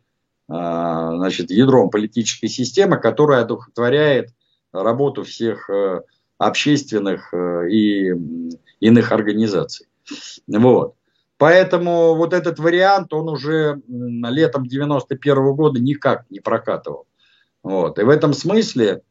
а, 0.49 1.17
значит, 1.17 1.51
ядром 1.51 1.91
политической 1.91 2.49
системы, 2.49 2.99
которая 2.99 3.43
одухотворяет 3.43 4.31
работу 4.73 5.23
всех 5.23 5.71
э, 5.71 6.03
общественных 6.37 7.33
э, 7.33 7.71
и 7.71 8.13
иных 8.81 9.13
организаций. 9.13 9.87
Вот. 10.49 10.97
Поэтому 11.39 12.15
вот 12.15 12.33
этот 12.33 12.59
вариант, 12.59 13.13
он 13.13 13.29
уже 13.29 13.81
летом 13.89 14.67
91 14.67 15.37
-го 15.37 15.55
года 15.55 15.81
никак 15.81 16.29
не 16.31 16.41
прокатывал. 16.41 17.07
Вот. 17.63 17.99
И 17.99 18.03
в 18.03 18.09
этом 18.09 18.35
смысле 18.35 19.03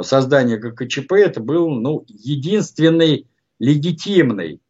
создание 0.00 0.56
ГКЧП 0.56 1.12
это 1.12 1.40
был 1.40 1.70
ну, 1.70 2.04
единственный 2.08 3.26
легитимный, 3.58 4.60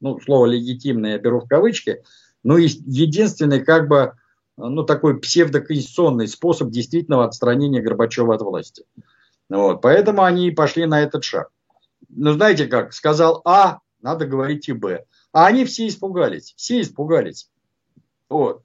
ну, 0.00 0.18
слово 0.20 0.46
легитимное 0.46 1.12
я 1.12 1.18
беру 1.18 1.40
в 1.40 1.48
кавычки, 1.48 2.02
ну, 2.42 2.56
единственный 2.56 3.62
как 3.62 3.88
бы 3.88 4.14
ну, 4.56 4.82
такой 4.84 5.18
псевдоконституционный 5.20 6.28
способ 6.28 6.70
действительного 6.70 7.24
отстранения 7.24 7.82
Горбачева 7.82 8.34
от 8.34 8.42
власти. 8.42 8.84
Вот. 9.48 9.82
Поэтому 9.82 10.22
они 10.22 10.48
и 10.48 10.52
пошли 10.52 10.86
на 10.86 11.02
этот 11.02 11.24
шаг. 11.24 11.50
Ну, 12.08 12.32
знаете 12.32 12.66
как, 12.66 12.92
сказал 12.92 13.42
А, 13.44 13.78
надо 14.00 14.26
говорить 14.26 14.68
и 14.68 14.72
Б. 14.72 15.04
А 15.32 15.46
они 15.46 15.64
все 15.64 15.86
испугались, 15.86 16.54
все 16.56 16.80
испугались. 16.80 17.50
Вот. 18.28 18.62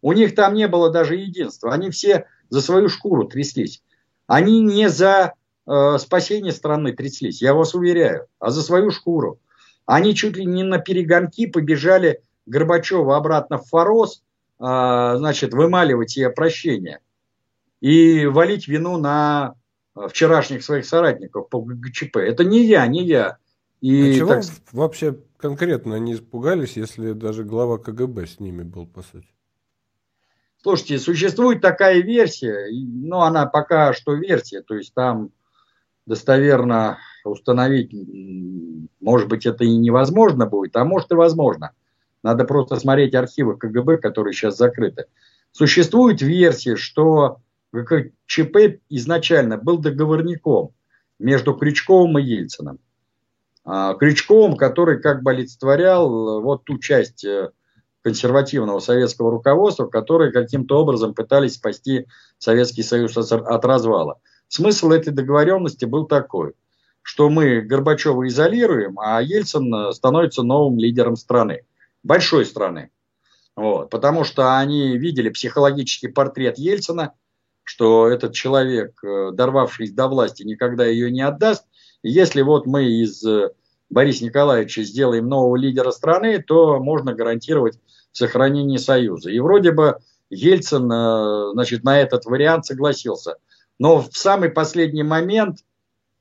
У 0.00 0.12
них 0.12 0.34
там 0.34 0.54
не 0.54 0.68
было 0.68 0.90
даже 0.90 1.16
единства. 1.16 1.72
Они 1.72 1.90
все 1.90 2.26
за 2.50 2.60
свою 2.60 2.88
шкуру 2.88 3.24
тряслись. 3.24 3.82
Они 4.26 4.60
не 4.60 4.88
за 4.88 5.34
э, 5.68 5.98
спасение 5.98 6.52
страны 6.52 6.92
тряслись, 6.92 7.42
я 7.42 7.54
вас 7.54 7.74
уверяю, 7.74 8.26
а 8.38 8.50
за 8.50 8.62
свою 8.62 8.90
шкуру. 8.90 9.40
Они 9.86 10.14
чуть 10.14 10.36
ли 10.36 10.44
не 10.44 10.62
на 10.62 10.78
перегонки 10.78 11.46
побежали 11.46 12.22
Горбачева 12.46 13.16
обратно 13.16 13.58
в 13.58 13.66
Форос, 13.68 14.22
э, 14.58 14.64
значит, 15.16 15.52
вымаливать 15.52 16.16
ее 16.16 16.30
прощение 16.30 17.00
и 17.80 18.26
валить 18.26 18.68
вину 18.68 18.96
на 18.96 19.54
вчерашних 20.08 20.64
своих 20.64 20.86
соратников 20.86 21.48
по 21.48 21.60
ГЧП. 21.60 22.16
Это 22.16 22.44
не 22.44 22.64
я, 22.64 22.86
не 22.86 23.04
я. 23.04 23.38
И, 23.80 24.10
а 24.10 24.14
чего 24.14 24.28
так... 24.34 24.44
вообще 24.72 25.18
конкретно 25.36 25.96
они 25.96 26.14
испугались, 26.14 26.76
если 26.76 27.12
даже 27.12 27.44
глава 27.44 27.78
КГБ 27.78 28.26
с 28.26 28.40
ними 28.40 28.62
был, 28.62 28.86
по 28.86 29.02
сути? 29.02 29.28
Слушайте, 30.60 30.98
существует 30.98 31.60
такая 31.60 32.02
версия, 32.02 32.68
но 32.72 33.22
она 33.22 33.46
пока 33.46 33.92
что 33.92 34.14
версия, 34.14 34.60
то 34.62 34.74
есть 34.74 34.92
там 34.92 35.30
достоверно 36.08 36.98
установить, 37.24 37.92
может 39.00 39.28
быть, 39.28 39.46
это 39.46 39.64
и 39.64 39.76
невозможно 39.76 40.46
будет, 40.46 40.74
а 40.76 40.84
может 40.84 41.12
и 41.12 41.14
возможно. 41.14 41.72
Надо 42.22 42.44
просто 42.44 42.76
смотреть 42.76 43.14
архивы 43.14 43.56
КГБ, 43.56 43.98
которые 43.98 44.32
сейчас 44.32 44.56
закрыты. 44.56 45.04
Существует 45.52 46.20
версия, 46.20 46.76
что 46.76 47.38
ГКЧП 47.72 48.80
изначально 48.88 49.56
был 49.56 49.78
договорником 49.78 50.70
между 51.18 51.54
Крючковым 51.54 52.18
и 52.18 52.22
Ельциным. 52.22 52.78
А, 53.64 53.94
Крючковым, 53.94 54.56
который 54.56 55.00
как 55.00 55.22
бы 55.22 55.32
олицетворял 55.32 56.38
э, 56.38 56.42
вот 56.42 56.64
ту 56.64 56.78
часть 56.78 57.24
э, 57.24 57.50
консервативного 58.02 58.80
советского 58.80 59.30
руководства, 59.30 59.86
которые 59.86 60.32
каким-то 60.32 60.80
образом 60.80 61.14
пытались 61.14 61.54
спасти 61.54 62.06
Советский 62.38 62.82
Союз 62.82 63.16
от 63.16 63.64
развала. 63.64 64.20
Смысл 64.48 64.90
этой 64.90 65.12
договоренности 65.12 65.84
был 65.84 66.06
такой, 66.06 66.54
что 67.02 67.28
мы 67.28 67.60
Горбачева 67.60 68.26
изолируем, 68.28 68.98
а 68.98 69.20
Ельцин 69.22 69.72
э, 69.74 69.92
становится 69.92 70.42
новым 70.42 70.78
лидером 70.78 71.16
страны, 71.16 71.64
большой 72.02 72.44
страны. 72.44 72.90
Вот, 73.56 73.90
потому 73.90 74.24
что 74.24 74.58
они 74.58 74.96
видели 74.98 75.30
психологический 75.30 76.08
портрет 76.08 76.58
Ельцина, 76.58 77.12
что 77.64 78.08
этот 78.08 78.32
человек, 78.32 78.98
дорвавшись 79.02 79.92
до 79.92 80.06
власти, 80.06 80.42
никогда 80.44 80.86
ее 80.86 81.10
не 81.10 81.20
отдаст. 81.22 81.64
И 82.02 82.08
если 82.08 82.40
вот 82.40 82.66
мы 82.66 82.84
из 82.84 83.22
Бориса 83.90 84.24
Николаевича 84.24 84.82
сделаем 84.82 85.28
нового 85.28 85.56
лидера 85.56 85.90
страны, 85.90 86.42
то 86.42 86.78
можно 86.78 87.14
гарантировать 87.14 87.78
сохранение 88.12 88.78
Союза. 88.78 89.30
И 89.30 89.38
вроде 89.38 89.72
бы 89.72 89.98
Ельцин 90.30 90.90
э, 90.90 91.52
значит, 91.52 91.84
на 91.84 91.98
этот 92.00 92.26
вариант 92.26 92.66
согласился. 92.66 93.36
Но 93.78 94.02
в 94.02 94.16
самый 94.16 94.50
последний 94.50 95.02
момент, 95.02 95.58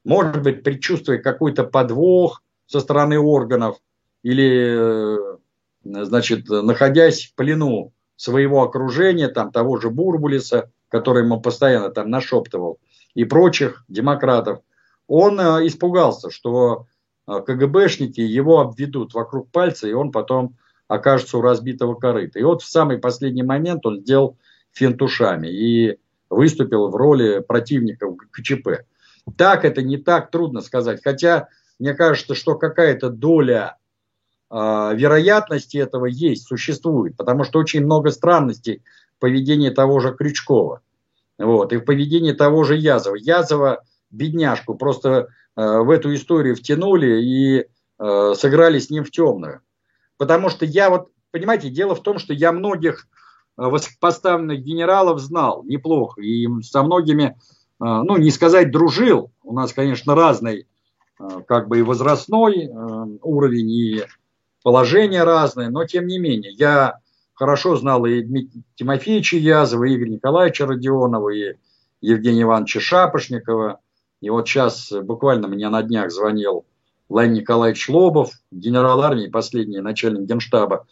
может 0.04 0.42
быть, 0.42 0.64
предчувствуя 0.64 1.18
какой-то 1.18 1.64
подвох 1.64 2.44
со 2.66 2.80
стороны 2.80 3.20
органов 3.20 3.78
или, 4.24 4.76
э, 4.78 5.38
значит, 5.84 6.48
находясь 6.50 7.26
в 7.26 7.36
плену 7.36 7.94
своего 8.16 8.64
окружения, 8.64 9.28
там 9.28 9.52
того 9.52 9.78
же 9.78 9.90
Бурбулиса, 9.90 10.72
который 10.90 11.24
ему 11.24 11.42
постоянно 11.42 11.90
там 11.90 12.10
нашептывал, 12.10 12.80
и 13.14 13.26
прочих 13.26 13.84
демократов, 13.88 14.60
он 15.08 15.40
э, 15.40 15.66
испугался, 15.68 16.30
что 16.30 16.86
а, 17.28 17.42
КГБшники 17.42 18.22
его 18.22 18.60
обведут 18.62 19.14
вокруг 19.14 19.52
пальца, 19.52 19.88
и 19.88 19.94
он 19.94 20.12
потом 20.12 20.56
окажется 20.88 21.38
у 21.38 21.42
разбитого 21.42 21.96
корыта. 21.96 22.40
И 22.40 22.44
вот 22.44 22.62
в 22.62 22.68
самый 22.68 22.98
последний 22.98 23.44
момент 23.44 23.86
он 23.86 24.00
сделал 24.00 24.38
финт 24.72 25.02
и 25.44 25.98
выступил 26.30 26.90
в 26.90 26.96
роли 26.96 27.40
противника 27.40 28.08
КЧП. 28.32 28.86
Так 29.38 29.66
это 29.66 29.82
не 29.82 29.98
так, 29.98 30.32
трудно 30.32 30.62
сказать. 30.62 31.02
Хотя 31.04 31.50
мне 31.80 31.94
кажется, 31.94 32.36
что 32.36 32.56
какая-то 32.56 33.10
доля 33.10 33.78
э, 34.50 34.56
вероятности 34.56 35.78
этого 35.78 36.06
есть, 36.06 36.48
существует. 36.48 37.18
Потому 37.18 37.44
что 37.44 37.60
очень 37.60 37.84
много 37.84 38.12
странностей 38.12 38.82
в 39.18 39.20
поведении 39.20 39.70
того 39.70 40.00
же 40.00 40.14
Крючкова. 40.14 40.82
Вот, 41.38 41.72
и 41.74 41.78
в 41.78 41.86
поведении 41.86 42.32
того 42.32 42.64
же 42.64 42.76
Язова. 42.76 43.16
Язова, 43.16 43.84
бедняжку, 44.10 44.76
просто 44.76 45.28
Э, 45.58 45.80
в 45.80 45.90
эту 45.90 46.14
историю 46.14 46.56
втянули 46.56 47.20
и 47.22 47.66
э, 48.00 48.34
сыграли 48.36 48.78
с 48.78 48.92
ним 48.92 49.04
в 49.04 49.12
темную. 49.12 49.62
Потому 50.18 50.50
что 50.50 50.66
я 50.66 50.90
вот, 50.90 51.10
понимаете, 51.32 51.70
дело 51.70 51.96
в 51.96 52.04
том, 52.04 52.20
что 52.20 52.32
я 52.32 52.52
многих 52.52 53.08
высокопоставленных 53.58 54.62
генералов 54.62 55.20
знал 55.20 55.64
неплохо. 55.64 56.22
И 56.22 56.48
со 56.62 56.84
многими, 56.84 57.38
ну, 57.80 58.18
не 58.18 58.32
сказать 58.32 58.72
дружил. 58.72 59.32
У 59.44 59.54
нас, 59.54 59.74
конечно, 59.74 60.16
разный 60.16 60.68
как 61.48 61.68
бы 61.68 61.80
и 61.80 61.82
возрастной 61.82 62.70
уровень, 63.24 63.72
и 63.72 64.04
положение 64.64 65.24
разное. 65.24 65.70
Но, 65.70 65.86
тем 65.86 66.06
не 66.06 66.20
менее, 66.20 66.52
я 66.54 67.00
хорошо 67.34 67.76
знал 67.76 68.06
и 68.06 68.22
Дмитрия 68.22 68.62
Тимофеевича 68.76 69.38
Язова, 69.38 69.86
и 69.86 69.96
Игоря 69.96 70.10
Николаевича 70.10 70.68
Родионова, 70.68 71.30
и 71.30 71.56
Евгения 72.02 72.44
Ивановича 72.44 72.80
Шапошникова– 72.80 73.80
и 74.22 74.30
вот 74.30 74.48
сейчас 74.48 74.92
э, 74.92 75.02
буквально 75.02 75.48
мне 75.48 75.70
на 75.70 75.84
днях 75.84 76.12
звонил 76.12 76.66
Владимир 77.10 77.42
Николаевич 77.42 77.88
Лобов, 77.90 78.32
генерал 78.52 79.02
армии, 79.02 79.28
последний 79.28 79.80
начальник 79.80 80.28
генштаба, 80.28 80.88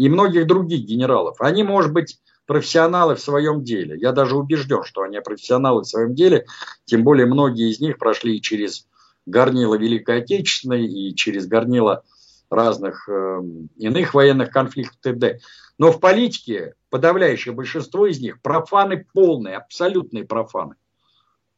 и 0.00 0.08
многих 0.08 0.46
других 0.46 0.86
генералов. 0.86 1.36
Они, 1.40 1.62
может 1.62 1.92
быть, 1.92 2.22
профессионалы 2.46 3.16
в 3.16 3.20
своем 3.20 3.62
деле. 3.62 3.98
Я 3.98 4.12
даже 4.12 4.34
убежден, 4.34 4.82
что 4.82 5.02
они 5.02 5.20
профессионалы 5.20 5.82
в 5.82 5.86
своем 5.86 6.14
деле, 6.14 6.46
тем 6.86 7.04
более 7.04 7.26
многие 7.26 7.70
из 7.70 7.80
них 7.80 7.98
прошли 7.98 8.40
через 8.40 8.88
горнило 9.26 9.74
Великой 9.74 10.22
Отечественной 10.22 10.86
и 10.86 11.14
через 11.14 11.46
горнило 11.46 12.02
разных 12.48 13.10
э, 13.10 13.42
иных 13.76 14.14
военных 14.14 14.50
конфликтов 14.50 14.96
т.д. 15.02 15.40
Но 15.76 15.92
в 15.92 16.00
политике 16.00 16.76
подавляющее 16.88 17.52
большинство 17.52 18.06
из 18.06 18.20
них 18.20 18.40
профаны 18.40 19.06
полные, 19.12 19.58
абсолютные 19.58 20.24
профаны. 20.24 20.76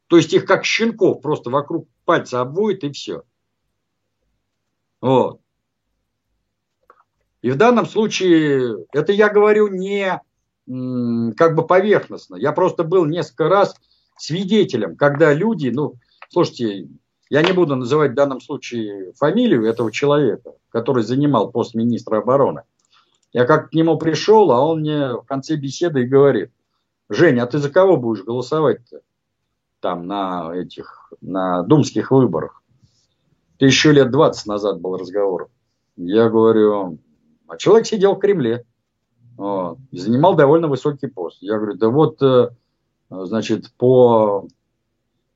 То 0.09 0.17
есть 0.17 0.33
их 0.33 0.47
как 0.47 0.65
щенков 0.65 1.23
просто 1.23 1.49
вокруг 1.49 1.87
пальца 2.05 2.41
обводят 2.41 2.83
и 2.83 2.91
все. 2.91 3.23
Вот. 5.01 5.39
И 7.43 7.51
в 7.51 7.57
данном 7.57 7.87
случае, 7.87 8.87
это 8.93 9.13
я 9.13 9.29
говорю 9.29 9.69
не 9.69 10.21
как 11.37 11.55
бы 11.57 11.67
поверхностно. 11.67 12.37
Я 12.37 12.53
просто 12.53 12.85
был 12.85 13.05
несколько 13.05 13.49
раз 13.49 13.75
свидетелем, 14.17 14.97
когда 14.97 15.33
люди, 15.35 15.69
ну, 15.69 15.95
слушайте, 16.29 16.89
я 17.29 17.43
не 17.43 17.53
буду 17.53 17.75
называть 17.75 18.13
в 18.13 18.15
данном 18.15 18.41
случае 18.41 19.13
фамилию 19.15 19.65
этого 19.65 19.91
человека, 19.91 20.53
который 20.69 21.03
занимал 21.03 21.51
пост 21.51 21.75
министра 21.75 22.19
обороны. 22.19 22.63
Я 23.33 23.45
как 23.45 23.71
к 23.71 23.75
нему 23.75 23.99
пришел, 23.99 24.53
а 24.53 24.61
он 24.61 24.81
мне 24.81 25.15
в 25.15 25.23
конце 25.23 25.57
беседы 25.57 26.03
и 26.03 26.07
говорит, 26.07 26.51
Женя, 27.09 27.43
а 27.43 27.47
ты 27.47 27.59
за 27.59 27.71
кого 27.71 27.97
будешь 27.97 28.25
голосовать-то? 28.25 29.01
там 29.83 30.07
на 30.07 30.53
этих, 30.55 31.13
на 31.21 31.63
думских 31.63 32.13
выборах. 32.13 32.63
Это 33.57 33.67
еще 33.67 33.93
лет 33.93 34.11
20 34.11 34.47
назад 34.47 34.81
был 34.81 34.97
разговор. 34.97 35.51
Я 35.97 36.31
говорю, 36.31 36.99
а 37.53 37.57
человек 37.57 37.87
сидел 37.87 38.15
в 38.15 38.19
Кремле, 38.19 38.65
вот, 39.37 39.79
и 39.91 39.99
занимал 39.99 40.35
довольно 40.35 40.69
высокий 40.69 41.07
пост. 41.07 41.39
Я 41.41 41.57
говорю, 41.57 41.75
да 41.75 41.89
вот, 41.89 42.23
э, 42.23 42.51
значит, 43.11 43.73
по 43.77 44.47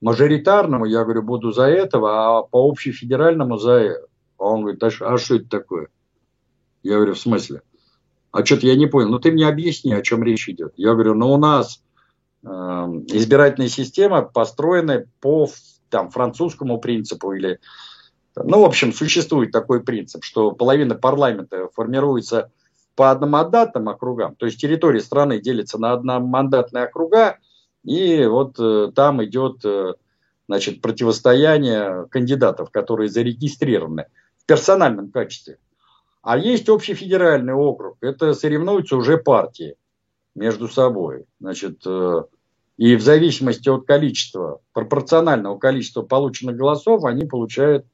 мажоритарному, 0.00 0.84
я 0.84 1.04
говорю, 1.04 1.22
буду 1.22 1.52
за 1.52 1.64
этого, 1.64 2.38
а 2.38 2.42
по 2.42 2.68
общефедеральному 2.68 3.56
за 3.58 3.72
это. 3.72 4.06
А 4.38 4.44
он 4.44 4.62
говорит, 4.62 4.82
а, 4.82 4.88
а 5.00 5.18
что 5.18 5.36
это 5.36 5.48
такое? 5.48 5.88
Я 6.82 6.96
говорю, 6.96 7.14
в 7.14 7.18
смысле? 7.18 7.62
А 8.32 8.44
что-то 8.44 8.66
я 8.66 8.76
не 8.76 8.86
понял. 8.86 9.08
Ну, 9.08 9.18
ты 9.18 9.32
мне 9.32 9.48
объясни, 9.48 9.92
о 9.92 10.02
чем 10.02 10.22
речь 10.22 10.48
идет. 10.48 10.74
Я 10.76 10.92
говорю, 10.92 11.14
ну, 11.14 11.32
у 11.32 11.38
нас 11.38 11.82
Эм, 12.46 13.04
избирательная 13.06 13.68
система 13.68 14.22
построена 14.22 15.04
по 15.20 15.48
там, 15.90 16.10
французскому 16.10 16.78
принципу 16.78 17.32
или 17.32 17.58
Ну, 18.36 18.60
в 18.60 18.64
общем, 18.64 18.92
существует 18.92 19.50
такой 19.50 19.82
принцип, 19.82 20.22
что 20.22 20.52
половина 20.52 20.94
парламента 20.94 21.68
формируется 21.74 22.50
по 22.94 23.10
одномандатным 23.10 23.88
округам, 23.88 24.36
то 24.36 24.46
есть 24.46 24.60
территория 24.60 25.00
страны 25.00 25.40
делится 25.40 25.78
на 25.78 25.92
одномандатные 25.92 26.84
округа, 26.84 27.38
и 27.84 28.24
вот 28.24 28.58
э, 28.58 28.90
там 28.94 29.22
идет 29.24 29.64
э, 29.64 29.94
значит, 30.48 30.80
противостояние 30.80 32.06
кандидатов, 32.10 32.70
которые 32.70 33.08
зарегистрированы 33.08 34.06
в 34.38 34.46
персональном 34.46 35.10
качестве. 35.10 35.58
А 36.22 36.38
есть 36.38 36.68
общефедеральный 36.68 37.54
округ, 37.54 37.98
это 38.00 38.34
соревнуются 38.34 38.96
уже 38.96 39.18
партии 39.18 39.76
между 40.34 40.68
собой. 40.68 41.26
Значит, 41.38 41.82
э, 41.86 42.22
и 42.76 42.96
в 42.96 43.02
зависимости 43.02 43.68
от 43.68 43.86
количества, 43.86 44.60
пропорционального 44.72 45.58
количества 45.58 46.02
полученных 46.02 46.56
голосов, 46.56 47.04
они 47.04 47.24
получают 47.24 47.86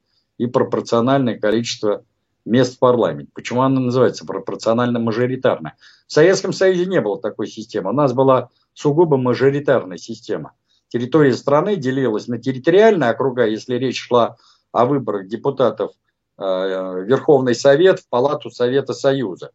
и 0.43 0.47
пропорциональное 0.47 1.39
количество 1.39 2.03
мест 2.43 2.75
в 2.75 2.79
парламенте. 2.79 3.31
Почему 3.33 3.61
она 3.61 3.79
называется 3.79 4.25
пропорционально-мажоритарная? 4.25 5.75
В 6.05 6.11
Советском 6.11 6.51
Союзе 6.51 6.85
не 6.85 6.99
было 6.99 7.17
такой 7.17 7.47
системы. 7.47 7.91
У 7.91 7.93
нас 7.93 8.11
была 8.11 8.49
сугубо 8.73 9.15
мажоритарная 9.15 9.97
система. 9.97 10.51
Территория 10.89 11.33
страны 11.33 11.77
делилась 11.77 12.27
на 12.27 12.39
территориальные 12.39 13.11
округа, 13.11 13.47
если 13.47 13.75
речь 13.75 14.01
шла 14.01 14.35
о 14.73 14.85
выборах 14.85 15.27
депутатов 15.27 15.91
э, 16.37 16.43
Верховный 16.43 17.55
Совет 17.55 18.01
в 18.01 18.09
Палату 18.09 18.51
Совета 18.51 18.93
Союза. 18.93 19.51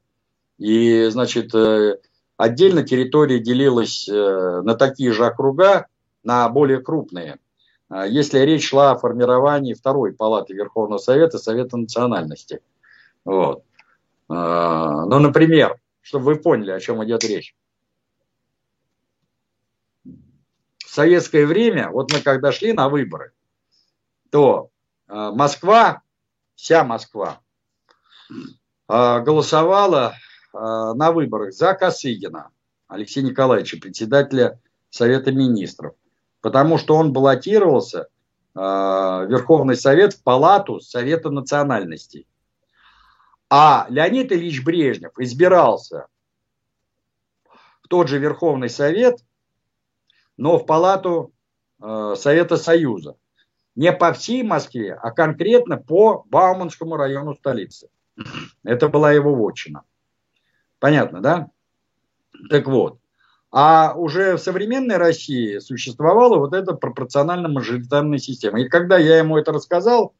И, 0.56 1.08
значит, 1.10 1.54
э, 1.54 1.98
отдельно 2.38 2.82
территория 2.82 3.40
делилась 3.40 4.08
э, 4.08 4.62
на 4.64 4.74
такие 4.74 5.12
же 5.12 5.26
округа, 5.26 5.86
на 6.24 6.48
более 6.48 6.80
крупные. 6.80 7.38
Если 7.90 8.38
речь 8.40 8.68
шла 8.68 8.92
о 8.92 8.98
формировании 8.98 9.74
второй 9.74 10.12
палаты 10.12 10.52
Верховного 10.54 10.98
Совета, 10.98 11.38
Совета 11.38 11.76
национальности. 11.76 12.60
Вот. 13.24 13.64
Ну, 14.28 15.18
например, 15.18 15.80
чтобы 16.02 16.26
вы 16.26 16.36
поняли, 16.36 16.70
о 16.70 16.80
чем 16.80 17.02
идет 17.04 17.24
речь. 17.24 17.56
В 20.04 20.90
советское 20.90 21.46
время, 21.46 21.90
вот 21.90 22.12
мы 22.12 22.20
когда 22.20 22.52
шли 22.52 22.72
на 22.72 22.88
выборы, 22.88 23.32
то 24.30 24.70
э, 25.06 25.30
Москва, 25.34 26.02
вся 26.56 26.84
Москва, 26.84 27.40
голосовала 28.88 30.14
на 30.52 31.12
выборах 31.12 31.52
за 31.52 31.74
Косыгина 31.74 32.50
Алексея 32.86 33.24
Николаевича, 33.24 33.78
председателя 33.78 34.60
Совета 34.90 35.30
Министров, 35.30 35.94
потому 36.40 36.78
что 36.78 36.94
он 36.96 37.12
баллотировался 37.12 38.08
в 38.54 39.26
Верховный 39.28 39.76
Совет 39.76 40.14
в 40.14 40.22
палату 40.22 40.80
Совета 40.80 41.30
национальностей. 41.30 42.26
А 43.50 43.86
Леонид 43.88 44.32
Ильич 44.32 44.64
Брежнев 44.64 45.12
избирался 45.18 46.06
в 47.82 47.88
тот 47.88 48.08
же 48.08 48.18
Верховный 48.18 48.68
Совет, 48.68 49.24
но 50.36 50.58
в 50.58 50.66
палату 50.66 51.32
э, 51.80 52.14
Совета 52.16 52.56
Союза. 52.56 53.16
Не 53.74 53.92
по 53.92 54.12
всей 54.12 54.42
Москве, 54.42 54.94
а 54.94 55.12
конкретно 55.12 55.76
по 55.76 56.24
Бауманскому 56.26 56.96
району 56.96 57.34
столицы. 57.34 57.88
Это 58.64 58.88
была 58.88 59.12
его 59.12 59.34
вотчина. 59.34 59.84
Понятно, 60.80 61.20
да? 61.20 61.50
Так 62.50 62.66
вот. 62.66 62.98
А 63.50 63.94
уже 63.94 64.36
в 64.36 64.40
современной 64.40 64.96
России 64.96 65.58
существовала 65.58 66.38
вот 66.38 66.52
эта 66.54 66.74
пропорционально-мажоритарная 66.74 68.18
система. 68.18 68.60
И 68.60 68.68
когда 68.68 68.98
я 68.98 69.18
ему 69.18 69.38
это 69.38 69.52
рассказал, 69.52 70.14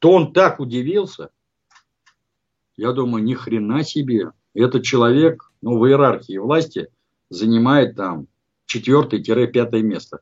то 0.00 0.12
он 0.12 0.32
так 0.32 0.60
удивился– 0.60 1.30
я 2.78 2.92
думаю, 2.92 3.24
ни 3.24 3.34
хрена 3.34 3.82
себе. 3.82 4.30
Этот 4.54 4.84
человек 4.84 5.52
ну, 5.60 5.78
в 5.78 5.86
иерархии 5.86 6.38
власти 6.38 6.88
занимает 7.28 7.96
там 7.96 8.28
четвертое-пятое 8.66 9.82
место. 9.82 10.20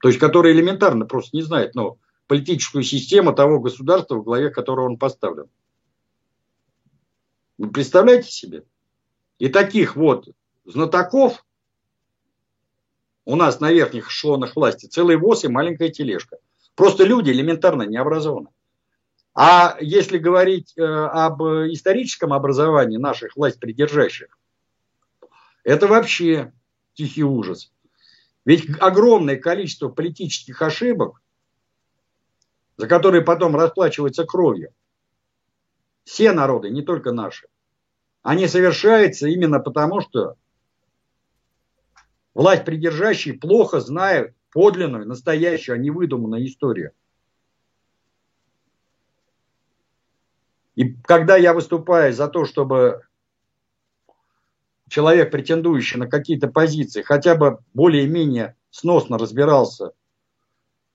То 0.00 0.08
есть, 0.08 0.18
который 0.18 0.52
элементарно 0.52 1.06
просто 1.06 1.36
не 1.36 1.42
знает 1.42 1.76
но 1.76 1.98
политическую 2.26 2.82
систему 2.82 3.32
того 3.32 3.60
государства, 3.60 4.16
в 4.16 4.24
главе 4.24 4.50
которого 4.50 4.86
он 4.86 4.98
поставлен. 4.98 5.46
Вы 7.58 7.70
представляете 7.70 8.32
себе? 8.32 8.64
И 9.38 9.48
таких 9.48 9.94
вот 9.94 10.30
знатоков 10.64 11.44
у 13.24 13.36
нас 13.36 13.60
на 13.60 13.70
верхних 13.70 14.08
эшелонах 14.08 14.56
власти 14.56 14.86
целый 14.86 15.16
ВОЗ 15.16 15.44
и 15.44 15.48
маленькая 15.48 15.90
тележка. 15.90 16.38
Просто 16.74 17.04
люди 17.04 17.30
элементарно 17.30 17.82
не 17.82 17.96
образованы. 17.96 18.48
А 19.34 19.76
если 19.80 20.18
говорить 20.18 20.74
э, 20.76 20.82
об 20.82 21.42
историческом 21.42 22.32
образовании 22.32 22.98
наших 22.98 23.36
власть 23.36 23.60
придержащих, 23.60 24.38
это 25.64 25.86
вообще 25.86 26.52
тихий 26.94 27.24
ужас. 27.24 27.72
Ведь 28.44 28.68
огромное 28.80 29.36
количество 29.36 29.88
политических 29.88 30.60
ошибок, 30.60 31.22
за 32.76 32.88
которые 32.88 33.22
потом 33.22 33.54
расплачиваются 33.56 34.24
кровью, 34.24 34.74
все 36.04 36.32
народы, 36.32 36.70
не 36.70 36.82
только 36.82 37.12
наши, 37.12 37.46
они 38.22 38.48
совершаются 38.48 39.28
именно 39.28 39.60
потому, 39.60 40.00
что 40.00 40.36
власть 42.34 42.64
придержащие 42.64 43.34
плохо 43.34 43.80
знают 43.80 44.34
подлинную, 44.52 45.06
настоящую, 45.06 45.76
а 45.76 45.78
не 45.78 45.90
выдуманную 45.90 46.46
историю. 46.46 46.92
И 50.74 50.94
когда 51.04 51.36
я 51.36 51.52
выступаю 51.52 52.12
за 52.12 52.28
то, 52.28 52.44
чтобы 52.44 53.02
человек, 54.88 55.30
претендующий 55.30 55.98
на 55.98 56.06
какие-то 56.06 56.48
позиции, 56.48 57.02
хотя 57.02 57.34
бы 57.34 57.58
более-менее 57.74 58.56
сносно 58.70 59.18
разбирался 59.18 59.92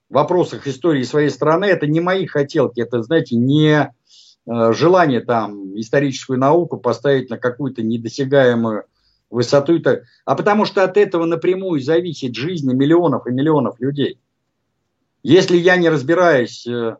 в 0.10 0.14
вопросах 0.14 0.68
истории 0.68 1.04
своей 1.04 1.30
страны, 1.30 1.66
это 1.66 1.86
не 1.86 2.00
мои 2.00 2.26
хотелки, 2.26 2.80
это, 2.80 3.02
знаете, 3.04 3.36
не 3.36 3.72
э, 3.76 4.74
желание 4.74 5.22
там 5.22 5.78
историческую 5.80 6.40
науку 6.40 6.78
поставить 6.78 7.30
на 7.30 7.38
какую-то 7.38 7.84
недосягаемую 7.84 8.86
высоту, 9.30 9.80
а 10.26 10.36
потому 10.36 10.66
что 10.66 10.84
от 10.84 10.98
этого 10.98 11.26
напрямую 11.26 11.82
зависит 11.82 12.36
жизнь 12.36 12.72
миллионов 12.72 13.28
и 13.28 13.32
миллионов 13.32 13.80
людей. 13.80 14.20
Если 15.24 15.58
я 15.58 15.76
не 15.76 15.90
разбираюсь 15.90 16.66
э, 16.66 16.96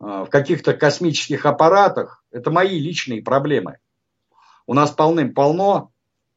а, 0.00 0.24
в 0.24 0.30
каких-то 0.30 0.72
космических 0.72 1.44
аппаратах, 1.44 2.24
это 2.30 2.50
мои 2.50 2.78
личные 2.78 3.22
проблемы. 3.22 3.78
У 4.66 4.74
нас 4.74 4.90
полным-полно 4.92 5.90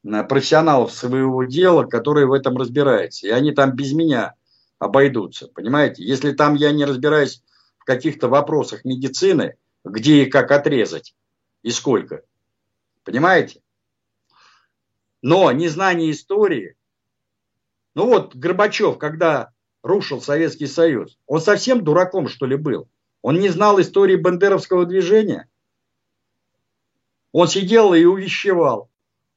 э, 0.03 0.23
профессионалов 0.23 0.91
своего 0.91 1.43
дела, 1.45 1.83
которые 1.83 2.27
в 2.27 2.33
этом 2.33 2.57
разбираются. 2.57 3.27
И 3.27 3.29
они 3.29 3.51
там 3.51 3.71
без 3.71 3.93
меня 3.93 4.33
обойдутся. 4.79 5.47
Понимаете? 5.47 6.03
Если 6.03 6.33
там 6.33 6.55
я 6.55 6.71
не 6.71 6.83
разбираюсь 6.85 7.41
в 7.77 7.85
каких-то 7.85 8.27
вопросах 8.27 8.83
медицины, 8.83 9.55
где 9.85 10.23
и 10.23 10.29
как 10.29 10.51
отрезать, 10.51 11.15
и 11.63 11.69
сколько. 11.71 12.23
Понимаете? 13.03 13.61
Но 15.21 15.51
незнание 15.51 16.11
истории, 16.11 16.75
ну 17.95 18.05
вот 18.05 18.35
Горбачев, 18.35 18.97
когда 18.97 19.51
рушил 19.81 20.21
Советский 20.21 20.67
Союз, 20.67 21.17
он 21.25 21.41
совсем 21.41 21.83
дураком, 21.83 22.27
что 22.27 22.45
ли, 22.45 22.55
был? 22.55 22.87
Он 23.21 23.39
не 23.39 23.49
знал 23.49 23.81
истории 23.81 24.15
бандеровского 24.15 24.85
движения. 24.85 25.49
Он 27.31 27.47
сидел 27.47 27.93
и 27.93 28.05
увещевал. 28.05 28.89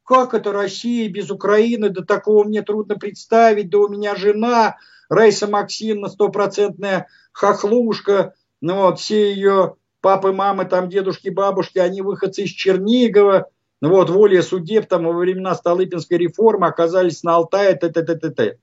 Как 0.04 0.34
это 0.34 0.52
Россия 0.52 1.08
без 1.08 1.30
Украины? 1.30 1.88
Да 1.88 2.02
такого 2.02 2.44
мне 2.44 2.62
трудно 2.62 2.96
представить. 2.96 3.70
Да 3.70 3.78
у 3.78 3.88
меня 3.88 4.16
жена 4.16 4.76
Рейса 5.08 5.46
Максимовна, 5.46 6.08
стопроцентная 6.08 7.08
хохлушка. 7.32 8.34
Ну 8.60 8.76
вот, 8.76 9.00
все 9.00 9.32
ее 9.32 9.76
папы, 10.00 10.32
мамы, 10.32 10.64
там 10.64 10.88
дедушки, 10.88 11.28
бабушки, 11.28 11.78
они 11.78 12.02
выходцы 12.02 12.42
из 12.42 12.50
Чернигова. 12.50 13.50
Ну 13.80 13.88
вот, 13.90 14.10
воля 14.10 14.42
судеб 14.42 14.86
там 14.86 15.04
во 15.04 15.12
времена 15.12 15.54
Столыпинской 15.54 16.18
реформы 16.18 16.66
оказались 16.66 17.22
на 17.22 17.36
Алтае, 17.36 17.74
т 17.74 17.88
т 17.88 18.02
т 18.02 18.14
т 18.16 18.30
т 18.30 18.58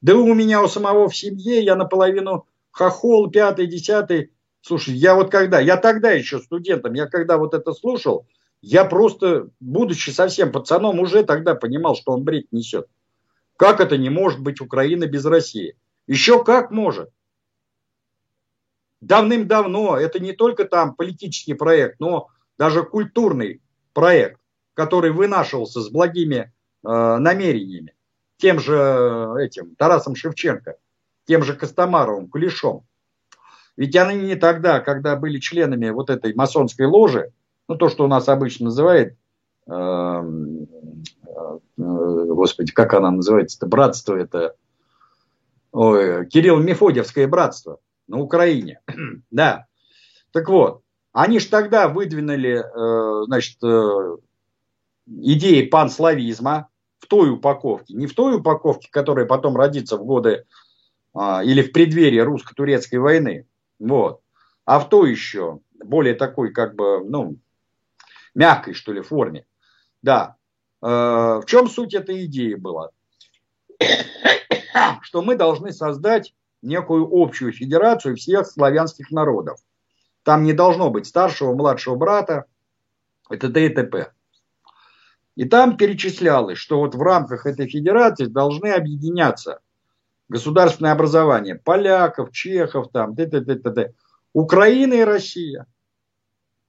Да 0.00 0.16
у 0.16 0.34
меня 0.34 0.62
у 0.62 0.68
самого 0.68 1.08
в 1.08 1.16
семье, 1.16 1.62
я 1.62 1.74
наполовину 1.74 2.46
хохол, 2.70 3.30
пятый, 3.30 3.66
десятый, 3.66 4.30
Слушай, 4.62 4.94
я 4.94 5.16
вот 5.16 5.30
когда, 5.30 5.58
я 5.58 5.76
тогда 5.76 6.12
еще 6.12 6.38
студентом, 6.38 6.94
я 6.94 7.06
когда 7.06 7.36
вот 7.36 7.52
это 7.52 7.72
слушал, 7.72 8.28
я 8.60 8.84
просто, 8.84 9.50
будучи 9.58 10.10
совсем 10.10 10.52
пацаном, 10.52 11.00
уже 11.00 11.24
тогда 11.24 11.56
понимал, 11.56 11.96
что 11.96 12.12
он 12.12 12.22
бред 12.22 12.46
несет. 12.52 12.86
Как 13.56 13.80
это 13.80 13.98
не 13.98 14.08
может 14.08 14.40
быть 14.40 14.60
Украина 14.60 15.06
без 15.06 15.24
России? 15.24 15.76
Еще 16.06 16.44
как 16.44 16.70
может. 16.70 17.10
Давным-давно 19.00 19.96
это 19.96 20.20
не 20.20 20.32
только 20.32 20.64
там 20.64 20.94
политический 20.94 21.54
проект, 21.54 21.98
но 21.98 22.28
даже 22.56 22.84
культурный 22.84 23.60
проект, 23.94 24.40
который 24.74 25.10
вынашивался 25.12 25.80
с 25.80 25.88
благими 25.88 26.52
э, 26.84 27.16
намерениями. 27.18 27.94
Тем 28.36 28.58
же 28.58 28.76
э, 28.76 29.44
этим 29.44 29.74
Тарасом 29.76 30.14
Шевченко, 30.14 30.76
тем 31.26 31.42
же 31.42 31.54
Костомаровым, 31.54 32.28
Кулешом. 32.28 32.86
Ведь 33.76 33.96
они 33.96 34.26
не 34.26 34.36
тогда, 34.36 34.80
когда 34.80 35.16
были 35.16 35.38
членами 35.38 35.90
вот 35.90 36.10
этой 36.10 36.34
масонской 36.34 36.86
ложи, 36.86 37.32
ну 37.68 37.76
то, 37.76 37.88
что 37.88 38.04
у 38.04 38.08
нас 38.08 38.28
обычно 38.28 38.66
называют, 38.66 39.14
э, 39.66 39.72
э, 39.72 41.58
господи, 41.76 42.72
как 42.72 42.94
она 42.94 43.10
называется, 43.10 43.58
это 43.58 43.66
братство, 43.66 44.14
это 44.14 44.54
Кирилл 45.72 46.58
Мефодьевское 46.58 47.26
братство 47.26 47.78
на 48.06 48.18
Украине. 48.18 48.80
да. 49.30 49.66
Так 50.32 50.48
вот, 50.48 50.82
они 51.12 51.38
же 51.38 51.48
тогда 51.48 51.88
выдвинули, 51.88 52.62
э, 52.62 53.24
значит, 53.26 53.62
э, 53.62 54.16
идеи 55.06 55.66
панславизма 55.66 56.68
в 56.98 57.06
той 57.06 57.30
упаковке, 57.30 57.94
не 57.94 58.06
в 58.06 58.14
той 58.14 58.36
упаковке, 58.36 58.88
которая 58.90 59.26
потом 59.26 59.56
родится 59.56 59.96
в 59.96 60.04
годы 60.04 60.44
а, 61.14 61.42
или 61.44 61.62
в 61.62 61.72
преддверии 61.72 62.20
русско-турецкой 62.20 62.96
войны, 62.96 63.46
вот, 63.78 64.20
а 64.64 64.78
в 64.78 64.88
той 64.88 65.10
еще, 65.10 65.60
более 65.84 66.14
такой, 66.14 66.52
как 66.52 66.74
бы, 66.74 67.04
ну, 67.04 67.36
мягкой, 68.34 68.74
что 68.74 68.92
ли, 68.92 69.00
форме. 69.00 69.44
Да. 70.02 70.36
Э, 70.80 71.40
в 71.42 71.44
чем 71.46 71.68
суть 71.68 71.94
этой 71.94 72.24
идеи 72.26 72.54
была? 72.54 72.90
Что 75.02 75.22
мы 75.22 75.36
должны 75.36 75.72
создать 75.72 76.34
некую 76.62 77.08
общую 77.10 77.52
федерацию 77.52 78.16
всех 78.16 78.46
славянских 78.46 79.10
народов. 79.10 79.58
Там 80.22 80.44
не 80.44 80.52
должно 80.52 80.90
быть 80.90 81.06
старшего, 81.06 81.54
младшего 81.54 81.96
брата, 81.96 82.44
это 83.28 83.48
т.д. 83.48 83.66
и 83.66 83.68
т.п. 83.68 84.12
И 85.36 85.44
там 85.44 85.76
перечислялось, 85.76 86.58
что 86.58 86.78
вот 86.78 86.94
в 86.94 87.00
рамках 87.00 87.46
этой 87.46 87.68
федерации 87.68 88.26
должны 88.26 88.68
объединяться 88.68 89.60
государственное 90.28 90.92
образование 90.92 91.54
поляков, 91.54 92.32
чехов, 92.32 92.90
там, 92.92 93.14
т 93.14 93.24
-т 93.24 93.40
-т 93.40 93.62
-т 93.62 93.74
-т, 93.74 93.92
Украина 94.32 94.94
и 94.94 95.04
Россия. 95.04 95.66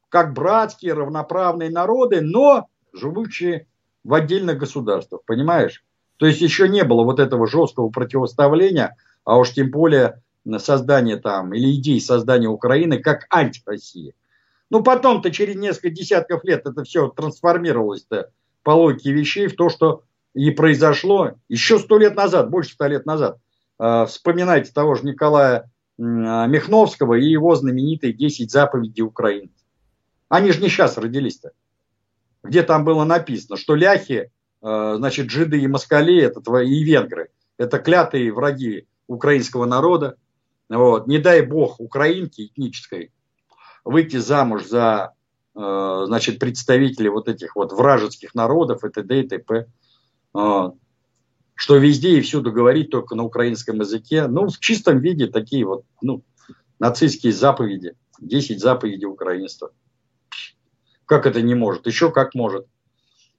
Как 0.10 0.34
братские, 0.34 0.94
равноправные 0.94 1.70
народы, 1.70 2.22
но 2.22 2.68
живущие 2.94 3.68
в 4.04 4.14
отдельных 4.14 4.58
государствах, 4.58 5.22
понимаешь? 5.26 5.84
То 6.18 6.26
есть 6.26 6.42
еще 6.42 6.70
не 6.70 6.84
было 6.84 7.04
вот 7.04 7.20
этого 7.20 7.48
жесткого 7.48 7.90
противоставления– 7.90 8.96
а 9.24 9.38
уж 9.38 9.54
тем 9.54 9.72
более 9.72 10.22
создание 10.58 11.18
там, 11.18 11.54
или 11.54 11.76
идеи 11.76 12.00
создания 12.00 12.48
Украины 12.48 13.00
как 13.00 13.26
антироссии. 13.30 14.14
Ну, 14.70 14.84
потом-то 14.84 15.32
через 15.32 15.56
несколько 15.56 15.92
десятков 15.92 16.44
лет 16.44 16.66
это 16.66 16.84
все 16.84 17.08
трансформировалось-то 17.10 18.32
по 18.64 18.72
логике 18.72 19.12
вещей 19.12 19.48
в 19.48 19.56
то, 19.56 19.70
что 19.70 20.04
и 20.34 20.50
произошло 20.52 21.34
еще 21.48 21.78
сто 21.80 21.98
лет 21.98 22.16
назад, 22.16 22.50
больше 22.50 22.74
ста 22.74 22.88
лет 22.88 23.06
назад. 23.06 23.38
Э, 23.80 24.06
вспоминайте 24.08 24.72
того 24.72 24.96
же 24.96 25.06
Николая 25.06 25.70
Михновского 25.98 27.14
и 27.14 27.26
его 27.26 27.54
знаменитые 27.56 28.14
10 28.14 28.50
заповедей 28.50 29.04
Украины. 29.04 29.52
Они 30.28 30.52
же 30.52 30.60
не 30.60 30.70
сейчас 30.70 30.98
родились-то. 30.98 31.52
Где 32.44 32.64
там 32.64 32.84
было 32.84 33.04
написано, 33.04 33.58
что 33.58 33.76
ляхи, 33.76 34.32
э, 34.62 34.94
значит, 34.98 35.30
жиды 35.30 35.60
и 35.62 35.68
москали, 35.68 36.20
это 36.20 36.42
твои 36.42 36.80
и 36.80 36.84
венгры, 36.84 37.30
это 37.58 37.78
клятые 37.78 38.34
враги 38.34 38.88
украинского 39.08 39.66
народа. 39.66 40.16
Вот. 40.70 41.08
Не 41.08 41.20
дай 41.20 41.42
бог 41.42 41.80
украинке 41.80 42.46
этнической 42.46 43.12
выйти 43.84 44.18
замуж 44.18 44.66
за 44.66 45.14
значит, 45.56 46.40
представителей 46.40 47.10
вот 47.10 47.28
этих 47.28 47.56
вот 47.56 47.72
вражеских 47.72 48.34
народов 48.34 48.84
и 48.84 48.90
т.д. 48.90 49.20
и 49.20 49.28
т.п. 49.28 49.68
Э, 50.36 50.72
что 51.56 51.78
везде 51.78 52.18
и 52.18 52.22
всюду 52.22 52.52
говорить 52.52 52.90
только 52.90 53.16
на 53.16 53.24
украинском 53.24 53.80
языке. 53.80 54.28
Ну, 54.28 54.48
в 54.48 54.60
чистом 54.60 55.00
виде 55.00 55.28
такие 55.28 55.66
вот 55.66 55.86
ну, 56.02 56.24
нацистские 56.80 57.34
заповеди. 57.34 57.96
10 58.20 58.60
заповедей 58.60 59.06
украинства. 59.06 59.72
Как 61.06 61.26
это 61.26 61.42
не 61.42 61.56
может? 61.56 61.88
Еще 61.88 62.12
как 62.12 62.34
может. 62.34 62.68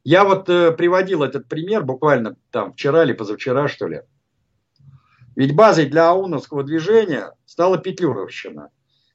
Я 0.05 0.25
вот 0.25 0.49
э, 0.49 0.73
приводил 0.73 1.23
этот 1.23 1.49
пример 1.49 1.83
буквально 1.83 2.37
там 2.51 2.75
вчера 2.75 3.05
или 3.05 3.15
позавчера, 3.15 3.69
что 3.69 3.89
ли. 3.89 4.03
Ведь 5.35 5.55
базой 5.55 5.87
для 5.87 6.11
АУНовского 6.11 6.63
движения 6.63 7.33
стала 7.47 7.79
Петлюровщина. 7.79 8.71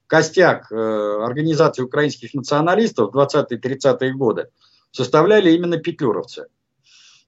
Костяк 0.09 0.71
э, 0.71 0.75
организации 0.75 1.83
украинских 1.83 2.33
националистов 2.33 3.13
в 3.13 3.15
20-30-е 3.15 4.11
годы 4.15 4.49
составляли 4.89 5.51
именно 5.51 5.77
петлюровцы. 5.77 6.47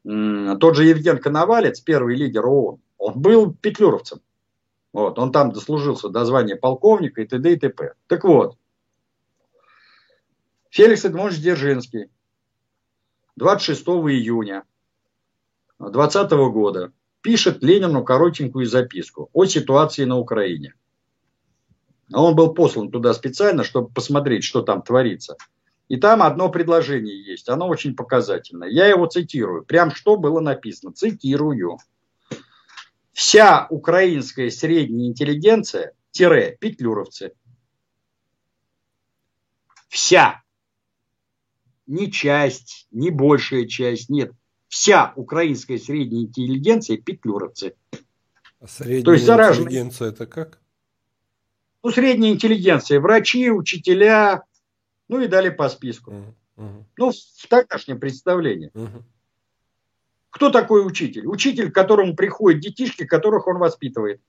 Тот 0.04 0.76
же 0.76 0.86
Евген 0.86 1.20
Коновалец, 1.20 1.80
первый 1.80 2.16
лидер 2.16 2.48
ООН, 2.48 2.80
он 2.98 3.22
был 3.22 3.54
петлюровцем. 3.54 4.22
Вот, 4.94 5.20
он 5.20 5.32
там 5.32 5.52
дослужился 5.52 6.10
до 6.10 6.26
звания 6.26 6.56
полковника 6.56 7.22
и 7.22 7.28
т.д. 7.28 7.54
и 7.54 7.56
т.п. 7.56 7.94
Так 8.08 8.24
вот, 8.24 8.58
Феликс 10.72 11.06
Эдмонович 11.06 11.38
Дзержинский 11.38 12.10
26 13.36 13.80
июня 13.84 14.64
2020 15.78 16.32
года 16.52 16.92
пишет 17.22 17.62
Ленину 17.62 18.04
коротенькую 18.04 18.66
записку 18.66 19.30
о 19.34 19.46
ситуации 19.46 20.06
на 20.06 20.18
Украине. 20.18 20.74
Он 22.14 22.36
был 22.36 22.54
послан 22.54 22.92
туда 22.92 23.14
специально, 23.14 23.64
чтобы 23.64 23.90
посмотреть, 23.90 24.44
что 24.44 24.62
там 24.62 24.82
творится. 24.82 25.38
И 25.88 25.98
там 25.98 26.24
одно 26.24 26.50
предложение 26.50 27.22
есть, 27.24 27.50
оно 27.50 27.68
очень 27.68 27.96
показательное. 27.96 28.70
Я 28.70 28.88
его 28.88 29.06
цитирую, 29.08 29.66
прям 29.66 29.92
что 29.92 30.18
было 30.18 30.40
написано, 30.40 30.94
цитирую. 30.94 31.78
Вся 33.12 33.68
украинская 33.70 34.50
средняя 34.50 35.10
интеллигенция, 35.10 35.94
тире, 36.12 36.58
петлюровцы. 36.60 37.34
Вся. 39.90 40.42
Не 41.88 42.10
часть, 42.10 42.88
не 42.92 43.10
большая 43.10 43.66
часть, 43.66 44.10
нет 44.10 44.32
вся 44.72 45.12
украинская 45.18 45.78
средняя 45.78 46.24
интеллигенция 46.24 46.98
петлюровцы. 46.98 47.76
А 48.62 48.68
средняя 48.68 49.04
То 49.04 49.14
есть 49.14 49.26
зараженные. 49.26 49.66
интеллигенция 49.66 50.10
это 50.10 50.26
как? 50.26 50.61
Ну, 51.84 51.92
средняя 51.92 52.34
интеллигенция, 52.34 53.00
врачи, 53.00 53.50
учителя, 53.50 54.44
ну 55.08 55.20
и 55.20 55.28
далее 55.28 55.52
по 55.52 55.68
списку. 55.70 56.12
Uh 56.12 56.24
-huh. 56.58 56.84
Ну, 56.98 57.12
в 57.12 57.48
тогдашнем 57.48 58.00
представлении. 58.00 58.70
Uh 58.74 58.88
-huh. 58.88 59.04
Кто 60.30 60.50
такой 60.50 60.86
учитель? 60.86 61.28
Учитель, 61.28 61.72
к 61.72 61.76
которому 61.76 62.16
приходят 62.16 62.62
детишки, 62.62 63.06
которых 63.06 63.48
он 63.48 63.58
воспитывает. 63.58 64.22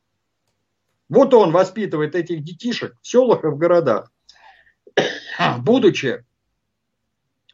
Вот 1.08 1.34
он 1.34 1.52
воспитывает 1.52 2.14
этих 2.14 2.42
детишек 2.42 2.96
в 3.02 3.06
селах 3.06 3.44
и 3.44 3.48
в 3.48 3.56
городах. 3.56 4.10
Будучи 5.58 6.24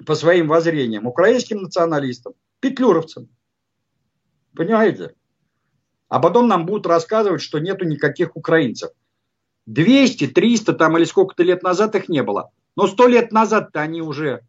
по 0.06 0.14
своим 0.14 0.48
воззрениям 0.48 1.06
украинским 1.06 1.62
националистом, 1.62 2.34
петлюровцам. 2.60 3.28
Понимаете? 4.54 5.14
А 6.08 6.20
потом 6.20 6.48
нам 6.48 6.66
будут 6.66 6.86
рассказывать, 6.86 7.42
что 7.42 7.58
нету 7.58 7.84
никаких 7.84 8.36
украинцев. 8.36 8.90
200, 9.68 10.28
300 10.28 10.72
там 10.72 10.96
или 10.96 11.04
сколько-то 11.04 11.42
лет 11.42 11.62
назад 11.62 11.94
их 11.94 12.08
не 12.08 12.22
было. 12.22 12.50
Но 12.74 12.86
сто 12.86 13.06
лет 13.06 13.32
назад-то 13.32 13.80
они 13.80 14.00
уже 14.00 14.40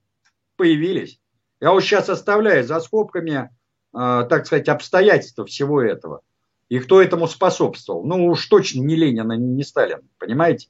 появились. 0.55 1.19
Я 1.59 1.71
вот 1.71 1.81
сейчас 1.81 2.07
оставляю 2.09 2.63
за 2.63 2.79
скобками, 2.79 3.49
э, 3.93 4.27
так 4.29 4.45
сказать, 4.45 4.69
обстоятельства 4.69 5.45
всего 5.45 5.81
этого. 5.81 6.21
И 6.69 6.79
кто 6.79 7.01
этому 7.01 7.27
способствовал. 7.27 8.05
Ну 8.05 8.27
уж 8.27 8.45
точно 8.47 8.79
не 8.79 8.95
Ленин, 8.95 9.55
не 9.55 9.63
Сталин, 9.63 10.07
понимаете? 10.19 10.69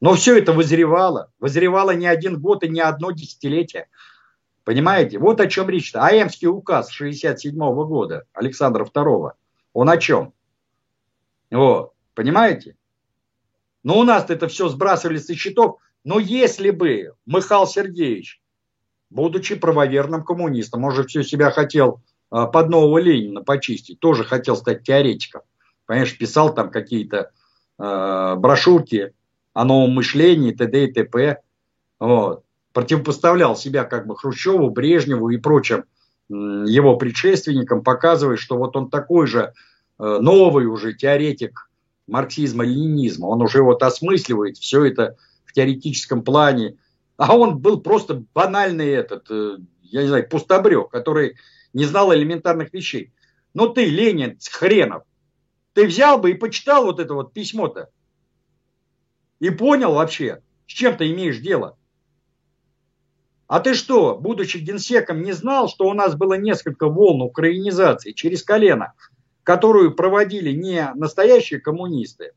Но 0.00 0.12
все 0.12 0.36
это 0.36 0.52
вызревало. 0.52 1.32
Вызревало 1.40 1.92
не 1.92 2.06
один 2.06 2.38
год 2.38 2.64
и 2.64 2.68
не 2.68 2.80
одно 2.80 3.12
десятилетие. 3.12 3.88
Понимаете? 4.64 5.18
Вот 5.18 5.40
о 5.40 5.46
чем 5.46 5.70
речь-то. 5.70 6.04
Аэмский 6.04 6.48
указ 6.48 6.90
67 6.90 7.56
-го 7.56 7.86
года 7.86 8.26
Александра 8.34 8.84
II. 8.84 9.32
Он 9.72 9.88
о 9.88 9.96
чем? 9.96 10.34
Вот. 11.50 11.94
Понимаете? 12.14 12.76
Но 13.82 13.98
у 13.98 14.04
нас 14.04 14.28
это 14.28 14.48
все 14.48 14.68
сбрасывали 14.68 15.18
со 15.18 15.34
счетов. 15.34 15.78
Но 16.04 16.18
если 16.18 16.70
бы 16.70 17.12
Михаил 17.26 17.66
Сергеевич, 17.66 18.40
будучи 19.10 19.54
правоверным 19.54 20.24
коммунистом, 20.24 20.84
он 20.84 20.92
же 20.92 21.04
все 21.04 21.22
себя 21.22 21.50
хотел 21.50 22.02
а, 22.30 22.46
под 22.46 22.68
нового 22.68 22.98
Ленина 22.98 23.42
почистить, 23.42 24.00
тоже 24.00 24.24
хотел 24.24 24.56
стать 24.56 24.82
теоретиком. 24.82 25.42
Понимаешь, 25.86 26.16
писал 26.18 26.54
там 26.54 26.70
какие-то 26.70 27.30
э, 27.78 28.34
брошюрки 28.36 29.14
о 29.54 29.64
новом 29.64 29.92
мышлении, 29.92 30.52
т.д. 30.52 30.84
и 30.84 30.92
т.п. 30.92 31.40
Вот 31.98 32.44
противопоставлял 32.78 33.56
себя 33.56 33.84
как 33.84 34.06
бы 34.06 34.16
Хрущеву, 34.16 34.70
Брежневу 34.70 35.30
и 35.30 35.38
прочим 35.38 35.84
его 36.28 36.96
предшественникам, 36.96 37.82
показывая, 37.82 38.36
что 38.36 38.56
вот 38.56 38.76
он 38.76 38.90
такой 38.90 39.26
же 39.26 39.52
э, 39.98 40.18
новый 40.20 40.66
уже 40.66 40.92
теоретик 40.92 41.67
марксизма-ленинизма, 42.08 43.26
он 43.26 43.42
уже 43.42 43.62
вот 43.62 43.82
осмысливает 43.82 44.58
все 44.58 44.84
это 44.84 45.16
в 45.44 45.52
теоретическом 45.52 46.22
плане, 46.22 46.76
а 47.16 47.36
он 47.36 47.58
был 47.58 47.80
просто 47.80 48.24
банальный 48.34 48.88
этот, 48.88 49.30
э, 49.30 49.58
я 49.82 50.02
не 50.02 50.08
знаю, 50.08 50.28
пустобрек, 50.28 50.90
который 50.90 51.36
не 51.72 51.84
знал 51.84 52.14
элементарных 52.14 52.72
вещей. 52.72 53.12
Ну 53.54 53.68
ты, 53.68 53.84
Ленин, 53.86 54.38
хренов, 54.50 55.02
ты 55.72 55.86
взял 55.86 56.18
бы 56.18 56.30
и 56.30 56.34
почитал 56.34 56.84
вот 56.84 57.00
это 57.00 57.14
вот 57.14 57.32
письмо-то. 57.32 57.90
И 59.40 59.50
понял 59.50 59.94
вообще, 59.94 60.42
с 60.66 60.72
чем 60.72 60.96
ты 60.96 61.10
имеешь 61.12 61.38
дело? 61.38 61.76
А 63.46 63.60
ты 63.60 63.74
что, 63.74 64.16
будучи 64.16 64.58
генсеком, 64.58 65.22
не 65.22 65.32
знал, 65.32 65.68
что 65.68 65.88
у 65.88 65.94
нас 65.94 66.14
было 66.14 66.34
несколько 66.34 66.88
волн 66.88 67.22
украинизации 67.22 68.12
через 68.12 68.42
колено, 68.42 68.92
которую 69.48 69.94
проводили 69.94 70.52
не 70.52 70.92
настоящие 70.94 71.58
коммунисты, 71.58 72.32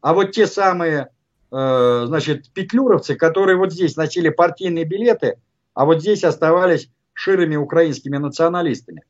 а 0.00 0.14
вот 0.14 0.32
те 0.32 0.46
самые, 0.46 1.10
э, 1.52 2.04
значит, 2.06 2.50
петлюровцы, 2.50 3.14
которые 3.14 3.58
вот 3.58 3.74
здесь 3.74 3.94
носили 3.94 4.30
партийные 4.30 4.86
билеты, 4.86 5.38
а 5.74 5.84
вот 5.84 6.00
здесь 6.00 6.24
оставались 6.24 6.88
ширыми 7.12 7.56
украинскими 7.56 8.16
националистами. 8.16 9.02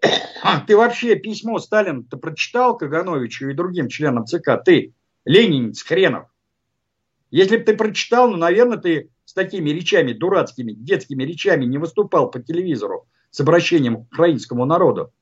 Ты 0.68 0.76
вообще 0.76 1.16
письмо 1.16 1.58
Сталина 1.58 2.04
ты 2.08 2.16
прочитал 2.16 2.76
Кагановичу 2.76 3.48
и 3.48 3.54
другим 3.54 3.88
членам 3.88 4.26
ЦК? 4.26 4.62
Ты, 4.64 4.94
ленинец 5.24 5.82
хренов. 5.82 6.28
Если 7.32 7.56
бы 7.56 7.64
ты 7.64 7.76
прочитал, 7.76 8.30
ну, 8.30 8.36
наверное, 8.36 8.78
ты 8.78 9.10
с 9.24 9.32
такими 9.32 9.70
речами, 9.70 10.12
дурацкими, 10.12 10.70
детскими 10.70 11.24
речами 11.24 11.64
не 11.64 11.78
выступал 11.78 12.30
по 12.30 12.38
телевизору 12.38 13.08
с 13.32 13.40
обращением 13.40 14.04
к 14.04 14.12
украинскому 14.12 14.66
народу, 14.66 15.12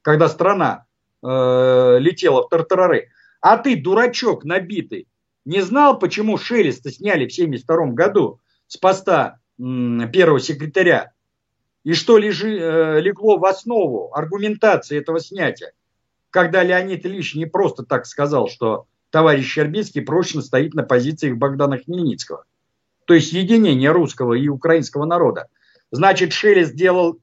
когда 0.00 0.30
страна 0.30 0.86
э, 1.24 1.98
летела 2.00 2.42
в 2.42 2.48
тартарары. 2.48 3.08
А 3.40 3.56
ты, 3.58 3.76
дурачок 3.80 4.44
набитый, 4.44 5.08
не 5.44 5.60
знал, 5.60 5.98
почему 5.98 6.38
Шелеста 6.38 6.90
сняли 6.90 7.26
в 7.28 7.32
1972 7.32 7.86
году 7.94 8.40
с 8.66 8.76
поста 8.76 9.38
м, 9.58 10.10
первого 10.10 10.40
секретаря? 10.40 11.12
И 11.84 11.92
что 11.92 12.16
лежи, 12.16 12.58
э, 12.58 13.00
легло 13.00 13.36
в 13.38 13.44
основу 13.44 14.14
аргументации 14.14 14.98
этого 14.98 15.20
снятия? 15.20 15.72
Когда 16.30 16.62
Леонид 16.62 17.04
Ильич 17.04 17.34
не 17.34 17.46
просто 17.46 17.84
так 17.84 18.06
сказал, 18.06 18.48
что 18.48 18.86
товарищ 19.10 19.46
Щербицкий 19.52 20.02
прочно 20.02 20.42
стоит 20.42 20.74
на 20.74 20.82
позициях 20.82 21.36
Богдана 21.36 21.78
Хмельницкого. 21.78 22.44
То 23.04 23.14
есть 23.14 23.32
единение 23.32 23.92
русского 23.92 24.32
и 24.32 24.48
украинского 24.48 25.04
народа. 25.04 25.48
Значит, 25.90 26.32
Шелест 26.32 26.72
сделал 26.72 27.20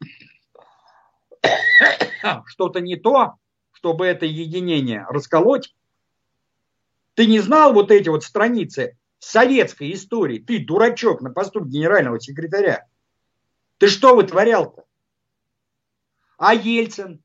что-то 2.46 2.80
не 2.80 2.96
то, 2.96 3.34
чтобы 3.82 4.06
это 4.06 4.28
единение 4.28 5.08
расколоть. 5.10 5.76
Ты 7.16 7.26
не 7.26 7.40
знал 7.40 7.74
вот 7.74 7.90
эти 7.90 8.10
вот 8.10 8.24
страницы 8.24 8.96
советской 9.18 9.92
истории? 9.94 10.38
Ты 10.38 10.64
дурачок 10.64 11.22
на 11.22 11.32
посту 11.32 11.66
генерального 11.66 12.20
секретаря. 12.20 12.88
Ты 13.80 13.88
что 13.88 14.16
вытворял-то? 14.16 14.86
А 16.38 16.54
Ельцин? 16.54 17.24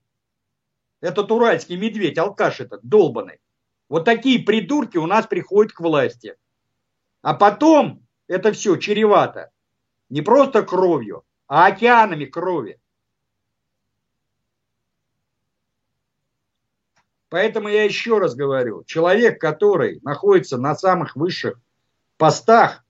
Этот 1.02 1.30
уральский 1.30 1.76
медведь, 1.76 2.16
алкаш 2.16 2.60
этот, 2.60 2.82
долбанный. 2.82 3.38
Вот 3.90 4.06
такие 4.06 4.42
придурки 4.42 4.96
у 4.96 5.06
нас 5.06 5.26
приходят 5.26 5.74
к 5.74 5.80
власти. 5.80 6.36
А 7.20 7.34
потом 7.34 8.02
это 8.28 8.52
все 8.52 8.76
чревато 8.76 9.50
не 10.08 10.22
просто 10.22 10.62
кровью, 10.62 11.22
а 11.48 11.66
океанами 11.66 12.24
крови. 12.24 12.80
Поэтому 17.28 17.68
я 17.68 17.84
еще 17.84 18.18
раз 18.18 18.34
говорю, 18.34 18.84
человек, 18.84 19.40
который 19.40 20.00
находится 20.02 20.58
на 20.58 20.74
самых 20.76 21.16
высших 21.16 21.58
постах 22.18 22.84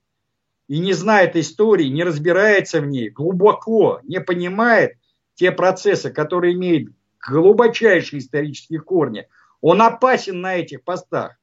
и 0.69 0.79
не 0.79 0.93
знает 0.93 1.37
истории, 1.37 1.87
не 1.87 2.05
разбирается 2.05 2.81
в 2.81 2.87
ней, 2.87 3.09
глубоко 3.09 4.01
не 4.03 4.21
понимает 4.21 4.99
те 5.35 5.53
процессы, 5.53 6.11
которые 6.11 6.55
имеют 6.55 6.93
глубочайшие 7.27 8.21
исторические 8.21 8.81
корни, 8.81 9.27
он 9.61 9.81
опасен 9.81 10.41
на 10.41 10.57
этих 10.57 10.85
постах. 10.85 11.37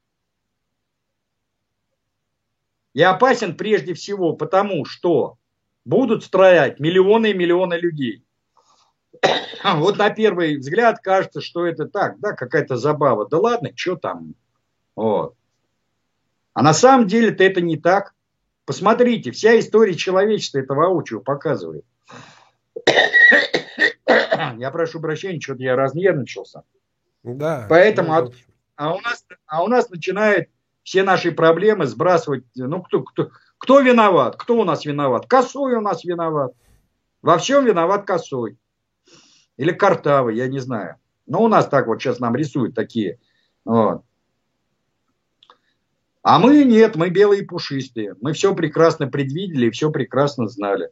И 2.93 3.01
опасен 3.01 3.57
прежде 3.57 3.95
всего 3.95 4.33
потому, 4.33 4.85
что 4.85 5.37
будут 5.83 6.23
строять 6.23 6.79
миллионы 6.79 7.31
и 7.31 7.33
миллионы 7.33 7.73
людей. 7.73 8.23
Вот 9.63 9.97
на 9.97 10.09
первый 10.09 10.57
взгляд 10.57 10.99
кажется, 10.99 11.39
что 11.39 11.65
это 11.65 11.85
так, 11.85 12.19
да, 12.19 12.33
какая-то 12.33 12.75
забава. 12.75 13.27
Да 13.29 13.37
ладно, 13.39 13.71
что 13.75 13.95
там? 13.95 14.35
Вот. 14.95 15.35
А 16.53 16.61
на 16.61 16.73
самом 16.73 17.07
деле-то 17.07 17.43
это 17.43 17.61
не 17.61 17.77
так. 17.77 18.13
Посмотрите, 18.65 19.31
вся 19.31 19.59
история 19.59 19.95
человечества 19.95 20.59
это 20.59 20.73
воочию 20.73 21.21
показывает. 21.21 21.85
Я 24.57 24.71
прошу 24.71 24.99
прощения, 24.99 25.39
что-то 25.39 25.63
я 25.63 25.75
разнервничался. 25.75 26.63
Да. 27.23 27.65
Поэтому, 27.69 28.13
ну, 28.13 28.31
а, 28.75 28.93
у 28.93 28.99
нас, 29.01 29.25
а 29.47 29.63
у 29.63 29.67
нас 29.67 29.89
начинает 29.89 30.49
все 30.83 31.03
наши 31.03 31.31
проблемы 31.31 31.85
сбрасывать. 31.85 32.43
Ну, 32.55 32.81
кто, 32.83 33.03
кто, 33.03 33.29
кто 33.57 33.79
виноват? 33.79 34.35
Кто 34.37 34.57
у 34.57 34.63
нас 34.63 34.85
виноват? 34.85 35.25
Косой 35.27 35.75
у 35.75 35.81
нас 35.81 36.03
виноват. 36.03 36.53
Во 37.21 37.37
всем 37.37 37.65
виноват 37.65 38.05
косой. 38.05 38.57
Или 39.57 39.71
картавый, 39.71 40.35
я 40.35 40.47
не 40.47 40.59
знаю. 40.59 40.95
Но 41.25 41.43
у 41.43 41.47
нас 41.47 41.67
так 41.67 41.87
вот 41.87 42.01
сейчас 42.01 42.19
нам 42.19 42.35
рисуют 42.35 42.75
такие. 42.75 43.19
Вот. 43.65 44.03
А 46.21 46.39
мы 46.39 46.63
нет, 46.63 46.95
мы 46.95 47.09
белые 47.09 47.43
пушистые. 47.43 48.15
Мы 48.21 48.33
все 48.33 48.55
прекрасно 48.55 49.07
предвидели 49.07 49.67
и 49.67 49.71
все 49.71 49.91
прекрасно 49.91 50.47
знали. 50.47 50.89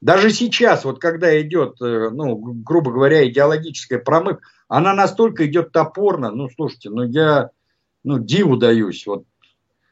Даже 0.00 0.30
сейчас, 0.30 0.84
вот 0.84 0.98
когда 0.98 1.40
идет, 1.40 1.80
э, 1.82 2.10
ну, 2.10 2.36
грубо 2.36 2.90
говоря, 2.90 3.28
идеологическая 3.28 3.98
промывка, 3.98 4.42
она 4.68 4.94
настолько 4.94 5.46
идет 5.46 5.72
топорно, 5.72 6.30
ну, 6.30 6.48
слушайте, 6.48 6.88
ну, 6.88 7.02
я, 7.02 7.50
ну, 8.02 8.18
диву 8.18 8.56
даюсь, 8.56 9.06
вот, 9.06 9.24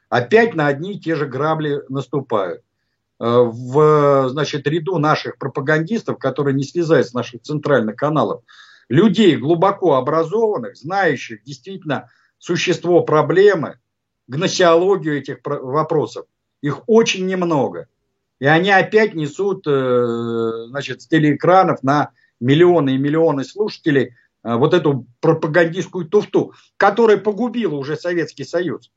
опять 0.09 0.55
на 0.55 0.67
одни 0.67 0.95
и 0.95 1.01
те 1.01 1.15
же 1.15 1.27
грабли 1.27 1.83
наступают. 1.91 2.63
Э, 3.21 3.43
в, 3.45 4.29
значит, 4.29 4.67
ряду 4.67 4.99
наших 4.99 5.39
пропагандистов, 5.39 6.19
которые 6.19 6.55
не 6.55 6.65
слезают 6.65 7.09
с 7.09 7.15
наших 7.15 7.43
центральных 7.43 7.97
каналов, 7.97 8.43
людей 8.89 9.37
глубоко 9.37 9.97
образованных, 9.97 10.77
знающих 10.77 11.43
действительно 11.45 12.11
существо 12.39 13.03
проблемы, 13.03 13.79
гносеологию 14.27 15.19
этих 15.19 15.39
вопросов, 15.45 16.27
их 16.61 16.83
очень 16.87 17.27
немного– 17.27 17.87
и 18.39 18.47
они 18.47 18.71
опять 18.71 19.15
несут, 19.15 19.67
э, 19.67 20.67
значит, 20.69 21.03
с 21.03 21.09
телеэкранов 21.09 21.83
на 21.83 22.13
миллионы 22.41 22.95
и 22.95 22.99
миллионы 22.99 23.45
слушателей 23.45 24.15
э, 24.45 24.55
вот 24.55 24.75
эту 24.75 25.07
пропагандистскую 25.21 26.09
туфту, 26.09 26.55
которая 26.77 27.19
погубила 27.19 27.75
уже 27.75 27.97
Советский 27.97 28.45
Союз. 28.45 28.93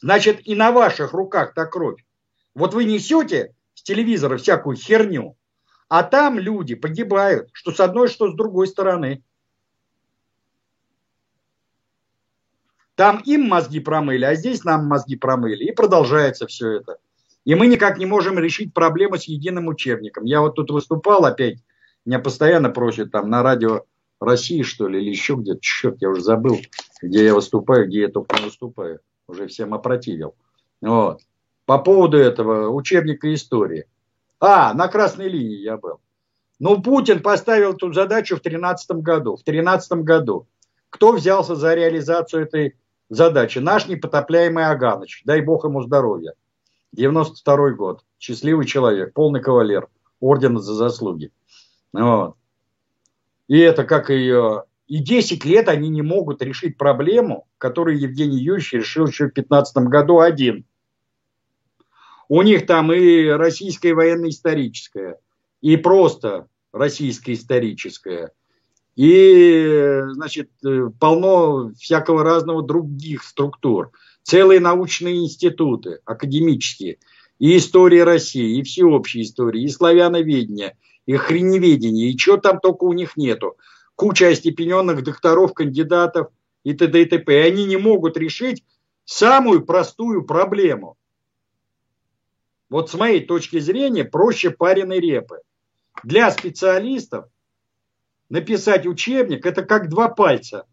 Значит, 0.00 0.46
и 0.46 0.54
на 0.54 0.72
ваших 0.72 1.12
руках 1.12 1.54
та 1.54 1.66
кровь. 1.66 2.04
Вот 2.54 2.74
вы 2.74 2.84
несете 2.84 3.54
с 3.74 3.82
телевизора 3.82 4.36
всякую 4.36 4.76
херню, 4.76 5.36
а 5.88 6.02
там 6.02 6.38
люди 6.38 6.74
погибают, 6.74 7.50
что 7.52 7.72
с 7.72 7.80
одной, 7.80 8.08
что 8.08 8.30
с 8.30 8.34
другой 8.34 8.66
стороны. 8.66 9.22
Там 12.94 13.22
им 13.24 13.48
мозги 13.48 13.80
промыли, 13.80 14.24
а 14.24 14.34
здесь 14.34 14.62
нам 14.64 14.86
мозги 14.86 15.16
промыли. 15.16 15.64
И 15.64 15.72
продолжается 15.72 16.46
все 16.46 16.72
это. 16.72 16.98
И 17.44 17.54
мы 17.54 17.66
никак 17.66 17.96
не 17.96 18.04
можем 18.04 18.38
решить 18.38 18.74
проблему 18.74 19.16
с 19.16 19.24
единым 19.24 19.68
учебником. 19.68 20.24
Я 20.24 20.42
вот 20.42 20.56
тут 20.56 20.70
выступал 20.70 21.24
опять, 21.24 21.58
меня 22.04 22.18
постоянно 22.18 22.70
просят 22.70 23.10
там 23.10 23.30
на 23.30 23.42
радио 23.42 23.84
России, 24.20 24.62
что 24.62 24.88
ли, 24.88 25.00
или 25.00 25.10
еще 25.10 25.34
где-то, 25.34 25.60
черт, 25.60 25.96
я 26.00 26.10
уже 26.10 26.22
забыл, 26.22 26.58
где 27.00 27.24
я 27.24 27.34
выступаю, 27.34 27.86
где 27.86 28.02
я 28.02 28.08
только 28.08 28.36
не 28.36 28.44
выступаю. 28.44 29.00
Уже 29.26 29.46
всем 29.46 29.72
опротивил. 29.74 30.34
Вот. 30.80 31.20
По 31.70 31.78
поводу 31.78 32.16
этого 32.16 32.68
учебника 32.70 33.32
истории. 33.32 33.86
А, 34.40 34.74
на 34.74 34.88
красной 34.88 35.28
линии 35.28 35.62
я 35.62 35.76
был. 35.76 36.00
Ну, 36.58 36.82
Путин 36.82 37.22
поставил 37.22 37.74
тут 37.74 37.94
задачу 37.94 38.34
в 38.34 38.42
2013 38.42 38.90
году. 39.02 39.36
В 39.36 39.44
2013 39.44 39.92
году. 40.02 40.48
Кто 40.88 41.12
взялся 41.12 41.54
за 41.54 41.74
реализацию 41.74 42.42
этой 42.42 42.74
задачи? 43.08 43.60
Наш 43.60 43.86
непотопляемый 43.86 44.66
Аганыч. 44.66 45.22
Дай 45.24 45.42
бог 45.42 45.62
ему 45.62 45.80
здоровья. 45.82 46.32
92 46.90 47.70
год. 47.74 48.04
Счастливый 48.18 48.66
человек, 48.66 49.14
полный 49.14 49.40
кавалер. 49.40 49.86
Орден 50.18 50.58
за 50.58 50.74
заслуги. 50.74 51.30
Вот. 51.92 52.34
И 53.46 53.60
это 53.60 53.84
как 53.84 54.10
ее... 54.10 54.64
И 54.88 54.98
10 54.98 55.44
лет 55.44 55.68
они 55.68 55.88
не 55.88 56.02
могут 56.02 56.42
решить 56.42 56.76
проблему, 56.76 57.46
которую 57.58 57.96
Евгений 57.96 58.40
Юрьевич 58.40 58.72
решил 58.72 59.06
еще 59.06 59.28
в 59.28 59.34
15 59.34 59.84
году 59.84 60.18
один. 60.18 60.64
У 62.30 62.42
них 62.42 62.64
там 62.64 62.92
и 62.92 63.26
российское 63.26 63.92
военно-историческое, 63.92 65.18
и 65.60 65.76
просто 65.76 66.46
российское 66.72 67.32
историческое, 67.32 68.30
и, 68.94 70.00
значит, 70.12 70.48
полно 71.00 71.72
всякого 71.76 72.22
разного 72.22 72.62
других 72.62 73.24
структур 73.24 73.90
целые 74.22 74.60
научные 74.60 75.24
институты 75.24 75.98
академические, 76.04 76.98
и 77.40 77.56
история 77.56 78.04
России, 78.04 78.58
и 78.58 78.62
всеобщая 78.62 79.22
история, 79.22 79.64
и 79.64 79.68
славяноведение, 79.68 80.76
и 81.06 81.16
хреневедение, 81.16 82.10
и 82.10 82.16
чего 82.16 82.36
там 82.36 82.60
только 82.60 82.84
у 82.84 82.92
них 82.92 83.16
нету. 83.16 83.56
Куча 83.96 84.28
остепененных 84.28 85.02
докторов, 85.02 85.52
кандидатов 85.52 86.28
и 86.62 86.74
т.д. 86.74 87.02
и 87.02 87.04
т.п. 87.06 87.34
И 87.34 87.42
они 87.42 87.64
не 87.64 87.76
могут 87.76 88.16
решить 88.16 88.62
самую 89.04 89.66
простую 89.66 90.24
проблему. 90.24 90.96
Вот 92.70 92.88
с 92.88 92.94
моей 92.94 93.26
точки 93.26 93.58
зрения 93.58 94.04
проще 94.04 94.50
пареной 94.50 95.00
репы. 95.00 95.40
Для 96.04 96.30
специалистов 96.30 97.26
написать 98.30 98.86
учебник 98.86 99.44
это 99.44 99.62
как 99.62 99.90
два 99.90 100.08
пальца. 100.08 100.66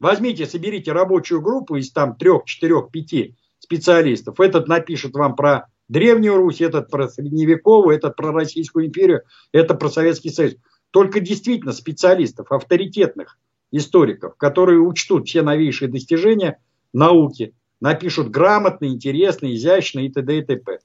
Возьмите, 0.00 0.44
соберите 0.46 0.92
рабочую 0.92 1.40
группу 1.40 1.76
из 1.76 1.90
там 1.92 2.16
трех, 2.16 2.44
четырех, 2.44 2.90
пяти 2.90 3.36
специалистов. 3.60 4.40
Этот 4.40 4.68
напишет 4.68 5.14
вам 5.14 5.36
про 5.36 5.68
Древнюю 5.88 6.36
Русь, 6.36 6.60
этот 6.60 6.90
про 6.90 7.08
Средневековую, 7.08 7.96
этот 7.96 8.16
про 8.16 8.32
Российскую 8.32 8.86
империю, 8.86 9.22
это 9.52 9.74
про 9.74 9.88
Советский 9.88 10.30
Союз. 10.30 10.56
Только 10.90 11.20
действительно 11.20 11.72
специалистов, 11.72 12.50
авторитетных 12.50 13.38
историков, 13.70 14.36
которые 14.36 14.80
учтут 14.80 15.28
все 15.28 15.42
новейшие 15.42 15.88
достижения 15.88 16.60
науки, 16.92 17.54
напишут 17.80 18.30
грамотно, 18.30 18.86
интересно, 18.86 19.54
изящно 19.54 20.00
и 20.00 20.10
т.д. 20.10 20.38
и 20.38 20.42
т.п. 20.42 20.78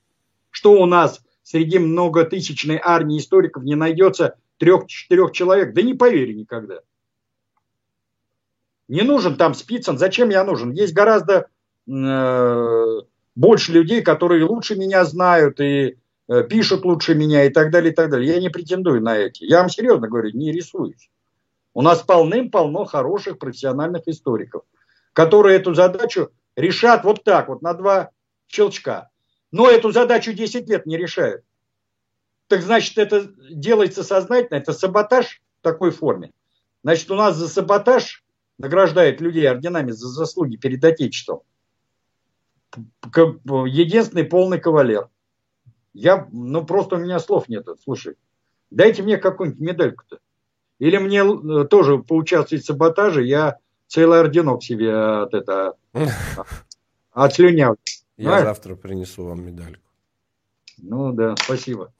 Что 0.49 0.73
у 0.73 0.85
нас 0.85 1.22
среди 1.43 1.80
многотысячной 1.80 2.80
армии 2.84 3.18
историков 3.18 3.63
не 3.63 3.76
найдется 3.76 4.35
трех-четырех 4.57 5.31
человек? 5.31 5.73
Да 5.73 5.81
не 5.81 5.93
поверю 5.93 6.35
никогда. 6.35 6.80
Не 8.88 9.03
нужен 9.03 9.38
там 9.38 9.53
Спицын. 9.53 9.97
Зачем 9.97 10.30
я 10.30 10.43
нужен? 10.43 10.72
Есть 10.72 10.93
гораздо 10.93 11.47
э, 11.88 12.85
больше 13.35 13.72
людей, 13.72 14.01
которые 14.01 14.43
лучше 14.43 14.76
меня 14.76 15.05
знают 15.05 15.61
и 15.61 15.97
э, 16.27 16.43
пишут 16.43 16.84
лучше 16.84 17.15
меня 17.15 17.45
и 17.45 17.49
так 17.49 17.72
далее, 17.72 17.93
и 17.93 17.95
так 17.95 18.09
далее. 18.09 18.34
Я 18.34 18.41
не 18.41 18.49
претендую 18.49 19.01
на 19.01 19.18
эти. 19.18 19.45
Я 19.45 19.59
вам 19.59 19.69
серьезно 19.69 20.09
говорю, 20.09 20.31
не 20.34 20.51
рисуюсь. 20.51 21.09
У 21.73 21.81
нас 21.81 22.01
полным-полно 22.01 22.84
хороших 22.84 23.39
профессиональных 23.39 24.07
историков, 24.07 24.63
которые 25.13 25.55
эту 25.55 25.73
задачу 25.73 26.31
решат 26.56 27.03
вот 27.03 27.23
так 27.23 27.48
вот, 27.48 27.61
на 27.61 27.73
два 27.73 28.11
щелчка. 28.48 29.10
Но 29.52 29.69
эту 29.69 29.91
задачу 29.91 30.34
10 30.34 30.68
лет 30.69 30.86
не 30.86 30.98
решают. 30.98 31.44
Так 32.48 32.61
значит, 32.61 32.98
это 32.98 33.30
делается 33.49 34.03
сознательно, 34.03 34.57
это 34.57 34.73
саботаж 34.73 35.41
в 35.60 35.64
такой 35.64 35.91
форме. 35.91 36.32
Значит, 36.84 37.11
у 37.11 37.15
нас 37.15 37.36
за 37.36 37.48
саботаж 37.48 38.23
награждает 38.57 39.22
людей 39.22 39.49
орденами 39.49 39.91
за 39.91 40.07
заслуги 40.07 40.56
перед 40.56 40.84
Отечеством. 40.84 41.41
Единственный 43.14 44.23
полный 44.23 44.60
кавалер. 44.60 45.10
Я, 45.94 46.28
ну 46.32 46.65
просто 46.65 46.95
у 46.95 46.99
меня 46.99 47.19
слов 47.19 47.49
нет. 47.49 47.68
Слушай, 47.84 48.15
дайте 48.69 49.03
мне 49.03 49.18
какую-нибудь 49.18 49.61
медальку-то. 49.61 50.19
Или 50.80 50.98
мне 50.98 51.19
э, 51.19 51.65
тоже 51.68 51.99
поучаствовать 51.99 52.64
в 52.64 52.65
саботаже, 52.65 53.23
я 53.23 53.57
целый 53.91 54.22
орденок 54.22 54.63
себе 54.63 54.95
от 54.95 55.34
это 55.34 55.76
отслюнял. 57.11 57.76
Я 58.15 58.41
завтра 58.41 58.76
принесу 58.76 59.26
вам 59.26 59.45
медальку. 59.45 59.84
Ну 60.77 61.11
да, 61.11 61.35
спасибо. 61.35 61.93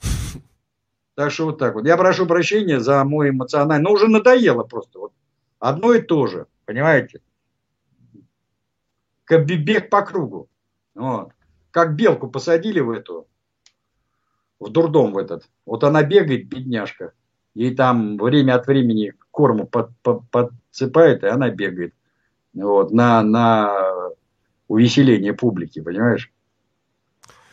Так 1.16 1.32
что 1.32 1.48
вот 1.48 1.58
так 1.58 1.76
вот. 1.76 1.86
Я 1.86 1.98
прошу 1.98 2.26
прощения 2.26 2.80
за 2.80 3.04
мой 3.04 3.32
эмоциональный, 3.32 3.84
но 3.84 3.92
уже 3.92 4.08
надоело 4.08 4.64
просто. 4.64 5.00
Вот 5.00 5.14
одно 5.60 5.94
и 5.94 6.02
то 6.02 6.28
же, 6.28 6.48
понимаете? 6.66 7.20
Как 9.26 9.46
бег 9.46 9.90
по 9.90 10.02
кругу. 10.02 10.48
Вот. 10.96 11.32
Как 11.72 11.96
белку 11.96 12.30
посадили 12.30 12.80
в 12.80 12.90
эту, 12.90 13.28
в 14.60 14.70
дурдом 14.70 15.12
в 15.12 15.18
этот. 15.18 15.50
Вот 15.66 15.84
она 15.84 16.04
бегает, 16.04 16.48
бедняжка. 16.48 17.12
Ей 17.54 17.76
там 17.76 18.18
время 18.18 18.56
от 18.56 18.68
времени 18.68 19.14
корму 19.32 19.68
под, 19.68 19.90
под, 19.98 20.52
подсыпает, 20.72 21.24
и 21.24 21.28
она 21.28 21.50
бегает. 21.50 21.94
Вот, 22.54 22.92
на, 22.92 23.22
на 23.22 24.10
увеселение 24.68 25.34
публики, 25.34 25.82
понимаешь? 25.82 26.32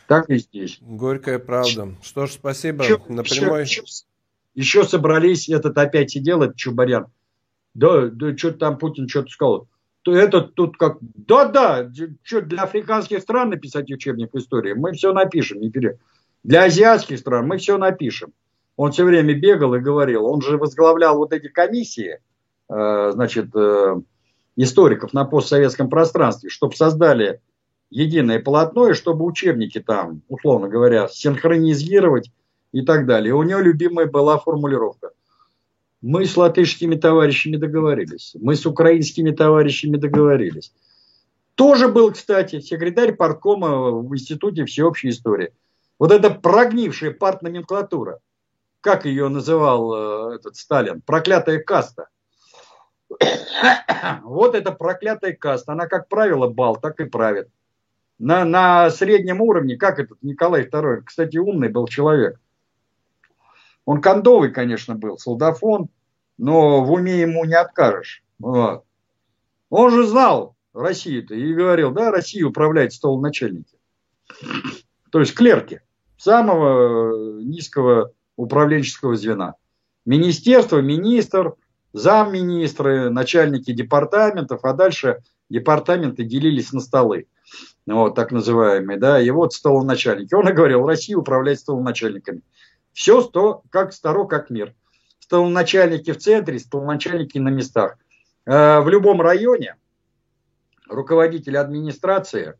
Так 0.07 0.29
и 0.29 0.37
здесь. 0.37 0.79
Горькая 0.81 1.39
правда. 1.39 1.95
Что 2.01 2.25
ж, 2.25 2.31
спасибо. 2.31 2.83
Еще, 2.83 2.99
Напрямой... 3.07 3.61
еще, 3.61 3.83
еще, 4.55 4.83
собрались, 4.83 5.47
этот 5.49 5.77
опять 5.77 6.11
сидел, 6.11 6.41
этот 6.41 6.57
Чубарян. 6.57 7.07
Да, 7.75 8.07
да, 8.07 8.35
что-то 8.35 8.57
там 8.57 8.77
Путин 8.77 9.07
что-то 9.07 9.29
сказал. 9.29 9.67
То 10.01 10.15
этот 10.15 10.55
тут 10.55 10.77
как, 10.77 10.97
да-да, 11.01 11.91
что 12.23 12.41
для 12.41 12.63
африканских 12.63 13.21
стран 13.21 13.49
написать 13.49 13.91
учебник 13.91 14.33
истории, 14.33 14.73
мы 14.73 14.93
все 14.93 15.13
напишем, 15.13 15.59
не 15.59 15.69
пере... 15.69 15.99
Для 16.43 16.63
азиатских 16.63 17.19
стран 17.19 17.47
мы 17.47 17.57
все 17.57 17.77
напишем 17.77 18.33
он 18.79 18.93
все 18.93 19.03
время 19.03 19.33
бегал 19.33 19.75
и 19.75 19.81
говорил, 19.81 20.25
он 20.25 20.41
же 20.41 20.57
возглавлял 20.57 21.17
вот 21.17 21.33
эти 21.33 21.49
комиссии, 21.49 22.19
значит, 22.69 23.55
э, 23.55 24.01
историков 24.55 25.13
на 25.13 25.25
постсоветском 25.25 25.89
пространстве, 25.89 26.49
чтобы 26.49 26.75
создали 26.75 27.41
единое 27.89 28.39
полотно 28.39 28.89
и 28.89 28.93
чтобы 28.93 29.25
учебники 29.25 29.79
там, 29.79 30.21
условно 30.27 30.67
говоря, 30.67 31.07
синхронизировать 31.07 32.31
и 32.71 32.83
так 32.83 33.05
далее. 33.05 33.33
У 33.33 33.43
него 33.43 33.59
любимая 33.59 34.05
была 34.05 34.37
формулировка. 34.37 35.11
Мы 36.01 36.25
с 36.25 36.37
латышскими 36.37 36.95
товарищами 36.95 37.57
договорились, 37.57 38.35
мы 38.39 38.55
с 38.55 38.65
украинскими 38.65 39.31
товарищами 39.31 39.97
договорились. 39.97 40.71
Тоже 41.55 41.89
был, 41.89 42.11
кстати, 42.11 42.61
секретарь 42.61 43.13
парткома 43.13 43.91
в 43.91 44.13
Институте 44.13 44.63
всеобщей 44.63 45.09
истории. 45.09 45.51
Вот 45.97 46.11
эта 46.11 46.29
прогнившая 46.29 47.11
партноменклатура– 47.11 48.19
как 48.81 49.05
ее 49.05 49.27
называл 49.27 50.31
э, 50.31 50.35
этот 50.35 50.55
Сталин, 50.55 51.01
проклятая 51.01 51.59
каста. 51.59 52.07
Вот 54.23 54.55
эта 54.55 54.71
проклятая 54.71 55.33
каста, 55.33 55.73
она, 55.73 55.87
как 55.87 56.07
правило, 56.07 56.47
бал, 56.47 56.75
так 56.75 56.99
и 56.99 57.05
правит. 57.05 57.49
На, 58.17 58.43
на 58.45 58.89
среднем 58.89 59.41
уровне, 59.41 59.77
как 59.77 59.99
этот 59.99 60.21
Николай 60.21 60.67
II, 60.67 61.01
кстати, 61.05 61.37
умный 61.37 61.69
был 61.69 61.87
человек. 61.87 62.39
Он 63.85 64.01
кондовый, 64.01 64.51
конечно, 64.51 64.95
был, 64.95 65.17
солдафон, 65.17 65.89
но 66.37 66.83
в 66.83 66.91
уме 66.91 67.21
ему 67.21 67.45
не 67.45 67.55
откажешь. 67.55 68.23
Вот. 68.37 68.83
Он 69.69 69.91
же 69.91 70.05
знал 70.05 70.55
Россию-то 70.73 71.33
и 71.33 71.53
говорил, 71.53 71.91
да, 71.91 72.11
Россию 72.11 72.49
управляет 72.49 72.93
столоначальники. 72.93 73.77
То 75.11 75.19
есть 75.19 75.33
клерки 75.33 75.81
самого 76.17 77.39
низкого 77.41 78.11
управленческого 78.35 79.15
звена. 79.15 79.55
Министерство, 80.05 80.79
министр, 80.79 81.55
замминистры, 81.93 83.09
начальники 83.09 83.71
департаментов, 83.71 84.63
а 84.63 84.73
дальше 84.73 85.21
департаменты 85.49 86.23
делились 86.23 86.71
на 86.71 86.79
столы, 86.79 87.27
вот, 87.85 88.15
так 88.15 88.31
называемые, 88.31 88.99
да, 88.99 89.21
и 89.21 89.29
вот 89.31 89.53
столоначальники. 89.53 90.33
Он 90.33 90.47
и 90.47 90.53
говорил, 90.53 90.85
Россия 90.85 91.17
управляет 91.17 91.59
столоначальниками. 91.59 92.41
Все 92.93 93.21
сто, 93.21 93.63
как 93.69 93.93
старо, 93.93 94.25
как 94.25 94.49
мир. 94.49 94.73
Столоначальники 95.19 96.11
в 96.11 96.17
центре, 96.17 96.59
столоначальники 96.59 97.37
на 97.37 97.49
местах. 97.49 97.97
Э, 98.45 98.79
в 98.79 98.89
любом 98.89 99.21
районе 99.21 99.75
руководитель 100.87 101.57
администрации 101.57 102.55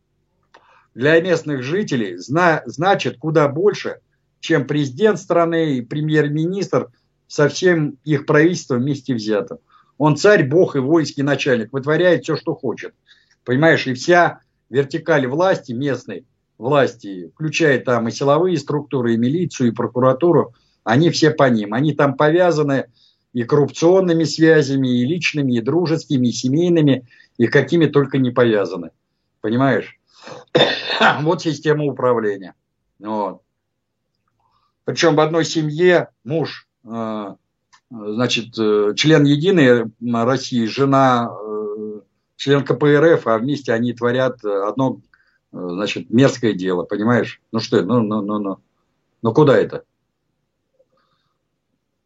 для 0.94 1.20
местных 1.20 1.62
жителей 1.62 2.16
зна, 2.16 2.62
значит 2.66 3.18
куда 3.18 3.48
больше, 3.48 4.00
чем 4.40 4.66
президент 4.66 5.18
страны 5.18 5.74
и 5.74 5.82
премьер-министр 5.82 6.90
со 7.30 7.48
всем 7.48 7.96
их 8.04 8.26
правительством 8.26 8.80
вместе 8.80 9.14
взятым. 9.14 9.58
Он 9.98 10.16
царь, 10.16 10.42
бог 10.42 10.74
и 10.74 10.80
воинский 10.80 11.22
начальник, 11.22 11.72
вытворяет 11.72 12.24
все, 12.24 12.36
что 12.36 12.56
хочет. 12.56 12.92
Понимаешь, 13.44 13.86
и 13.86 13.94
вся 13.94 14.40
вертикаль 14.68 15.28
власти, 15.28 15.70
местной 15.70 16.26
власти, 16.58 17.30
включая 17.32 17.78
там 17.78 18.08
и 18.08 18.10
силовые 18.10 18.58
структуры, 18.58 19.14
и 19.14 19.16
милицию, 19.16 19.68
и 19.68 19.74
прокуратуру, 19.74 20.54
они 20.82 21.10
все 21.10 21.30
по 21.30 21.48
ним. 21.48 21.72
Они 21.72 21.92
там 21.94 22.16
повязаны 22.16 22.86
и 23.32 23.44
коррупционными 23.44 24.24
связями, 24.24 24.88
и 24.88 25.06
личными, 25.06 25.52
и 25.52 25.60
дружескими, 25.60 26.26
и 26.26 26.32
семейными, 26.32 27.06
и 27.38 27.46
какими 27.46 27.86
только 27.86 28.18
не 28.18 28.32
повязаны. 28.32 28.90
Понимаешь? 29.40 30.00
вот 31.20 31.42
система 31.42 31.84
управления. 31.84 32.56
Вот. 32.98 33.42
Причем 34.84 35.14
в 35.14 35.20
одной 35.20 35.44
семье 35.44 36.08
муж, 36.24 36.66
значит, 36.82 38.58
э, 38.58 38.94
член 38.96 39.24
Единой 39.24 39.90
России, 40.00 40.66
жена 40.66 41.30
э, 41.30 42.00
член 42.36 42.64
КПРФ, 42.64 43.26
а 43.26 43.38
вместе 43.38 43.72
они 43.72 43.92
творят 43.92 44.44
одно, 44.44 45.00
значит, 45.52 46.10
мерзкое 46.10 46.54
дело, 46.54 46.84
понимаешь? 46.84 47.40
Ну 47.52 47.60
что, 47.60 47.82
ну, 47.82 48.00
ну, 48.00 48.22
ну, 48.22 48.38
ну, 48.38 48.58
ну 49.22 49.34
куда 49.34 49.58
это? 49.58 49.84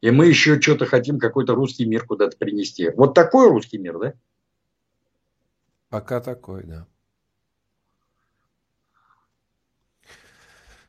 И 0.01 0.11
мы 0.11 0.27
еще 0.27 0.61
что-то 0.61 0.85
хотим, 0.85 1.19
какой-то 1.19 1.55
русский 1.55 1.87
мир 1.87 2.05
куда-то 2.05 2.37
принести. 2.37 2.91
Вот 2.91 3.15
такой 3.15 3.49
русский 3.49 3.79
мир, 3.79 3.99
да? 3.99 4.13
Пока 5.89 6.21
такой, 6.21 6.65
да. 6.65 6.87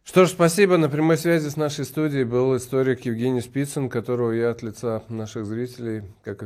Что 0.08 0.26
ж, 0.26 0.30
спасибо. 0.30 0.78
На 0.78 0.88
прямой 0.88 1.18
связи 1.18 1.50
с 1.50 1.58
нашей 1.58 1.84
студией 1.84 2.26
был 2.26 2.56
историк 2.56 3.06
Евгений 3.06 3.42
Спицын, 3.42 3.90
которого 3.90 4.34
я 4.34 4.52
от 4.52 4.62
лица 4.62 5.02
наших 5.10 5.48
зрителей, 5.48 6.04
как 6.24 6.44
и 6.44 6.44